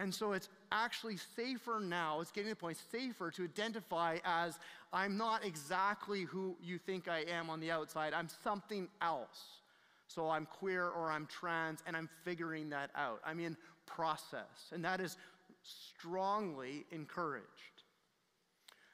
and 0.00 0.14
so 0.14 0.32
it's 0.32 0.48
actually 0.72 1.18
safer 1.36 1.78
now, 1.78 2.20
it's 2.22 2.30
getting 2.30 2.48
to 2.48 2.54
the 2.54 2.60
point 2.60 2.78
safer 2.90 3.30
to 3.32 3.44
identify 3.44 4.16
as 4.24 4.58
I'm 4.94 5.18
not 5.18 5.44
exactly 5.44 6.22
who 6.22 6.56
you 6.62 6.78
think 6.78 7.06
I 7.06 7.24
am 7.30 7.50
on 7.50 7.60
the 7.60 7.70
outside, 7.70 8.14
I'm 8.14 8.28
something 8.42 8.88
else. 9.02 9.60
So 10.08 10.30
I'm 10.30 10.46
queer 10.46 10.88
or 10.88 11.10
I'm 11.10 11.26
trans 11.26 11.80
and 11.86 11.94
I'm 11.94 12.08
figuring 12.24 12.70
that 12.70 12.90
out. 12.96 13.20
I'm 13.26 13.40
in 13.40 13.58
process. 13.84 14.70
And 14.72 14.82
that 14.86 15.00
is 15.00 15.18
strongly 15.62 16.86
encouraged. 16.90 17.44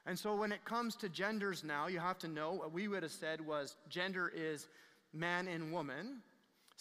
And 0.06 0.18
so 0.18 0.34
when 0.34 0.50
it 0.50 0.64
comes 0.64 0.96
to 0.96 1.08
genders 1.08 1.62
now, 1.62 1.86
you 1.86 2.00
have 2.00 2.18
to 2.18 2.28
know 2.28 2.52
what 2.52 2.72
we 2.72 2.88
would 2.88 3.04
have 3.04 3.12
said 3.12 3.40
was 3.40 3.76
gender 3.88 4.32
is 4.34 4.66
man 5.12 5.46
and 5.46 5.72
woman 5.72 6.16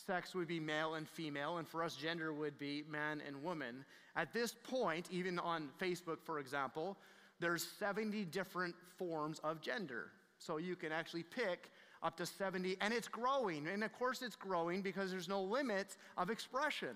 sex 0.05 0.35
would 0.35 0.47
be 0.47 0.59
male 0.59 0.95
and 0.95 1.07
female, 1.07 1.57
and 1.57 1.67
for 1.67 1.83
us, 1.83 1.95
gender 1.95 2.33
would 2.33 2.57
be 2.57 2.83
man 2.89 3.21
and 3.25 3.41
woman. 3.43 3.85
At 4.15 4.33
this 4.33 4.53
point, 4.53 5.07
even 5.11 5.39
on 5.39 5.69
Facebook, 5.81 6.17
for 6.23 6.39
example, 6.39 6.97
there's 7.39 7.67
70 7.79 8.25
different 8.25 8.75
forms 8.97 9.39
of 9.43 9.61
gender. 9.61 10.11
So 10.37 10.57
you 10.57 10.75
can 10.75 10.91
actually 10.91 11.23
pick 11.23 11.71
up 12.03 12.17
to 12.17 12.25
70, 12.25 12.77
and 12.81 12.93
it's 12.93 13.07
growing. 13.07 13.67
And 13.67 13.83
of 13.83 13.93
course, 13.93 14.21
it's 14.21 14.35
growing 14.35 14.81
because 14.81 15.11
there's 15.11 15.29
no 15.29 15.41
limits 15.41 15.97
of 16.17 16.29
expression. 16.29 16.95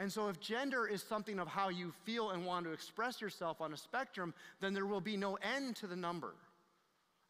And 0.00 0.12
so, 0.12 0.28
if 0.28 0.40
gender 0.40 0.86
is 0.86 1.02
something 1.02 1.40
of 1.40 1.48
how 1.48 1.70
you 1.70 1.92
feel 2.04 2.30
and 2.30 2.46
want 2.46 2.66
to 2.66 2.72
express 2.72 3.20
yourself 3.20 3.60
on 3.60 3.72
a 3.72 3.76
spectrum, 3.76 4.32
then 4.60 4.72
there 4.72 4.86
will 4.86 5.00
be 5.00 5.16
no 5.16 5.36
end 5.36 5.74
to 5.76 5.88
the 5.88 5.96
number. 5.96 6.34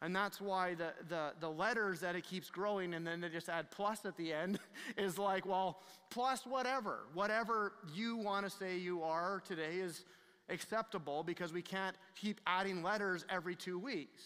And 0.01 0.15
that's 0.15 0.39
why 0.39 0.75
the, 0.75 0.93
the, 1.09 1.33
the 1.41 1.49
letters 1.49 1.99
that 1.99 2.15
it 2.15 2.23
keeps 2.23 2.49
growing 2.49 2.93
and 2.93 3.05
then 3.05 3.19
they 3.19 3.27
just 3.27 3.49
add 3.49 3.69
plus 3.69 4.05
at 4.05 4.15
the 4.15 4.31
end 4.31 4.57
is 4.97 5.17
like, 5.17 5.45
well, 5.45 5.81
plus 6.09 6.45
whatever. 6.45 6.99
Whatever 7.13 7.73
you 7.93 8.15
want 8.15 8.45
to 8.45 8.49
say 8.49 8.77
you 8.77 9.03
are 9.03 9.41
today 9.45 9.75
is 9.75 10.05
acceptable 10.47 11.21
because 11.23 11.51
we 11.51 11.61
can't 11.61 11.97
keep 12.15 12.39
adding 12.47 12.81
letters 12.81 13.25
every 13.29 13.55
two 13.55 13.77
weeks. 13.77 14.23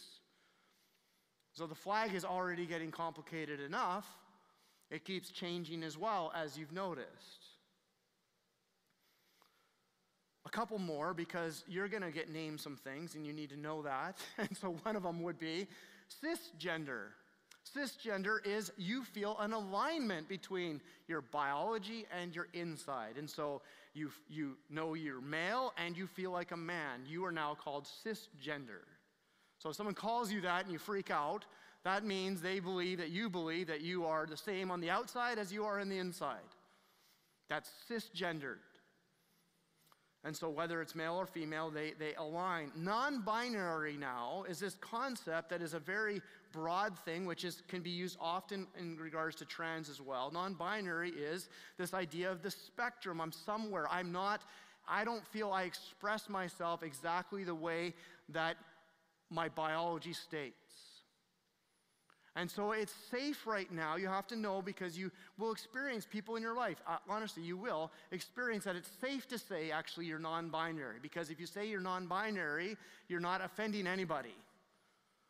So 1.53 1.65
the 1.65 1.75
flag 1.75 2.13
is 2.13 2.23
already 2.23 2.65
getting 2.65 2.91
complicated 2.91 3.59
enough. 3.59 4.07
It 4.91 5.05
keeps 5.05 5.31
changing 5.31 5.83
as 5.83 5.97
well, 5.97 6.31
as 6.35 6.57
you've 6.57 6.71
noticed. 6.71 7.42
A 10.45 10.49
couple 10.49 10.77
more 10.77 11.13
because 11.13 11.63
you're 11.67 11.87
going 11.87 12.03
to 12.03 12.11
get 12.11 12.29
named 12.29 12.59
some 12.59 12.75
things 12.75 13.15
and 13.15 13.25
you 13.25 13.33
need 13.33 13.49
to 13.49 13.57
know 13.57 13.81
that. 13.81 14.17
And 14.37 14.55
so 14.57 14.75
one 14.83 14.95
of 14.95 15.03
them 15.03 15.23
would 15.23 15.39
be 15.39 15.67
cisgender. 16.23 17.07
Cisgender 17.75 18.45
is 18.45 18.71
you 18.77 19.03
feel 19.03 19.37
an 19.39 19.53
alignment 19.53 20.27
between 20.27 20.81
your 21.07 21.21
biology 21.21 22.05
and 22.11 22.35
your 22.35 22.47
inside. 22.53 23.17
And 23.17 23.29
so 23.29 23.61
you, 23.93 24.11
you 24.27 24.57
know 24.69 24.95
you're 24.95 25.21
male 25.21 25.73
and 25.77 25.97
you 25.97 26.07
feel 26.07 26.31
like 26.31 26.51
a 26.51 26.57
man. 26.57 27.05
You 27.07 27.23
are 27.25 27.31
now 27.31 27.55
called 27.55 27.87
cisgender. 28.05 28.83
So 29.59 29.69
if 29.69 29.75
someone 29.77 29.95
calls 29.95 30.31
you 30.31 30.41
that 30.41 30.63
and 30.63 30.73
you 30.73 30.77
freak 30.77 31.09
out, 31.09 31.45
that 31.83 32.03
means 32.03 32.41
they 32.41 32.59
believe 32.59 32.97
that 32.97 33.09
you 33.09 33.29
believe 33.29 33.67
that 33.67 33.81
you 33.81 34.05
are 34.05 34.25
the 34.25 34.37
same 34.37 34.71
on 34.71 34.81
the 34.81 34.89
outside 34.89 35.37
as 35.37 35.51
you 35.51 35.63
are 35.63 35.79
in 35.79 35.89
the 35.89 35.97
inside. 35.97 36.39
That's 37.49 37.69
cisgendered. 37.89 38.57
And 40.25 40.35
so, 40.35 40.49
whether 40.49 40.81
it's 40.81 40.95
male 40.95 41.15
or 41.15 41.25
female, 41.25 41.69
they, 41.69 41.91
they 41.99 42.13
align. 42.15 42.71
Non 42.77 43.21
binary 43.21 43.97
now 43.97 44.45
is 44.47 44.57
this 44.57 44.75
concept 44.79 45.49
that 45.49 45.61
is 45.61 45.73
a 45.73 45.79
very 45.79 46.21
broad 46.53 46.97
thing, 46.99 47.25
which 47.25 47.43
is, 47.43 47.61
can 47.67 47.81
be 47.81 47.89
used 47.89 48.17
often 48.21 48.67
in 48.79 48.95
regards 48.97 49.35
to 49.37 49.45
trans 49.45 49.89
as 49.89 49.99
well. 49.99 50.31
Non 50.31 50.53
binary 50.53 51.09
is 51.09 51.49
this 51.77 51.93
idea 51.93 52.31
of 52.31 52.41
the 52.41 52.51
spectrum. 52.51 53.19
I'm 53.19 53.33
somewhere. 53.33 53.85
I'm 53.91 54.13
not, 54.13 54.43
I 54.87 55.03
don't 55.03 55.27
feel 55.27 55.51
I 55.51 55.63
express 55.63 56.29
myself 56.29 56.83
exactly 56.83 57.43
the 57.43 57.55
way 57.55 57.93
that 58.29 58.55
my 59.29 59.49
biology 59.49 60.13
states. 60.13 60.62
And 62.35 62.49
so 62.49 62.71
it's 62.71 62.93
safe 63.11 63.45
right 63.45 63.71
now. 63.71 63.95
You 63.95 64.07
have 64.07 64.25
to 64.27 64.35
know 64.35 64.61
because 64.61 64.97
you 64.97 65.11
will 65.37 65.51
experience 65.51 66.07
people 66.09 66.35
in 66.35 66.41
your 66.41 66.55
life. 66.55 66.81
Uh, 66.87 66.97
honestly, 67.07 67.43
you 67.43 67.57
will 67.57 67.91
experience 68.11 68.63
that 68.63 68.75
it's 68.75 68.89
safe 68.99 69.27
to 69.27 69.37
say 69.37 69.69
actually 69.69 70.07
you're 70.07 70.17
non 70.17 70.49
binary. 70.49 70.97
Because 71.01 71.29
if 71.29 71.39
you 71.39 71.45
say 71.45 71.67
you're 71.67 71.79
non 71.79 72.07
binary, 72.07 72.75
you're 73.07 73.19
not 73.19 73.43
offending 73.43 73.85
anybody. 73.85 74.35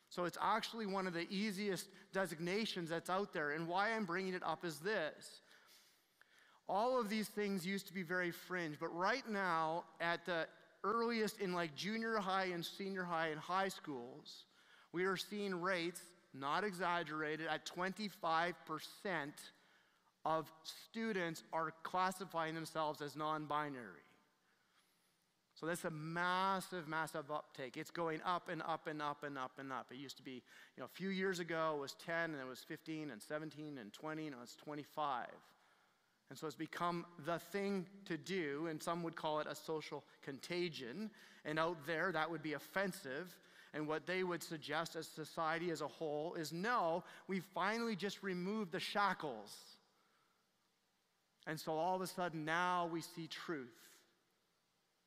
So 0.10 0.26
it's 0.26 0.38
actually 0.41 0.86
one 0.86 1.08
of 1.08 1.14
the 1.14 1.28
easiest 1.30 1.88
designations 2.14 2.89
that's 2.89 3.10
out 3.10 3.34
there. 3.34 3.51
And 3.51 3.68
why 3.68 3.91
I'm 3.91 4.06
bringing 4.06 4.34
it 4.34 4.43
up 4.43 4.64
is 4.64 4.80
this. 4.80 5.41
All 6.70 6.99
of 6.99 7.10
these 7.10 7.28
things 7.28 7.66
used 7.66 7.88
to 7.88 7.93
be 7.93 8.04
very 8.04 8.32
fringe, 8.32 8.78
but 8.80 8.95
right 8.95 9.28
now, 9.30 9.84
at 9.99 10.26
the 10.26 10.47
earliest 10.86 11.39
in 11.39 11.54
like 11.54 11.76
junior 11.76 12.18
high 12.18 12.45
and 12.45 12.64
senior 12.64 13.04
high 13.04 13.28
and 13.30 13.39
high 13.39 13.68
schools, 13.68 14.45
we 14.93 15.04
are 15.04 15.18
seeing 15.18 15.60
rates 15.60 16.01
not 16.34 16.63
exaggerated, 16.63 17.47
at 17.47 17.65
25% 17.65 18.53
of 20.25 20.51
students 20.63 21.43
are 21.51 21.73
classifying 21.84 22.55
themselves 22.55 23.01
as 23.01 23.15
non 23.15 23.45
binary. 23.45 24.03
So 25.55 25.67
that's 25.67 25.86
a 25.86 25.91
massive, 25.91 26.88
massive 26.88 27.29
uptake. 27.29 27.77
It's 27.77 27.91
going 27.91 28.21
up 28.25 28.49
and 28.49 28.61
up 28.63 28.88
and 28.88 29.01
up 29.01 29.23
and 29.23 29.38
up 29.38 29.51
and 29.59 29.71
up. 29.71 29.88
It 29.91 29.97
used 29.97 30.17
to 30.17 30.23
be, 30.23 30.31
you 30.31 30.79
know, 30.79 30.86
a 30.86 30.95
few 30.95 31.09
years 31.09 31.39
ago 31.39 31.75
it 31.77 31.81
was 31.81 31.95
10 32.05 32.15
and 32.31 32.36
it 32.36 32.47
was 32.47 32.59
15 32.59 33.11
and 33.11 33.21
17 33.21 33.77
and 33.77 33.93
20 33.93 34.27
and 34.27 34.36
it's 34.41 34.55
25. 34.55 35.27
And 36.29 36.39
so 36.39 36.47
it's 36.47 36.55
become 36.55 37.05
the 37.25 37.38
thing 37.38 37.86
to 38.05 38.17
do, 38.17 38.65
and 38.67 38.81
some 38.81 39.03
would 39.03 39.15
call 39.15 39.39
it 39.39 39.47
a 39.47 39.53
social 39.53 40.03
contagion. 40.23 41.11
And 41.45 41.59
out 41.59 41.86
there, 41.86 42.11
that 42.11 42.31
would 42.31 42.41
be 42.41 42.53
offensive. 42.53 43.38
And 43.74 43.88
what 43.88 44.05
they 44.05 44.24
would 44.24 44.43
suggest 44.43 44.95
as 44.95 45.07
society 45.07 45.71
as 45.71 45.82
a 45.82 45.88
whole 45.88 46.36
is 46.36 46.53
no, 46.53 47.03
we 47.28 47.39
finally 47.39 47.95
just 47.95 48.21
removed 48.21 48.71
the 48.71 48.80
shackles. 48.80 49.55
And 51.47 51.59
so 51.59 51.74
all 51.74 51.95
of 51.95 52.01
a 52.01 52.07
sudden 52.07 52.45
now 52.45 52.89
we 52.91 53.01
see 53.01 53.28
truth 53.28 53.74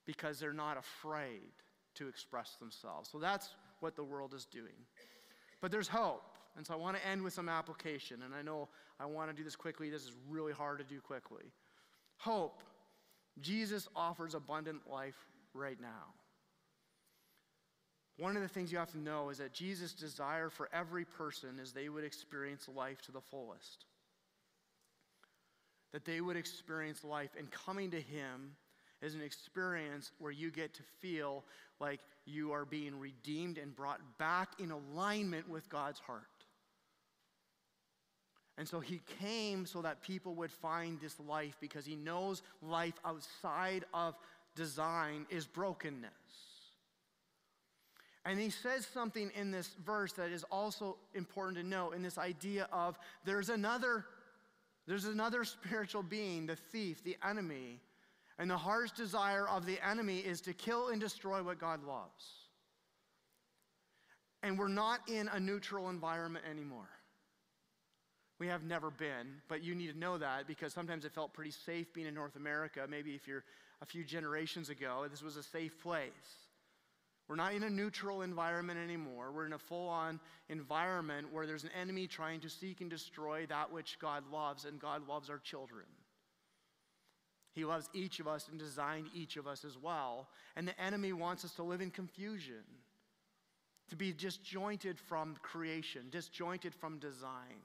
because 0.05 0.39
they're 0.39 0.53
not 0.53 0.77
afraid 0.77 1.53
to 1.95 2.09
express 2.09 2.57
themselves. 2.57 3.09
So 3.11 3.19
that's 3.19 3.51
what 3.81 3.97
the 3.97 4.05
world 4.05 4.35
is 4.35 4.45
doing. 4.45 4.85
But 5.61 5.71
there's 5.71 5.89
hope. 5.89 6.23
And 6.57 6.67
so 6.67 6.75
I 6.75 6.77
want 6.77 6.97
to 6.97 7.07
end 7.07 7.23
with 7.23 7.33
some 7.33 7.49
application. 7.49 8.23
And 8.23 8.35
I 8.35 8.43
know 8.43 8.69
I 8.99 9.07
want 9.07 9.31
to 9.31 9.37
do 9.37 9.45
this 9.45 9.57
quickly. 9.57 9.91
This 9.91 10.03
is 10.03 10.13
really 10.29 10.53
hard 10.53 10.79
to 10.79 10.85
do 10.85 11.01
quickly. 11.01 11.45
Hope. 12.19 12.63
Jesus 13.41 13.87
offers 13.95 14.35
abundant 14.35 14.91
life 14.91 15.17
right 15.53 15.79
now. 15.81 16.15
One 18.19 18.37
of 18.37 18.43
the 18.43 18.49
things 18.49 18.73
you 18.73 18.79
have 18.79 18.93
to 18.93 18.99
know 18.99 19.29
is 19.29 19.39
that 19.39 19.53
Jesus' 19.53 19.93
desire 19.93 20.49
for 20.49 20.69
every 20.73 21.05
person 21.05 21.59
is 21.61 21.73
they 21.73 21.89
would 21.89 22.05
experience 22.05 22.69
life 22.75 23.03
to 23.03 23.13
the 23.13 23.21
fullest. 23.21 23.85
That 25.93 26.05
they 26.05 26.21
would 26.21 26.37
experience 26.37 27.05
life, 27.05 27.31
and 27.39 27.51
coming 27.51 27.91
to 27.91 28.01
Him 28.01 28.57
is 29.03 29.15
an 29.15 29.23
experience 29.23 30.13
where 30.19 30.33
you 30.33 30.51
get 30.51 30.75
to 30.75 30.83
feel 31.01 31.45
like 31.79 32.01
you 32.25 32.53
are 32.53 32.65
being 32.65 32.99
redeemed 32.99 33.59
and 33.59 33.77
brought 33.77 34.01
back 34.19 34.49
in 34.59 34.71
alignment 34.71 35.49
with 35.49 35.69
God's 35.69 36.01
heart. 36.01 36.25
And 38.59 38.67
so 38.67 38.81
he 38.81 39.03
came 39.21 39.67
so 39.67 39.83
that 39.83 40.01
people 40.01 40.35
would 40.37 40.51
find 40.51 40.99
this 40.99 41.21
life 41.21 41.57
because 41.61 41.85
he 41.85 41.95
knows 41.95 42.43
life 42.63 42.95
outside 43.05 43.85
of 43.93 44.17
design 44.55 45.27
is 45.29 45.47
brokenness. 45.47 46.11
And 48.27 48.41
he 48.41 48.51
says 48.51 48.85
something 48.93 49.31
in 49.37 49.53
this 49.53 49.77
verse 49.85 50.13
that 50.15 50.33
is 50.33 50.45
also 50.51 50.97
important 51.15 51.57
to 51.59 51.63
know 51.63 51.93
in 51.93 52.03
this 52.03 52.19
idea 52.19 52.69
of 52.73 52.99
there's 53.25 53.49
another 53.49 54.05
there's 54.87 55.05
another 55.05 55.45
spiritual 55.45 56.03
being, 56.03 56.47
the 56.47 56.55
thief, 56.55 57.03
the 57.03 57.17
enemy, 57.29 57.81
and 58.39 58.49
the 58.49 58.57
heart's 58.57 58.93
desire 58.93 59.49
of 59.49 59.67
the 59.67 59.85
enemy 59.85 60.19
is 60.19 60.41
to 60.43 60.53
kill 60.53 60.89
and 60.89 61.01
destroy 61.01 61.43
what 61.43 61.59
God 61.59 61.83
loves. 61.85 62.25
And 64.43 64.57
we're 64.57 64.69
not 64.69 65.01
in 65.09 65.29
a 65.29 65.41
neutral 65.41 65.89
environment 65.91 66.45
anymore. 66.49 66.89
We 68.39 68.47
have 68.47 68.63
never 68.63 68.91
been, 68.91 69.41
but 69.49 69.65
you 69.65 69.75
need 69.75 69.93
to 69.93 69.99
know 69.99 70.19
that 70.19 70.47
because 70.47 70.73
sometimes 70.73 71.05
it 71.05 71.13
felt 71.13 71.33
pretty 71.33 71.51
safe 71.51 71.93
being 71.93 72.07
in 72.07 72.15
North 72.15 72.37
America. 72.37 72.87
Maybe 72.89 73.15
if 73.15 73.27
you're 73.27 73.45
a 73.83 73.87
few 73.87 74.05
generations 74.05 74.69
ago, 74.69 75.07
this 75.11 75.23
was 75.23 75.37
a 75.37 75.43
safe 75.43 75.81
place. 75.81 76.46
We're 77.29 77.37
not 77.37 77.55
in 77.55 77.65
a 77.65 77.71
neutral 77.71 78.23
environment 78.23 78.79
anymore. 78.79 79.33
We're 79.33 79.47
in 79.47 79.53
a 79.53 79.59
full 79.59 79.89
on 79.89 80.21
environment 80.49 81.33
where 81.33 81.47
there's 81.47 81.65
an 81.65 81.71
enemy 81.81 82.07
trying 82.07 82.41
to 82.41 82.49
seek 82.49 82.81
and 82.81 82.89
destroy 82.89 83.47
that 83.47 83.73
which 83.73 83.99
God 83.99 84.23
loves, 84.33 84.65
and 84.65 84.81
God 84.81 85.09
loves 85.09 85.29
our 85.29 85.39
children. 85.39 85.87
He 87.53 87.65
loves 87.65 87.89
each 87.95 88.21
of 88.21 88.29
us 88.29 88.49
and 88.49 88.59
designed 88.59 89.09
each 89.15 89.37
of 89.37 89.47
us 89.47 89.65
as 89.65 89.77
well. 89.77 90.29
And 90.55 90.69
the 90.69 90.81
enemy 90.81 91.13
wants 91.13 91.45
us 91.45 91.53
to 91.55 91.63
live 91.63 91.81
in 91.81 91.91
confusion, 91.91 92.63
to 93.89 93.97
be 93.97 94.13
disjointed 94.13 94.99
from 94.99 95.37
creation, 95.43 96.03
disjointed 96.11 96.75
from 96.75 96.99
design, 96.99 97.63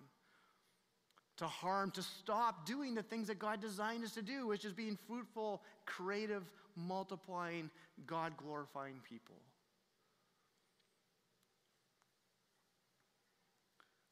to 1.38 1.46
harm, 1.46 1.92
to 1.92 2.02
stop 2.02 2.66
doing 2.66 2.96
the 2.96 3.04
things 3.04 3.28
that 3.28 3.38
God 3.38 3.62
designed 3.62 4.04
us 4.04 4.14
to 4.14 4.22
do, 4.22 4.48
which 4.48 4.66
is 4.66 4.74
being 4.74 4.98
fruitful, 5.08 5.62
creative, 5.86 6.50
multiplying, 6.76 7.70
God 8.08 8.38
glorifying 8.38 8.96
people. 9.08 9.36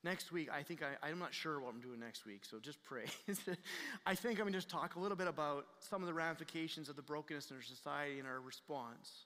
Next 0.03 0.31
week, 0.31 0.49
I 0.49 0.63
think 0.63 0.81
I, 0.81 1.07
I'm 1.07 1.19
not 1.19 1.33
sure 1.33 1.59
what 1.59 1.73
I'm 1.73 1.81
doing 1.81 1.99
next 1.99 2.25
week, 2.25 2.45
so 2.49 2.57
just 2.57 2.81
pray. 2.83 3.05
I 4.05 4.15
think 4.15 4.39
I'm 4.39 4.45
going 4.45 4.53
to 4.53 4.57
just 4.57 4.69
talk 4.69 4.95
a 4.95 4.99
little 4.99 5.17
bit 5.17 5.27
about 5.27 5.65
some 5.79 6.01
of 6.01 6.07
the 6.07 6.13
ramifications 6.13 6.87
of 6.87 6.95
the 6.95 7.01
brokenness 7.01 7.51
in 7.51 7.57
our 7.57 7.63
society 7.63 8.19
and 8.19 8.27
our 8.27 8.39
response. 8.39 9.25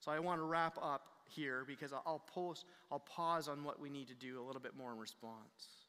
So 0.00 0.12
I 0.12 0.18
want 0.18 0.40
to 0.40 0.44
wrap 0.44 0.76
up 0.82 1.06
here 1.24 1.64
because 1.66 1.92
I'll, 1.92 2.22
post, 2.26 2.66
I'll 2.90 2.98
pause 2.98 3.48
on 3.48 3.64
what 3.64 3.80
we 3.80 3.88
need 3.88 4.08
to 4.08 4.14
do 4.14 4.38
a 4.38 4.44
little 4.44 4.60
bit 4.60 4.76
more 4.76 4.92
in 4.92 4.98
response. 4.98 5.88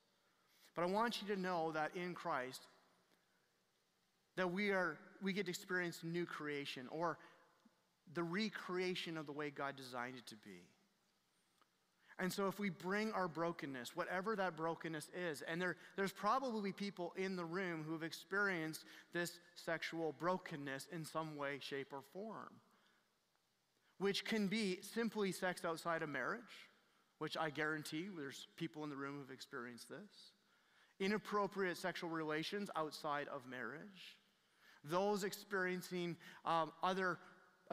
But 0.76 0.84
I 0.84 0.86
want 0.86 1.22
you 1.22 1.36
to 1.36 1.40
know 1.40 1.72
that 1.74 1.92
in 1.96 2.14
Christ, 2.14 2.62
that 4.36 4.52
we 4.52 4.72
are 4.72 4.98
we 5.22 5.32
get 5.32 5.46
to 5.46 5.52
experience 5.52 6.00
new 6.04 6.26
creation 6.26 6.88
or 6.92 7.18
the 8.14 8.24
recreation 8.24 9.18
of 9.18 9.26
the 9.26 9.32
way 9.32 9.50
God 9.50 9.76
designed 9.76 10.16
it 10.18 10.26
to 10.28 10.36
be. 10.36 10.62
And 12.20 12.32
so, 12.32 12.48
if 12.48 12.60
we 12.60 12.70
bring 12.70 13.12
our 13.14 13.28
brokenness, 13.28 13.96
whatever 13.96 14.36
that 14.36 14.56
brokenness 14.56 15.10
is, 15.16 15.42
and 15.42 15.62
there, 15.62 15.76
there's 15.96 16.12
probably 16.12 16.72
people 16.72 17.14
in 17.18 17.36
the 17.36 17.46
room 17.46 17.84
who 17.86 17.94
have 17.94 18.04
experienced 18.04 18.86
this 19.14 19.40
sexual 19.56 20.14
brokenness 20.20 20.88
in 20.92 21.04
some 21.04 21.36
way, 21.36 21.58
shape, 21.60 21.92
or 21.92 22.02
form, 22.14 22.52
which 23.98 24.26
can 24.26 24.48
be 24.48 24.80
simply 24.82 25.32
sex 25.32 25.66
outside 25.66 26.04
of 26.04 26.10
marriage, 26.10 26.70
which 27.18 27.36
I 27.36 27.50
guarantee 27.50 28.10
there's 28.16 28.48
people 28.58 28.84
in 28.84 28.90
the 28.90 28.96
room 28.96 29.18
who've 29.20 29.34
experienced 29.34 29.90
this, 29.90 30.34
inappropriate 31.00 31.78
sexual 31.78 32.10
relations 32.10 32.70
outside 32.76 33.28
of 33.34 33.48
marriage, 33.48 34.18
those 34.84 35.24
experiencing 35.24 36.16
um, 36.46 36.72
other 36.84 37.18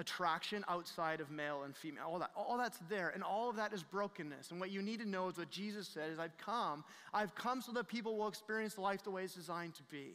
attraction 0.00 0.64
outside 0.68 1.20
of 1.20 1.30
male 1.30 1.62
and 1.64 1.76
female. 1.76 2.04
All 2.08 2.18
that, 2.18 2.30
all 2.34 2.58
that's 2.58 2.78
there, 2.88 3.12
and 3.14 3.22
all 3.22 3.48
of 3.48 3.56
that 3.56 3.72
is 3.72 3.82
brokenness. 3.82 4.50
And 4.50 4.58
what 4.58 4.70
you 4.70 4.82
need 4.82 4.98
to 5.00 5.08
know 5.08 5.28
is 5.28 5.36
what 5.36 5.50
Jesus 5.50 5.86
said 5.86 6.10
is, 6.10 6.18
I've 6.18 6.36
come. 6.38 6.82
I've 7.14 7.34
come 7.34 7.60
so 7.60 7.72
that 7.72 7.86
people 7.86 8.16
will 8.16 8.28
experience 8.28 8.78
life 8.78 9.04
the 9.04 9.10
way 9.10 9.22
it's 9.24 9.34
designed 9.34 9.74
to 9.74 9.82
be. 9.84 10.14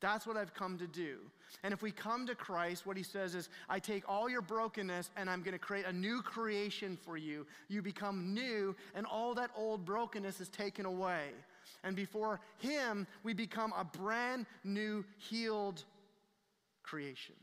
That's 0.00 0.26
what 0.26 0.36
I've 0.36 0.52
come 0.52 0.76
to 0.78 0.86
do. 0.86 1.18
And 1.62 1.72
if 1.72 1.80
we 1.80 1.90
come 1.90 2.26
to 2.26 2.34
Christ, 2.34 2.84
what 2.84 2.96
he 2.96 3.02
says 3.02 3.34
is, 3.34 3.48
I 3.70 3.78
take 3.78 4.02
all 4.06 4.28
your 4.28 4.42
brokenness 4.42 5.08
and 5.16 5.30
I'm 5.30 5.40
going 5.40 5.52
to 5.52 5.58
create 5.58 5.86
a 5.86 5.92
new 5.92 6.20
creation 6.20 6.98
for 7.02 7.16
you. 7.16 7.46
You 7.68 7.80
become 7.80 8.34
new, 8.34 8.76
and 8.94 9.06
all 9.06 9.34
that 9.36 9.50
old 9.56 9.86
brokenness 9.86 10.40
is 10.40 10.48
taken 10.48 10.84
away. 10.84 11.28
And 11.84 11.96
before 11.96 12.40
him, 12.58 13.06
we 13.22 13.32
become 13.32 13.72
a 13.78 13.84
brand 13.84 14.46
new, 14.64 15.04
healed 15.16 15.84
creation. 16.82 17.36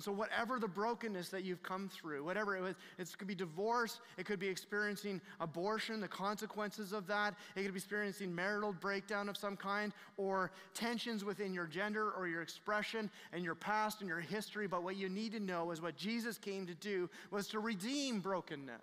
And 0.00 0.04
so, 0.06 0.12
whatever 0.12 0.58
the 0.58 0.66
brokenness 0.66 1.28
that 1.28 1.44
you've 1.44 1.62
come 1.62 1.86
through, 1.90 2.24
whatever 2.24 2.56
it 2.56 2.62
was, 2.62 2.74
it 2.96 3.18
could 3.18 3.28
be 3.28 3.34
divorce, 3.34 4.00
it 4.16 4.24
could 4.24 4.38
be 4.38 4.48
experiencing 4.48 5.20
abortion, 5.40 6.00
the 6.00 6.08
consequences 6.08 6.94
of 6.94 7.06
that, 7.08 7.34
it 7.54 7.64
could 7.64 7.74
be 7.74 7.76
experiencing 7.76 8.34
marital 8.34 8.72
breakdown 8.72 9.28
of 9.28 9.36
some 9.36 9.58
kind, 9.58 9.92
or 10.16 10.52
tensions 10.72 11.22
within 11.22 11.52
your 11.52 11.66
gender 11.66 12.12
or 12.12 12.26
your 12.26 12.40
expression 12.40 13.10
and 13.34 13.44
your 13.44 13.54
past 13.54 14.00
and 14.00 14.08
your 14.08 14.20
history. 14.20 14.66
But 14.66 14.84
what 14.84 14.96
you 14.96 15.10
need 15.10 15.32
to 15.32 15.40
know 15.40 15.70
is 15.70 15.82
what 15.82 15.98
Jesus 15.98 16.38
came 16.38 16.66
to 16.66 16.74
do 16.74 17.10
was 17.30 17.48
to 17.48 17.60
redeem 17.60 18.20
brokenness. 18.20 18.80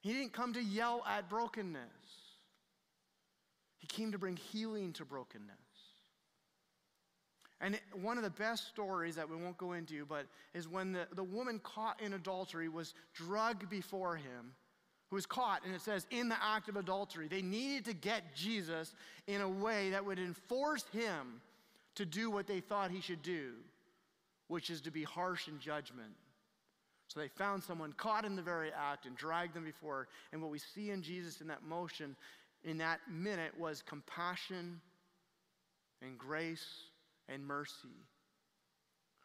He 0.00 0.14
didn't 0.14 0.32
come 0.32 0.52
to 0.54 0.60
yell 0.60 1.04
at 1.08 1.30
brokenness, 1.30 1.78
He 3.78 3.86
came 3.86 4.10
to 4.10 4.18
bring 4.18 4.36
healing 4.36 4.92
to 4.94 5.04
brokenness. 5.04 5.65
And 7.60 7.80
one 7.94 8.18
of 8.18 8.24
the 8.24 8.30
best 8.30 8.68
stories 8.68 9.16
that 9.16 9.28
we 9.28 9.36
won't 9.36 9.56
go 9.56 9.72
into, 9.72 10.04
but 10.04 10.26
is 10.52 10.68
when 10.68 10.92
the, 10.92 11.06
the 11.14 11.24
woman 11.24 11.58
caught 11.62 12.00
in 12.02 12.12
adultery 12.12 12.68
was 12.68 12.94
drugged 13.14 13.70
before 13.70 14.16
him, 14.16 14.52
who 15.08 15.16
was 15.16 15.24
caught, 15.24 15.64
and 15.64 15.74
it 15.74 15.80
says, 15.80 16.06
in 16.10 16.28
the 16.28 16.36
act 16.42 16.68
of 16.68 16.76
adultery. 16.76 17.28
They 17.28 17.40
needed 17.40 17.86
to 17.86 17.94
get 17.94 18.34
Jesus 18.34 18.94
in 19.26 19.40
a 19.40 19.48
way 19.48 19.90
that 19.90 20.04
would 20.04 20.18
enforce 20.18 20.84
him 20.92 21.40
to 21.94 22.04
do 22.04 22.30
what 22.30 22.46
they 22.46 22.60
thought 22.60 22.90
he 22.90 23.00
should 23.00 23.22
do, 23.22 23.52
which 24.48 24.68
is 24.68 24.82
to 24.82 24.90
be 24.90 25.04
harsh 25.04 25.48
in 25.48 25.58
judgment. 25.58 26.12
So 27.08 27.20
they 27.20 27.28
found 27.28 27.62
someone 27.62 27.92
caught 27.94 28.24
in 28.26 28.36
the 28.36 28.42
very 28.42 28.70
act 28.72 29.06
and 29.06 29.16
dragged 29.16 29.54
them 29.54 29.64
before. 29.64 30.08
And 30.32 30.42
what 30.42 30.50
we 30.50 30.58
see 30.58 30.90
in 30.90 31.02
Jesus 31.02 31.40
in 31.40 31.46
that 31.46 31.62
motion, 31.62 32.16
in 32.64 32.76
that 32.78 33.00
minute, 33.10 33.52
was 33.58 33.80
compassion 33.80 34.80
and 36.02 36.18
grace 36.18 36.66
and 37.28 37.46
mercy. 37.46 38.06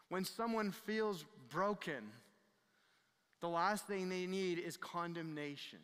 When 0.10 0.26
someone 0.26 0.72
feels 0.72 1.26
broken, 1.50 2.12
the 3.40 3.48
last 3.48 3.88
thing 3.88 4.10
they 4.10 4.26
need 4.26 4.60
is 4.60 4.78
condemnation. 4.78 5.80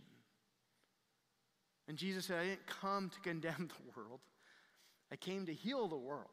And 1.87 1.97
Jesus 1.97 2.25
said, 2.25 2.39
I 2.39 2.45
didn't 2.45 2.67
come 2.67 3.09
to 3.09 3.19
condemn 3.29 3.69
the 3.69 3.99
world, 3.99 4.19
I 5.11 5.15
came 5.15 5.45
to 5.45 5.53
heal 5.53 5.87
the 5.87 5.97
world. 5.97 6.25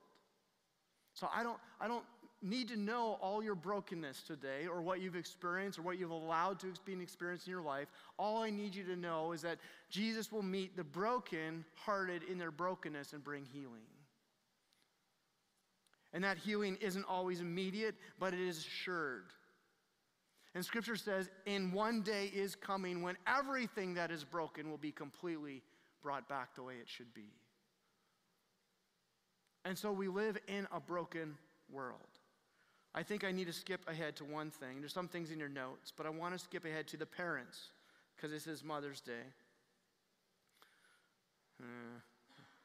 So 1.14 1.28
I 1.32 1.44
don't, 1.44 1.58
I 1.80 1.86
don't 1.86 2.04
need 2.42 2.68
to 2.68 2.76
know 2.76 3.18
all 3.22 3.42
your 3.42 3.54
brokenness 3.54 4.22
today 4.22 4.66
or 4.66 4.82
what 4.82 5.00
you've 5.00 5.16
experienced 5.16 5.78
or 5.78 5.82
what 5.82 5.98
you've 5.98 6.10
allowed 6.10 6.58
to 6.60 6.66
be 6.84 7.00
experienced 7.00 7.46
in 7.46 7.52
your 7.52 7.62
life. 7.62 7.86
All 8.18 8.42
I 8.42 8.50
need 8.50 8.74
you 8.74 8.82
to 8.84 8.96
know 8.96 9.32
is 9.32 9.42
that 9.42 9.58
Jesus 9.88 10.32
will 10.32 10.42
meet 10.42 10.76
the 10.76 10.84
broken-hearted 10.84 12.24
in 12.24 12.36
their 12.36 12.50
brokenness 12.50 13.12
and 13.12 13.22
bring 13.22 13.44
healing. 13.44 13.86
And 16.14 16.22
that 16.22 16.38
healing 16.38 16.78
isn't 16.80 17.04
always 17.06 17.40
immediate, 17.40 17.96
but 18.18 18.32
it 18.32 18.40
is 18.40 18.58
assured. 18.58 19.32
And 20.54 20.64
scripture 20.64 20.94
says, 20.94 21.28
in 21.44 21.72
one 21.72 22.02
day 22.02 22.30
is 22.32 22.54
coming 22.54 23.02
when 23.02 23.16
everything 23.26 23.94
that 23.94 24.12
is 24.12 24.22
broken 24.22 24.70
will 24.70 24.78
be 24.78 24.92
completely 24.92 25.62
brought 26.02 26.28
back 26.28 26.54
the 26.54 26.62
way 26.62 26.74
it 26.74 26.88
should 26.88 27.12
be. 27.12 27.32
And 29.64 29.76
so 29.76 29.90
we 29.90 30.06
live 30.06 30.38
in 30.46 30.68
a 30.72 30.78
broken 30.78 31.36
world. 31.72 31.98
I 32.94 33.02
think 33.02 33.24
I 33.24 33.32
need 33.32 33.48
to 33.48 33.52
skip 33.52 33.80
ahead 33.88 34.14
to 34.16 34.24
one 34.24 34.50
thing. 34.50 34.78
There's 34.78 34.92
some 34.92 35.08
things 35.08 35.32
in 35.32 35.40
your 35.40 35.48
notes, 35.48 35.92
but 35.96 36.06
I 36.06 36.10
want 36.10 36.34
to 36.34 36.38
skip 36.38 36.64
ahead 36.64 36.86
to 36.88 36.96
the 36.96 37.06
parents 37.06 37.58
because 38.14 38.30
this 38.30 38.46
is 38.46 38.62
Mother's 38.62 39.00
Day. 39.00 39.26
Uh, 41.60 41.98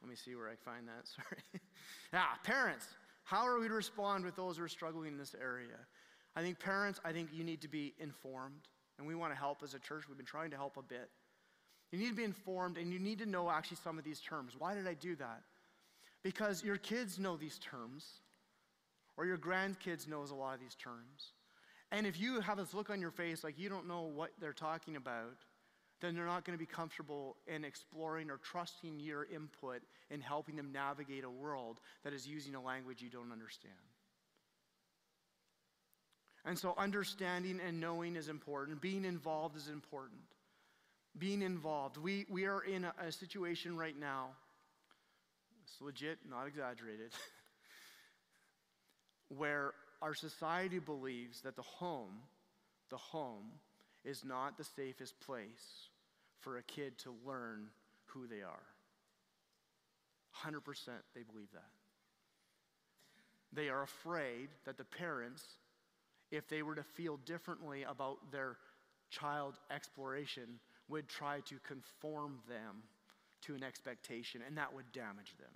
let 0.02 0.10
me 0.10 0.16
see 0.16 0.36
where 0.36 0.50
I 0.50 0.56
find 0.56 0.88
that. 0.88 1.08
Sorry. 1.16 1.62
ah, 2.14 2.38
parents. 2.44 2.86
How 3.30 3.46
are 3.46 3.60
we 3.60 3.68
to 3.68 3.74
respond 3.76 4.26
with 4.26 4.36
those 4.36 4.58
who 4.58 4.64
are 4.64 4.68
struggling 4.68 5.10
in 5.10 5.18
this 5.20 5.36
area? 5.40 5.78
I 6.36 6.42
think 6.42 6.60
parents, 6.60 7.00
I 7.06 7.12
think 7.12 7.30
you 7.32 7.44
need 7.44 7.62
to 7.62 7.68
be 7.68 7.94
informed, 8.00 8.68
and 8.98 9.06
we 9.06 9.14
want 9.14 9.32
to 9.32 9.38
help 9.38 9.62
as 9.62 9.76
a 9.76 9.80
church. 9.80 10.06
We've 10.08 10.18
been 10.18 10.26
trying 10.26 10.50
to 10.50 10.58
help 10.58 10.78
a 10.78 10.82
bit. 10.82 11.12
You 11.92 12.00
need 12.00 12.10
to 12.10 12.16
be 12.16 12.24
informed, 12.24 12.78
and 12.80 12.92
you 12.92 12.98
need 12.98 13.20
to 13.20 13.28
know 13.28 13.52
actually 13.52 13.78
some 13.84 14.00
of 14.00 14.04
these 14.04 14.20
terms. 14.20 14.54
Why 14.58 14.74
did 14.74 14.88
I 14.88 14.96
do 14.96 15.16
that? 15.18 15.44
Because 16.24 16.64
your 16.64 16.78
kids 16.78 17.20
know 17.20 17.38
these 17.38 17.60
terms 17.60 18.04
or 19.16 19.28
your 19.28 19.38
grandkids 19.38 20.08
knows 20.08 20.32
a 20.32 20.36
lot 20.36 20.56
of 20.56 20.60
these 20.60 20.74
terms. 20.74 21.34
And 21.92 22.08
if 22.08 22.20
you 22.20 22.40
have 22.40 22.58
this 22.58 22.74
look 22.74 22.90
on 22.90 23.00
your 23.00 23.12
face 23.12 23.44
like 23.44 23.60
you 23.60 23.70
don't 23.70 23.88
know 23.88 24.02
what 24.02 24.32
they're 24.40 24.54
talking 24.54 24.96
about, 24.96 25.38
then 26.02 26.16
they're 26.16 26.26
not 26.26 26.46
going 26.46 26.58
to 26.58 26.60
be 26.60 26.72
comfortable 26.72 27.36
in 27.48 27.66
exploring 27.66 28.30
or 28.30 28.38
trusting 28.38 29.00
your 29.00 29.26
input 29.26 29.82
in 30.10 30.22
helping 30.22 30.56
them 30.56 30.72
navigate 30.72 31.24
a 31.24 31.30
world 31.30 31.80
that 32.04 32.14
is 32.14 32.28
using 32.28 32.56
a 32.56 32.62
language 32.62 33.02
you 33.02 33.10
don't 33.10 33.32
understand. 33.32 33.74
And 36.46 36.58
so, 36.58 36.74
understanding 36.78 37.60
and 37.66 37.82
knowing 37.82 38.16
is 38.16 38.30
important. 38.30 38.82
Being 38.82 39.04
involved 39.04 39.58
is 39.58 39.68
important. 39.68 40.22
Being 41.18 41.42
involved. 41.42 41.98
We, 41.98 42.26
we 42.30 42.46
are 42.46 42.62
in 42.62 42.86
a, 42.86 42.94
a 43.08 43.12
situation 43.12 43.76
right 43.76 44.00
now, 44.00 44.30
it's 45.64 45.82
legit, 45.82 46.20
not 46.30 46.48
exaggerated. 46.48 47.12
where 49.30 49.74
our 50.02 50.14
society 50.14 50.80
believes 50.80 51.42
that 51.42 51.56
the 51.56 51.62
home, 51.62 52.22
the 52.90 52.98
home, 52.98 53.52
is 54.06 54.24
not 54.24 54.58
the 54.58 54.64
safest 54.64 55.20
place 55.20 55.89
for 56.42 56.58
a 56.58 56.64
kid 56.64 56.98
to 57.00 57.14
learn 57.26 57.68
who 58.06 58.28
they 58.28 58.42
are. 58.42 58.66
100% 60.46 60.62
they 61.16 61.24
believe 61.24 61.52
that. 61.54 61.72
They 63.52 63.70
are 63.70 63.84
afraid 63.84 64.50
that 64.66 64.78
the 64.78 64.86
parents, 64.86 65.44
if 66.32 66.48
they 66.48 66.62
were 66.62 66.76
to 66.76 66.84
feel 66.84 67.18
differently 67.26 67.84
about 67.84 68.32
their 68.32 68.58
child 69.10 69.56
exploration, 69.72 70.60
would 70.88 71.08
try 71.08 71.40
to 71.42 71.56
conform 71.68 72.40
them 72.48 72.84
to 73.42 73.56
an 73.56 73.64
expectation, 73.64 74.42
and 74.46 74.58
that 74.58 74.74
would 74.74 74.92
damage 74.92 75.36
them. 75.40 75.52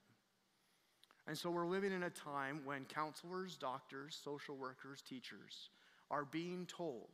And 1.27 1.37
so 1.37 1.49
we're 1.49 1.67
living 1.67 1.91
in 1.91 2.03
a 2.03 2.09
time 2.09 2.61
when 2.65 2.85
counselors, 2.85 3.55
doctors, 3.55 4.19
social 4.21 4.55
workers, 4.57 5.01
teachers 5.01 5.69
are 6.11 6.25
being 6.25 6.65
told 6.65 7.09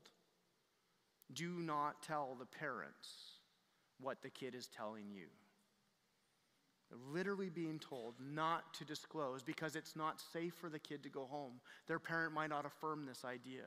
do 1.34 1.50
not 1.60 2.02
tell 2.02 2.36
the 2.40 2.46
parents 2.46 3.39
what 4.00 4.22
the 4.22 4.30
kid 4.30 4.56
is 4.56 4.68
telling 4.68 5.12
you. 5.12 5.28
Literally 7.12 7.50
being 7.50 7.78
told 7.80 8.16
not 8.20 8.74
to 8.76 8.86
disclose 8.86 9.44
because 9.44 9.76
it's 9.76 9.96
not 9.96 10.22
safe 10.34 10.56
for 10.56 10.70
the 10.70 10.80
kid 10.80 11.04
to 11.04 11.10
go 11.10 11.26
home. 11.26 11.60
Their 11.88 12.00
parent 12.00 12.34
might 12.34 12.50
not 12.50 12.66
affirm 12.66 13.06
this 13.06 13.24
idea. 13.24 13.66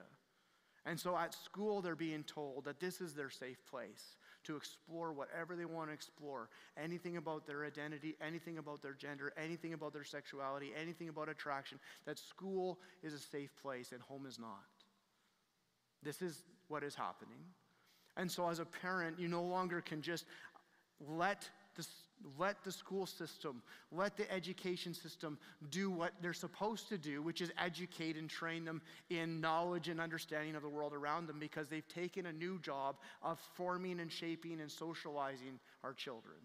And 0.84 0.98
so 0.98 1.16
at 1.16 1.32
school, 1.32 1.80
they're 1.80 1.94
being 1.94 2.24
told 2.24 2.64
that 2.64 2.80
this 2.80 3.00
is 3.00 3.14
their 3.14 3.30
safe 3.30 3.64
place 3.70 4.16
to 4.44 4.56
explore 4.56 5.12
whatever 5.12 5.54
they 5.54 5.64
want 5.64 5.88
to 5.88 5.94
explore 5.94 6.48
anything 6.76 7.16
about 7.16 7.46
their 7.46 7.64
identity, 7.64 8.16
anything 8.20 8.58
about 8.58 8.82
their 8.82 8.94
gender, 8.94 9.32
anything 9.36 9.74
about 9.74 9.92
their 9.92 10.02
sexuality, 10.02 10.72
anything 10.80 11.08
about 11.08 11.28
attraction. 11.28 11.78
That 12.04 12.18
school 12.18 12.80
is 13.04 13.14
a 13.14 13.18
safe 13.18 13.50
place 13.62 13.92
and 13.92 14.02
home 14.02 14.26
is 14.26 14.40
not. 14.40 14.58
This 16.02 16.20
is 16.20 16.42
what 16.66 16.82
is 16.82 16.96
happening. 16.96 17.44
And 18.16 18.30
so, 18.30 18.48
as 18.48 18.58
a 18.58 18.64
parent, 18.64 19.18
you 19.18 19.28
no 19.28 19.42
longer 19.42 19.80
can 19.80 20.02
just 20.02 20.26
let 21.00 21.48
the 21.76 21.86
let 22.38 22.62
the 22.62 22.72
school 22.72 23.06
system, 23.06 23.62
let 23.90 24.16
the 24.16 24.30
education 24.32 24.94
system 24.94 25.38
do 25.70 25.90
what 25.90 26.12
they're 26.20 26.32
supposed 26.32 26.88
to 26.88 26.98
do, 26.98 27.22
which 27.22 27.40
is 27.40 27.50
educate 27.58 28.16
and 28.16 28.28
train 28.30 28.64
them 28.64 28.80
in 29.10 29.40
knowledge 29.40 29.88
and 29.88 30.00
understanding 30.00 30.54
of 30.54 30.62
the 30.62 30.68
world 30.68 30.92
around 30.92 31.26
them 31.26 31.38
because 31.38 31.68
they've 31.68 31.88
taken 31.88 32.26
a 32.26 32.32
new 32.32 32.58
job 32.60 32.96
of 33.22 33.38
forming 33.54 34.00
and 34.00 34.12
shaping 34.12 34.60
and 34.60 34.70
socializing 34.70 35.58
our 35.82 35.92
children. 35.92 36.36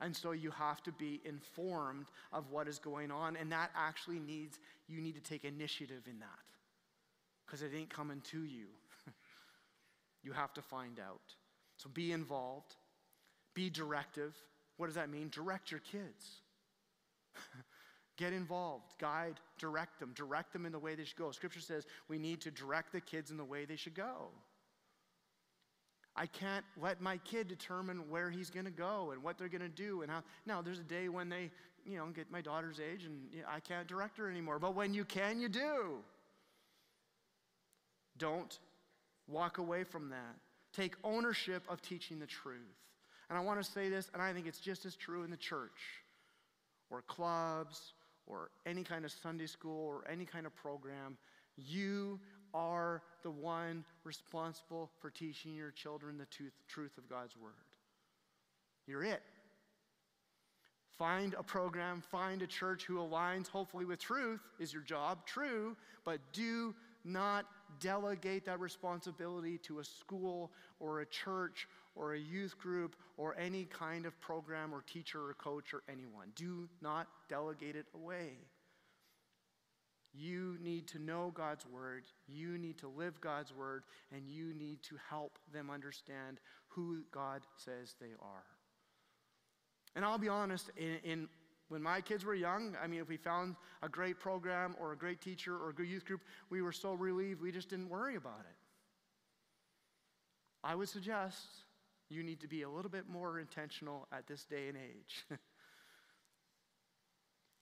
And 0.00 0.14
so 0.14 0.32
you 0.32 0.50
have 0.50 0.82
to 0.82 0.92
be 0.92 1.20
informed 1.24 2.06
of 2.32 2.50
what 2.50 2.66
is 2.68 2.78
going 2.78 3.10
on, 3.10 3.36
and 3.36 3.50
that 3.52 3.70
actually 3.76 4.18
needs, 4.18 4.58
you 4.88 5.00
need 5.00 5.14
to 5.14 5.20
take 5.20 5.44
initiative 5.44 6.02
in 6.10 6.18
that 6.18 6.28
because 7.46 7.62
it 7.62 7.70
ain't 7.74 7.90
coming 7.90 8.20
to 8.32 8.44
you. 8.44 8.66
You 10.24 10.32
have 10.32 10.52
to 10.54 10.62
find 10.62 10.98
out. 10.98 11.34
So 11.76 11.88
be 11.92 12.12
involved, 12.12 12.76
be 13.54 13.70
directive 13.70 14.34
what 14.76 14.86
does 14.86 14.96
that 14.96 15.10
mean? 15.10 15.28
Direct 15.30 15.70
your 15.70 15.80
kids. 15.80 16.40
Get 18.16 18.32
involved, 18.32 18.94
guide, 19.00 19.40
direct 19.58 19.98
them, 19.98 20.12
direct 20.14 20.52
them 20.52 20.66
in 20.66 20.72
the 20.72 20.78
way 20.78 20.94
they 20.94 21.04
should 21.04 21.16
go. 21.16 21.30
Scripture 21.30 21.60
says 21.60 21.86
we 22.08 22.18
need 22.18 22.40
to 22.42 22.50
direct 22.50 22.92
the 22.92 23.00
kids 23.00 23.30
in 23.30 23.36
the 23.36 23.44
way 23.44 23.64
they 23.64 23.76
should 23.76 23.94
go. 23.94 24.30
I 26.16 26.26
can't 26.26 26.64
let 26.80 27.00
my 27.00 27.16
kid 27.18 27.48
determine 27.48 28.08
where 28.08 28.30
he's 28.30 28.50
going 28.50 28.66
to 28.66 28.70
go 28.70 29.10
and 29.10 29.20
what 29.22 29.36
they're 29.36 29.48
going 29.48 29.62
to 29.62 29.68
do 29.68 30.02
and 30.02 30.10
how. 30.10 30.22
Now, 30.46 30.62
there's 30.62 30.78
a 30.78 30.84
day 30.84 31.08
when 31.08 31.28
they, 31.28 31.50
you 31.84 31.98
know, 31.98 32.06
get 32.06 32.30
my 32.30 32.40
daughter's 32.40 32.78
age 32.78 33.04
and 33.04 33.26
you 33.32 33.42
know, 33.42 33.48
I 33.50 33.58
can't 33.58 33.88
direct 33.88 34.16
her 34.18 34.30
anymore. 34.30 34.60
But 34.60 34.76
when 34.76 34.94
you 34.94 35.04
can, 35.04 35.40
you 35.40 35.48
do. 35.48 35.96
Don't 38.16 38.56
walk 39.26 39.58
away 39.58 39.84
from 39.84 40.10
that. 40.10 40.36
Take 40.72 40.94
ownership 41.04 41.62
of 41.68 41.80
teaching 41.82 42.18
the 42.18 42.26
truth. 42.26 42.58
And 43.28 43.38
I 43.38 43.40
want 43.40 43.62
to 43.62 43.70
say 43.70 43.88
this, 43.88 44.10
and 44.12 44.22
I 44.22 44.32
think 44.32 44.46
it's 44.46 44.60
just 44.60 44.84
as 44.84 44.96
true 44.96 45.22
in 45.22 45.30
the 45.30 45.36
church 45.36 45.80
or 46.90 47.02
clubs 47.02 47.94
or 48.26 48.50
any 48.66 48.84
kind 48.84 49.04
of 49.04 49.12
Sunday 49.12 49.46
school 49.46 49.86
or 49.86 50.10
any 50.10 50.24
kind 50.24 50.46
of 50.46 50.54
program. 50.54 51.16
You 51.56 52.20
are 52.52 53.02
the 53.22 53.30
one 53.30 53.84
responsible 54.04 54.90
for 55.00 55.10
teaching 55.10 55.54
your 55.54 55.70
children 55.70 56.18
the 56.18 56.26
truth 56.68 56.98
of 56.98 57.08
God's 57.08 57.36
Word. 57.36 57.52
You're 58.86 59.04
it. 59.04 59.22
Find 60.98 61.34
a 61.36 61.42
program, 61.42 62.02
find 62.10 62.40
a 62.42 62.46
church 62.46 62.84
who 62.84 62.98
aligns, 62.98 63.48
hopefully, 63.48 63.84
with 63.84 63.98
truth, 63.98 64.40
is 64.60 64.72
your 64.72 64.82
job, 64.82 65.26
true, 65.26 65.76
but 66.04 66.20
do 66.32 66.72
not 67.04 67.46
delegate 67.80 68.44
that 68.46 68.60
responsibility 68.60 69.58
to 69.58 69.80
a 69.80 69.84
school 69.84 70.50
or 70.80 71.00
a 71.00 71.06
church 71.06 71.68
or 71.94 72.14
a 72.14 72.18
youth 72.18 72.58
group 72.58 72.96
or 73.16 73.36
any 73.38 73.64
kind 73.64 74.06
of 74.06 74.18
program 74.20 74.74
or 74.74 74.82
teacher 74.82 75.20
or 75.20 75.34
coach 75.34 75.74
or 75.74 75.82
anyone. 75.88 76.32
Do 76.34 76.68
not 76.80 77.06
delegate 77.28 77.76
it 77.76 77.86
away. 77.94 78.32
You 80.16 80.56
need 80.62 80.86
to 80.88 81.00
know 81.00 81.32
God's 81.34 81.66
word, 81.66 82.04
you 82.28 82.56
need 82.56 82.78
to 82.78 82.88
live 82.88 83.20
God's 83.20 83.52
word, 83.52 83.82
and 84.12 84.28
you 84.28 84.54
need 84.54 84.80
to 84.84 84.96
help 85.10 85.38
them 85.52 85.70
understand 85.70 86.38
who 86.68 87.02
God 87.10 87.42
says 87.56 87.96
they 88.00 88.12
are. 88.22 88.44
And 89.96 90.04
I'll 90.04 90.18
be 90.18 90.28
honest, 90.28 90.70
in, 90.76 90.98
in 91.02 91.28
when 91.68 91.82
my 91.82 92.00
kids 92.00 92.24
were 92.24 92.34
young, 92.34 92.76
I 92.82 92.86
mean, 92.86 93.00
if 93.00 93.08
we 93.08 93.16
found 93.16 93.56
a 93.82 93.88
great 93.88 94.20
program 94.20 94.76
or 94.78 94.92
a 94.92 94.96
great 94.96 95.20
teacher 95.20 95.56
or 95.56 95.70
a 95.70 95.74
good 95.74 95.88
youth 95.88 96.04
group, 96.04 96.20
we 96.50 96.62
were 96.62 96.72
so 96.72 96.92
relieved 96.92 97.40
we 97.40 97.52
just 97.52 97.70
didn't 97.70 97.88
worry 97.88 98.16
about 98.16 98.40
it. 98.40 98.56
I 100.62 100.74
would 100.74 100.88
suggest 100.88 101.46
you 102.08 102.22
need 102.22 102.40
to 102.40 102.48
be 102.48 102.62
a 102.62 102.68
little 102.68 102.90
bit 102.90 103.08
more 103.08 103.38
intentional 103.38 104.06
at 104.12 104.26
this 104.26 104.44
day 104.44 104.68
and 104.68 104.76
age. 104.76 105.24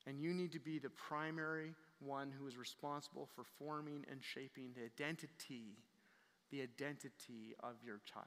and 0.06 0.20
you 0.20 0.34
need 0.34 0.52
to 0.52 0.60
be 0.60 0.78
the 0.78 0.90
primary 0.90 1.74
one 2.00 2.32
who 2.36 2.46
is 2.46 2.56
responsible 2.56 3.28
for 3.34 3.44
forming 3.58 4.04
and 4.10 4.20
shaping 4.22 4.70
the 4.74 4.84
identity, 4.84 5.78
the 6.50 6.62
identity 6.62 7.54
of 7.60 7.74
your 7.84 8.00
child. 8.04 8.26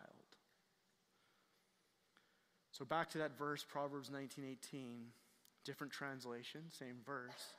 So 2.71 2.85
back 2.85 3.09
to 3.11 3.17
that 3.19 3.37
verse, 3.37 3.63
Proverbs 3.63 4.09
19:18, 4.09 5.11
different 5.65 5.91
translation, 5.91 6.61
same 6.69 6.97
verse. 7.05 7.55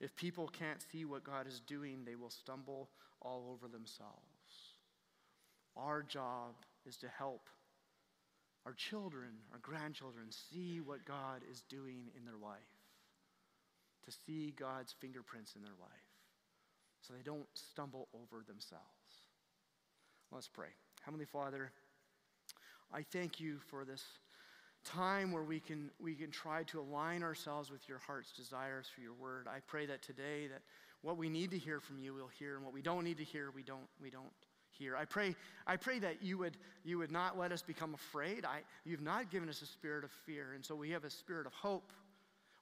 If 0.00 0.16
people 0.16 0.48
can't 0.48 0.82
see 0.90 1.04
what 1.04 1.24
God 1.24 1.46
is 1.46 1.60
doing, 1.60 2.04
they 2.04 2.16
will 2.16 2.30
stumble 2.30 2.88
all 3.20 3.50
over 3.52 3.68
themselves. 3.68 4.14
Our 5.76 6.02
job 6.02 6.54
is 6.86 6.96
to 6.98 7.08
help 7.08 7.48
our 8.66 8.72
children, 8.72 9.30
our 9.52 9.58
grandchildren, 9.62 10.26
see 10.30 10.80
what 10.80 11.04
God 11.04 11.42
is 11.50 11.62
doing 11.68 12.10
in 12.16 12.24
their 12.24 12.36
life, 12.42 12.58
to 14.04 14.12
see 14.26 14.52
God's 14.58 14.94
fingerprints 15.00 15.54
in 15.54 15.62
their 15.62 15.76
life, 15.80 15.90
so 17.00 17.14
they 17.14 17.22
don't 17.22 17.46
stumble 17.54 18.08
over 18.14 18.42
themselves. 18.46 18.84
Let's 20.30 20.48
pray. 20.48 20.68
Heavenly 21.02 21.24
Father, 21.24 21.72
I 22.92 23.02
thank 23.02 23.40
you 23.40 23.58
for 23.66 23.84
this 23.84 24.04
time 24.84 25.32
where 25.32 25.42
we 25.42 25.60
can, 25.60 25.90
we 26.00 26.14
can 26.14 26.30
try 26.30 26.62
to 26.64 26.80
align 26.80 27.22
ourselves 27.22 27.70
with 27.70 27.88
your 27.88 27.98
heart's 27.98 28.32
desires 28.32 28.86
for 28.92 29.00
your 29.00 29.14
word. 29.14 29.46
I 29.48 29.60
pray 29.66 29.86
that 29.86 30.02
today 30.02 30.48
that 30.48 30.62
what 31.02 31.16
we 31.16 31.28
need 31.28 31.50
to 31.52 31.58
hear 31.58 31.80
from 31.80 31.98
you, 31.98 32.14
we'll 32.14 32.28
hear, 32.28 32.56
and 32.56 32.64
what 32.64 32.74
we 32.74 32.82
don't 32.82 33.04
need 33.04 33.18
to 33.18 33.24
hear, 33.24 33.50
we 33.54 33.62
don't, 33.62 33.88
we 34.00 34.10
don't 34.10 34.32
hear. 34.70 34.96
I 34.96 35.04
pray, 35.04 35.34
I 35.66 35.76
pray 35.76 35.98
that 36.00 36.22
you 36.22 36.38
would, 36.38 36.56
you 36.84 36.98
would 36.98 37.10
not 37.10 37.38
let 37.38 37.52
us 37.52 37.62
become 37.62 37.94
afraid. 37.94 38.44
I, 38.44 38.60
you've 38.84 39.02
not 39.02 39.30
given 39.30 39.48
us 39.48 39.62
a 39.62 39.66
spirit 39.66 40.04
of 40.04 40.10
fear, 40.26 40.52
and 40.54 40.64
so 40.64 40.74
we 40.74 40.90
have 40.90 41.04
a 41.04 41.10
spirit 41.10 41.46
of 41.46 41.52
hope. 41.52 41.92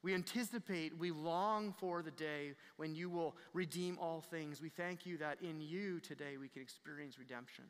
We 0.02 0.14
anticipate, 0.14 0.96
we 0.96 1.10
long 1.10 1.72
for 1.72 2.02
the 2.02 2.12
day 2.12 2.54
when 2.76 2.94
you 2.94 3.10
will 3.10 3.36
redeem 3.52 3.98
all 4.00 4.20
things. 4.20 4.62
We 4.62 4.68
thank 4.68 5.04
you 5.04 5.18
that 5.18 5.38
in 5.42 5.60
you 5.60 5.98
today 5.98 6.36
we 6.40 6.48
can 6.48 6.62
experience 6.62 7.18
redemption. 7.18 7.64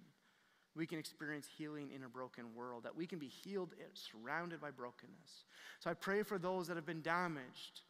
We 0.79 0.87
can 0.87 1.01
experience 1.01 1.49
healing 1.59 1.91
in 1.93 2.05
a 2.05 2.09
broken 2.09 2.55
world, 2.55 2.85
that 2.85 2.95
we 2.95 3.05
can 3.05 3.19
be 3.19 3.27
healed 3.27 3.71
surrounded 3.95 4.61
by 4.61 4.71
brokenness. 4.71 5.45
So 5.81 5.91
I 5.91 5.95
pray 5.95 6.23
for 6.23 6.39
those 6.39 6.69
that 6.69 6.77
have 6.77 6.87
been 6.87 7.03
damaged, 7.03 7.81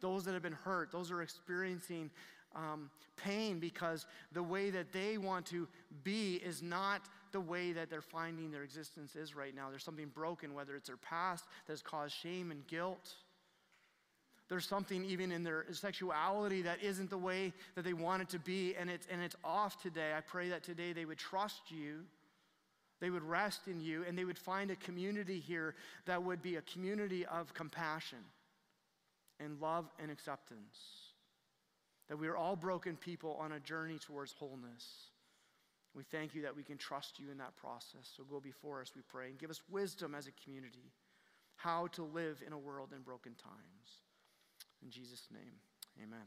those 0.00 0.24
that 0.24 0.32
have 0.32 0.44
been 0.44 0.52
hurt, 0.52 0.92
those 0.92 1.08
that 1.08 1.16
are 1.16 1.22
experiencing 1.22 2.08
um, 2.54 2.88
pain 3.16 3.58
because 3.58 4.06
the 4.30 4.44
way 4.44 4.70
that 4.70 4.92
they 4.92 5.18
want 5.18 5.44
to 5.46 5.66
be 6.04 6.36
is 6.36 6.62
not 6.62 7.02
the 7.32 7.40
way 7.40 7.72
that 7.72 7.90
they're 7.90 8.00
finding 8.00 8.52
their 8.52 8.62
existence 8.62 9.16
is 9.16 9.34
right 9.34 9.54
now. 9.54 9.68
There's 9.68 9.84
something 9.84 10.08
broken, 10.14 10.54
whether 10.54 10.76
it's 10.76 10.86
their 10.86 10.96
past 10.96 11.44
that 11.66 11.72
has 11.72 11.82
caused 11.82 12.14
shame 12.14 12.52
and 12.52 12.64
guilt. 12.68 13.14
There's 14.48 14.68
something 14.68 15.04
even 15.04 15.32
in 15.32 15.42
their 15.42 15.66
sexuality 15.72 16.62
that 16.62 16.80
isn't 16.80 17.10
the 17.10 17.18
way 17.18 17.52
that 17.74 17.82
they 17.82 17.92
want 17.92 18.22
it 18.22 18.28
to 18.28 18.38
be, 18.38 18.76
and 18.76 18.88
it's, 18.88 19.08
and 19.10 19.20
it's 19.20 19.34
off 19.42 19.82
today. 19.82 20.12
I 20.16 20.20
pray 20.20 20.48
that 20.50 20.62
today 20.62 20.92
they 20.92 21.04
would 21.04 21.18
trust 21.18 21.72
you, 21.72 22.04
they 23.00 23.10
would 23.10 23.22
rest 23.22 23.68
in 23.68 23.80
you, 23.80 24.04
and 24.06 24.16
they 24.16 24.24
would 24.24 24.38
find 24.38 24.70
a 24.70 24.76
community 24.76 25.38
here 25.38 25.74
that 26.06 26.22
would 26.22 26.42
be 26.42 26.56
a 26.56 26.62
community 26.62 27.26
of 27.26 27.52
compassion 27.52 28.24
and 29.38 29.60
love 29.60 29.86
and 29.98 30.10
acceptance. 30.10 30.76
That 32.08 32.18
we 32.18 32.28
are 32.28 32.36
all 32.36 32.56
broken 32.56 32.96
people 32.96 33.36
on 33.40 33.52
a 33.52 33.60
journey 33.60 33.98
towards 33.98 34.32
wholeness. 34.32 35.10
We 35.94 36.04
thank 36.04 36.34
you 36.34 36.42
that 36.42 36.56
we 36.56 36.62
can 36.62 36.78
trust 36.78 37.18
you 37.18 37.30
in 37.30 37.38
that 37.38 37.56
process. 37.56 38.10
So 38.16 38.22
go 38.24 38.40
before 38.40 38.80
us, 38.80 38.92
we 38.94 39.02
pray, 39.02 39.28
and 39.28 39.38
give 39.38 39.50
us 39.50 39.60
wisdom 39.70 40.14
as 40.14 40.26
a 40.26 40.32
community 40.44 40.92
how 41.56 41.86
to 41.88 42.02
live 42.02 42.42
in 42.46 42.52
a 42.52 42.58
world 42.58 42.90
in 42.94 43.02
broken 43.02 43.32
times. 43.34 44.02
In 44.82 44.90
Jesus' 44.90 45.26
name, 45.32 45.56
amen. 46.02 46.26